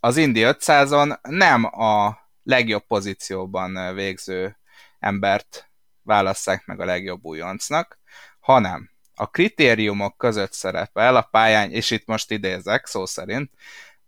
[0.00, 4.58] az Indy 500-on nem a legjobb pozícióban végző
[4.98, 5.70] embert
[6.02, 7.98] válasszák meg a legjobb újoncnak,
[8.40, 13.50] hanem a kritériumok között szerepel a pályán, és itt most idézek szó szerint,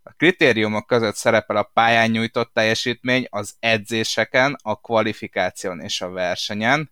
[0.02, 6.90] a kritériumok között szerepel a pályán nyújtott teljesítmény az edzéseken, a kvalifikáción és a versenyen,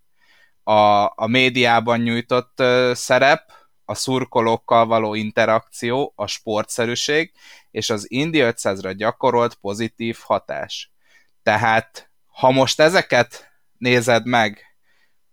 [0.62, 3.52] a, a médiában nyújtott uh, szerep,
[3.84, 7.32] a szurkolókkal való interakció, a sportszerűség
[7.70, 10.92] és az Indy 500-ra gyakorolt pozitív hatás.
[11.42, 14.76] Tehát, ha most ezeket nézed meg,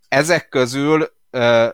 [0.08, 1.70] ezek közül uh,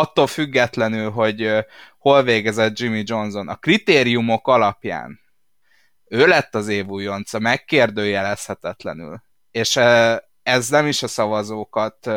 [0.00, 1.50] attól függetlenül, hogy
[1.98, 5.20] hol végezett Jimmy Johnson, a kritériumok alapján
[6.04, 9.22] ő lett az év újonca, megkérdőjelezhetetlenül.
[9.50, 9.76] És
[10.42, 12.10] ez nem is a szavazókat,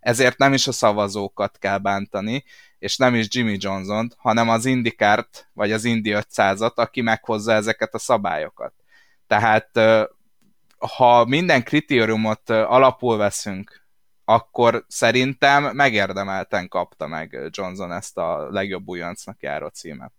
[0.00, 2.44] ezért nem is a szavazókat kell bántani,
[2.78, 7.94] és nem is Jimmy Johnson, hanem az Indikárt, vagy az Indi 500-at, aki meghozza ezeket
[7.94, 8.72] a szabályokat.
[9.26, 9.70] Tehát
[10.78, 13.86] ha minden kritériumot alapul veszünk,
[14.28, 20.12] akkor szerintem megérdemelten kapta meg Johnson ezt a legjobb újoncnak járó címet.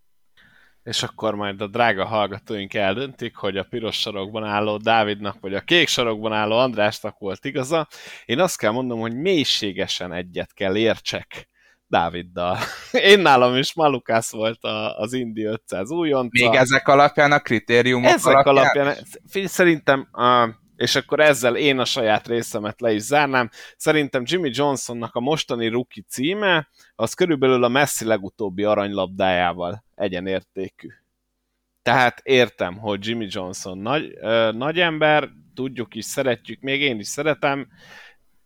[0.82, 5.60] És akkor majd a drága hallgatóink eldöntik, hogy a piros sarokban álló Dávidnak, vagy a
[5.60, 7.88] kék sarokban álló Andrásnak volt igaza.
[8.24, 11.48] Én azt kell mondom, hogy mélységesen egyet kell értsek
[11.86, 12.58] Dáviddal.
[13.12, 16.46] Én nálam is Malukász volt a, az Indi 500 újonca.
[16.46, 18.86] Még ezek alapján a kritériumok ezek alapján?
[18.86, 19.04] alapján
[19.44, 20.08] szerintem,
[20.80, 25.68] és akkor ezzel én a saját részemet le is zárnám, szerintem Jimmy Johnsonnak a mostani
[25.68, 30.88] rookie címe, az körülbelül a Messi legutóbbi aranylabdájával egyenértékű.
[31.82, 37.08] Tehát értem, hogy Jimmy Johnson nagy, ö, nagy ember, tudjuk is, szeretjük, még én is
[37.08, 37.68] szeretem,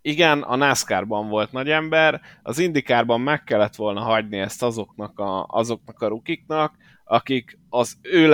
[0.03, 5.47] igen, a NASCAR-ban volt nagy ember, az Indikárban meg kellett volna hagyni ezt azoknak a,
[5.47, 6.75] azoknak a rukiknak,
[7.05, 8.29] akik az ő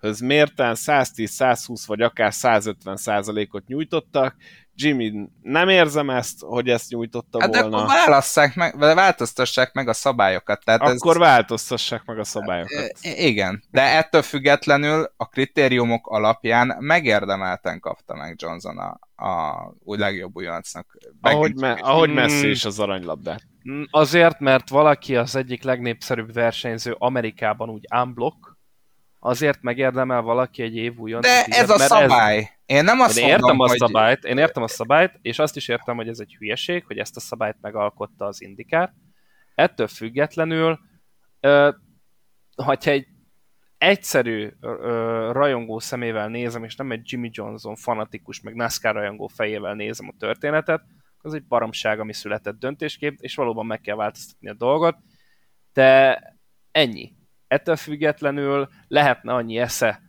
[0.00, 4.36] lehetőségükhöz mérten 110-120 vagy akár 150 százalékot nyújtottak,
[4.74, 5.12] Jimmy,
[5.42, 7.68] nem érzem ezt, hogy ezt nyújtotta hát volna.
[7.70, 10.64] De akkor válasszák meg, vagy változtassák meg a szabályokat.
[10.64, 11.20] Tehát akkor ez...
[11.20, 12.92] változtassák meg a szabályokat.
[13.00, 19.54] Igen, de ettől függetlenül a kritériumok alapján megérdemelten kapta meg Johnson a, a
[19.84, 20.96] úgy legjobb újoncnak.
[21.20, 23.42] Ahogy, me- ahogy Messi is az aranylabdát.
[23.70, 28.47] Mm, azért, mert valaki az egyik legnépszerűbb versenyző Amerikában úgy unblock,
[29.18, 31.20] azért megérdemel valaki egy év újon.
[31.20, 32.38] De ez a szabály.
[32.38, 32.46] Ez...
[32.66, 33.70] Én nem azt én mondom, értem hogy...
[33.70, 36.98] a szabályt, én értem a szabályt, és azt is értem, hogy ez egy hülyeség, hogy
[36.98, 38.92] ezt a szabályt megalkotta az indikár.
[39.54, 40.78] Ettől függetlenül,
[42.56, 43.06] ha egy
[43.78, 49.74] egyszerű ö, rajongó szemével nézem, és nem egy Jimmy Johnson fanatikus, meg NASCAR rajongó fejével
[49.74, 50.82] nézem a történetet,
[51.20, 54.96] az egy baromság, ami született döntéskép, és valóban meg kell változtatni a dolgot,
[55.72, 56.20] de
[56.70, 57.17] ennyi.
[57.48, 60.02] Ettől függetlenül lehetne annyi esze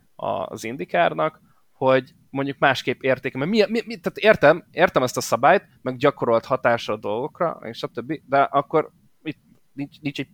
[0.46, 1.40] az indikárnak,
[1.72, 5.96] hogy mondjuk másképp érték, mert mi, mi, mi, tehát értem, értem ezt a szabályt, meg
[5.96, 8.90] gyakorolt hatása a dolgokra, és többi, de akkor
[9.22, 9.38] mit,
[9.72, 10.28] nincs, nincs egy,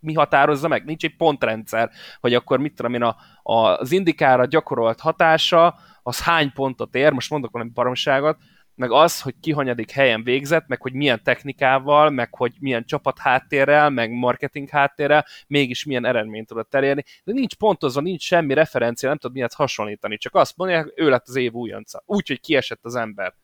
[0.00, 0.84] mi határozza meg?
[0.84, 1.90] Nincs egy pontrendszer,
[2.20, 7.12] hogy akkor mit tudom én, a, a, az indikára gyakorolt hatása, az hány pontot ér,
[7.12, 8.38] most mondok valami baromságot,
[8.74, 13.18] meg az, hogy ki hanyadik helyen végzett, meg hogy milyen technikával, meg hogy milyen csapat
[13.18, 17.04] háttérrel, meg marketing háttérrel, mégis milyen eredményt tudott elérni.
[17.24, 21.08] De nincs pontozva, nincs semmi referencia, nem tudod miért hasonlítani, csak azt mondja, hogy ő
[21.08, 22.02] lett az év újonca.
[22.06, 23.34] Úgy, hogy kiesett az ember.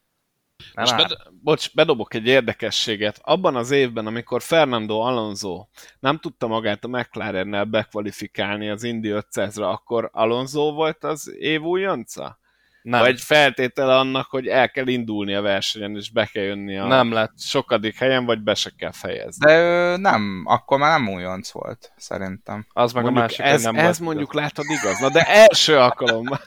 [0.74, 3.18] Nem Most bed, bocs, bedobok egy érdekességet.
[3.22, 5.66] Abban az évben, amikor Fernando Alonso
[6.00, 12.39] nem tudta magát a McLarennel bekvalifikálni az Indy 500-ra, akkor Alonso volt az év újonca?
[12.82, 13.00] Nem.
[13.00, 17.12] Vagy feltétele annak, hogy el kell indulni a versenyen, és be kell jönni a nem
[17.12, 17.32] lett.
[17.38, 19.46] sokadik helyen, vagy be se kell fejezni.
[19.46, 22.66] De ő nem, akkor már nem újonc volt, szerintem.
[22.72, 24.42] Az meg mondjuk a másik, ez, nem ez volt mondjuk igaz.
[24.42, 24.98] látod igaz.
[24.98, 26.40] Na de első alkalommal.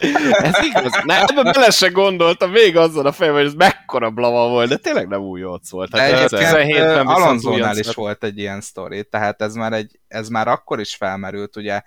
[0.42, 1.02] ez igaz.
[1.04, 4.76] Na, ebben bele se gondoltam még azzal a fejem, hogy ez mekkora blava volt, de
[4.76, 5.96] tényleg nem újonc volt.
[5.96, 10.48] Hát de egyébként Alonzónál is volt egy ilyen sztori, tehát ez már, egy, ez már
[10.48, 11.82] akkor is felmerült, ugye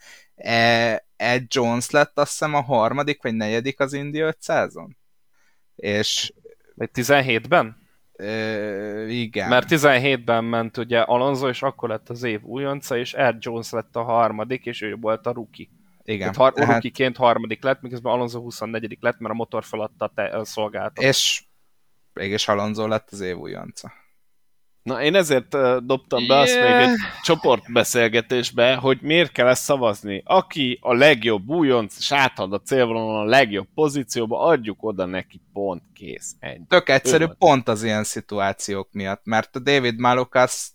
[1.16, 4.90] Ed Jones lett azt hiszem a harmadik vagy negyedik az Indy 500-on.
[5.76, 6.34] És...
[6.76, 7.80] Vagy 17-ben?
[8.14, 9.50] Ö, igen.
[9.50, 13.96] Mert 17-ben ment ugye Alonso, és akkor lett az év újonca, és Ed Jones lett
[13.96, 15.68] a harmadik, és ő volt a rookie.
[16.04, 16.20] Igen.
[16.20, 16.72] Tehát har- tehát...
[16.72, 21.04] rookie-ként harmadik lett, miközben Alonso 24 lett, mert a motor feladta a, te- a szolgáltat.
[21.04, 21.44] És
[22.14, 23.92] mégis Alonso lett az év újonca.
[24.84, 25.50] Na, én ezért
[25.86, 26.42] dobtam be yeah.
[26.42, 30.22] azt még egy csoportbeszélgetésbe, hogy miért kell ezt szavazni.
[30.26, 35.84] Aki a legjobb újonc, és áthad a célvonalon a legjobb pozícióba, adjuk oda neki pont
[35.94, 36.36] kész.
[36.40, 36.66] Ennyi.
[36.68, 40.72] Tök egyszerű, Ő pont az ilyen szituációk miatt, mert a David Malukas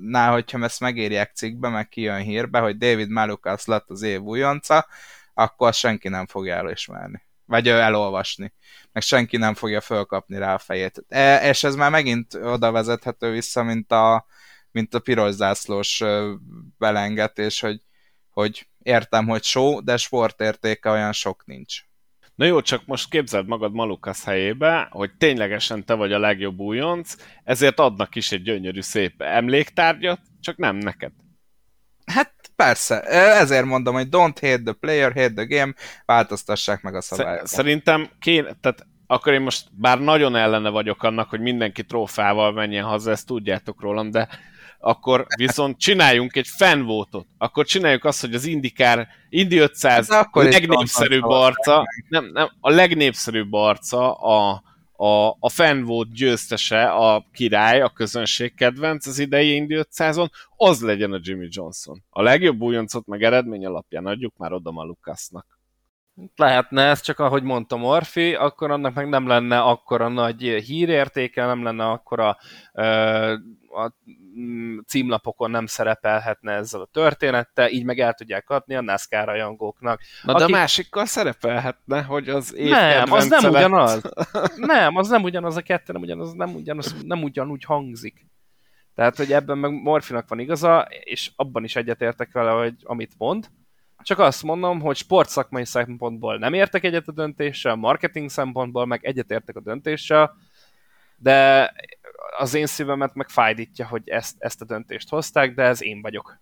[0.00, 4.86] nál, hogyha ezt megírják cikkbe, meg kijön hírbe, hogy David Malukas lett az év újonca,
[5.34, 8.52] akkor senki nem fogja elismerni vagy elolvasni,
[8.92, 11.04] meg senki nem fogja fölkapni rá a fejét.
[11.08, 14.26] E, és ez már megint oda vezethető vissza, mint a,
[14.70, 16.02] mint a piros zászlós
[16.78, 17.80] belengetés, hogy,
[18.30, 21.80] hogy értem, hogy só, de sportértéke olyan sok nincs.
[22.34, 27.14] Na jó, csak most képzeld magad Malukas helyébe, hogy ténylegesen te vagy a legjobb újonc,
[27.44, 31.12] ezért adnak is egy gyönyörű szép emléktárgyat, csak nem neked.
[32.04, 33.00] Hát persze,
[33.40, 35.74] ezért mondom, hogy don't hate the player, hate the game,
[36.06, 37.46] változtassák meg a szabályokat.
[37.46, 42.84] Szerintem kéne, tehát akkor én most bár nagyon ellene vagyok annak, hogy mindenki trófával menjen
[42.84, 44.28] haza, ezt tudjátok rólam, de
[44.78, 47.26] akkor viszont csináljunk egy fanvotot.
[47.38, 53.52] Akkor csináljuk azt, hogy az Indikár, Indi 500 akkor legnépszerűbb arca, nem, nem, a legnépszerűbb
[53.52, 54.62] arca a,
[55.00, 61.12] a, a fanvote győztese, a király, a közönség kedvenc az idei Indi 500-on, az legyen
[61.12, 62.02] a Jimmy Johnson.
[62.10, 65.46] A legjobb újoncot meg eredmény alapján adjuk már oda a Lukasznak.
[66.36, 71.62] Lehetne ez, csak ahogy mondta Morfi, akkor annak meg nem lenne akkora nagy hírértéke, nem
[71.62, 72.36] lenne akkora
[72.72, 72.82] ö,
[73.72, 73.92] a
[74.86, 80.00] címlapokon nem szerepelhetne ezzel a történettel, így meg el tudják adni a NASCAR rajongóknak.
[80.22, 80.46] Na akik...
[80.46, 83.52] de a másikkal szerepelhetne, hogy az év Nem, az nem lett.
[83.52, 84.02] ugyanaz.
[84.56, 88.26] nem, az nem ugyanaz a kettő, nem ugyanaz, nem, ugyanaz, nem ugyanúgy hangzik.
[88.94, 93.46] Tehát, hogy ebben meg Morfinak van igaza, és abban is egyetértek vele, hogy amit mond,
[94.02, 99.56] csak azt mondom, hogy sportszakmai szempontból nem értek egyet a döntéssel, marketing szempontból meg egyetértek
[99.56, 100.36] a döntéssel,
[101.22, 101.72] de
[102.38, 106.40] az én szívemet meg fájdítja, hogy ezt, ezt a döntést hozták, de ez én vagyok.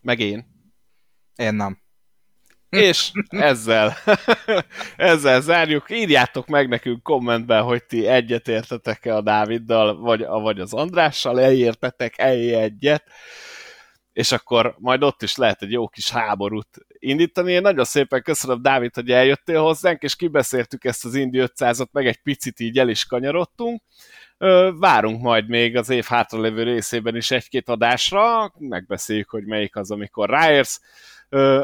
[0.00, 0.46] Meg én.
[1.36, 1.80] Én nem.
[2.68, 3.96] És ezzel,
[4.96, 5.90] ezzel zárjuk.
[5.90, 13.04] Írjátok meg nekünk kommentben, hogy ti egyetértetek-e a Dáviddal, vagy, vagy az Andrással, elértetek-e egyet
[14.12, 17.52] és akkor majd ott is lehet egy jó kis háborút indítani.
[17.52, 22.06] Én nagyon szépen köszönöm, Dávid, hogy eljöttél hozzánk, és kibeszéltük ezt az Indi 500-at, meg
[22.06, 23.82] egy picit így el is kanyarodtunk.
[24.78, 30.28] Várunk majd még az év hátralévő részében is egy-két adásra, megbeszéljük, hogy melyik az, amikor
[30.28, 30.80] ráérsz.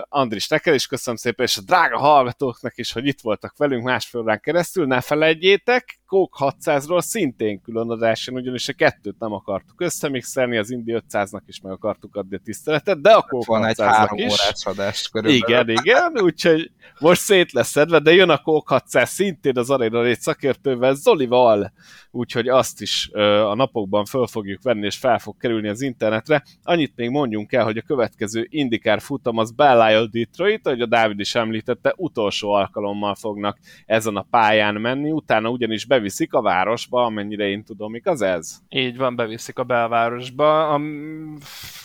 [0.08, 4.20] Andris, neked is köszönöm szépen, és a drága hallgatóknak is, hogy itt voltak velünk másfél
[4.20, 4.86] órán keresztül.
[4.86, 10.94] Ne felejtjétek, Coke 600-ról szintén külön adáson, ugyanis a kettőt nem akartuk összemixelni, az Indi
[11.10, 14.24] 500-nak is meg akartuk adni a tiszteletet, de a Coke Van egy három is.
[14.24, 15.68] órás adás körülbelül.
[15.68, 20.02] Igen, igen, úgyhogy most szét lesz szedve, de jön a Coke 600 szintén az Arena
[20.02, 21.72] Rate szakértővel, Zolival,
[22.10, 23.10] úgyhogy azt is
[23.44, 26.42] a napokban föl fogjuk venni, és fel fog kerülni az internetre.
[26.62, 31.20] Annyit még mondjunk el, hogy a következő Indikár futam az Belle Detroit, ahogy a Dávid
[31.20, 37.48] is említette, utolsó alkalommal fognak ezen a pályán menni, utána ugyanis beviszik a városba, amennyire
[37.48, 38.58] én tudom, igaz ez?
[38.68, 40.68] Így van, beviszik a belvárosba.
[40.72, 40.78] A,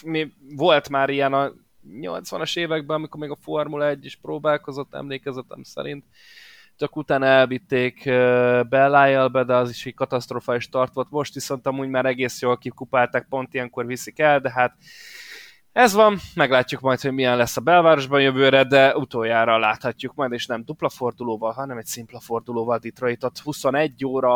[0.03, 1.51] mi, volt már ilyen a
[2.01, 6.05] 80-as években, amikor még a Formula 1 is próbálkozott, emlékezetem szerint,
[6.75, 8.03] csak utána elvitték
[8.69, 11.11] Bellájelbe, de az is egy katasztrofális start volt.
[11.11, 14.75] Most viszont amúgy már egész jól kikupálták, pont ilyenkor viszik el, de hát
[15.73, 20.45] ez van, meglátjuk majd, hogy milyen lesz a belvárosban jövőre, de utoljára láthatjuk majd, és
[20.45, 24.31] nem dupla fordulóval, hanem egy szimpla fordulóval Detroitot 21 óra,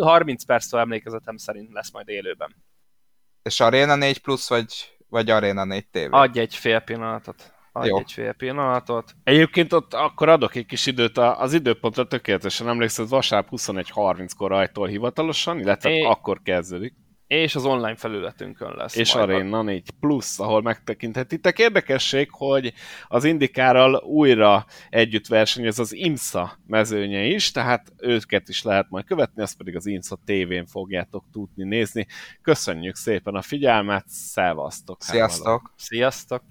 [0.00, 2.56] 30 perctől emlékezetem szerint lesz majd élőben.
[3.42, 6.14] És Arena 4 plusz, vagy, vagy Arena 4 TV?
[6.14, 7.54] Adj egy fél pillanatot.
[7.72, 7.98] Adj Jó.
[7.98, 9.14] egy fél pillanatot.
[9.24, 15.58] Egyébként ott akkor adok egy kis időt, az időpontra tökéletesen emlékszem, vasárnap 21.30-kor rajtól hivatalosan,
[15.58, 16.02] illetve é...
[16.02, 16.94] akkor kezdődik.
[17.26, 18.96] És az online felületünkön lesz.
[18.96, 21.58] És majd Arena 4 Plus, ahol megtekinthetitek.
[21.58, 22.72] Érdekesség, hogy
[23.08, 29.42] az Indikárral újra együtt versenyez az IMSA mezőnye is, tehát őket is lehet majd követni,
[29.42, 32.06] azt pedig az IMSA TV-n fogjátok tudni nézni.
[32.42, 35.02] Köszönjük szépen a figyelmet, szevasztok!
[35.02, 35.72] Sziasztok!
[35.76, 36.42] Sziasztok!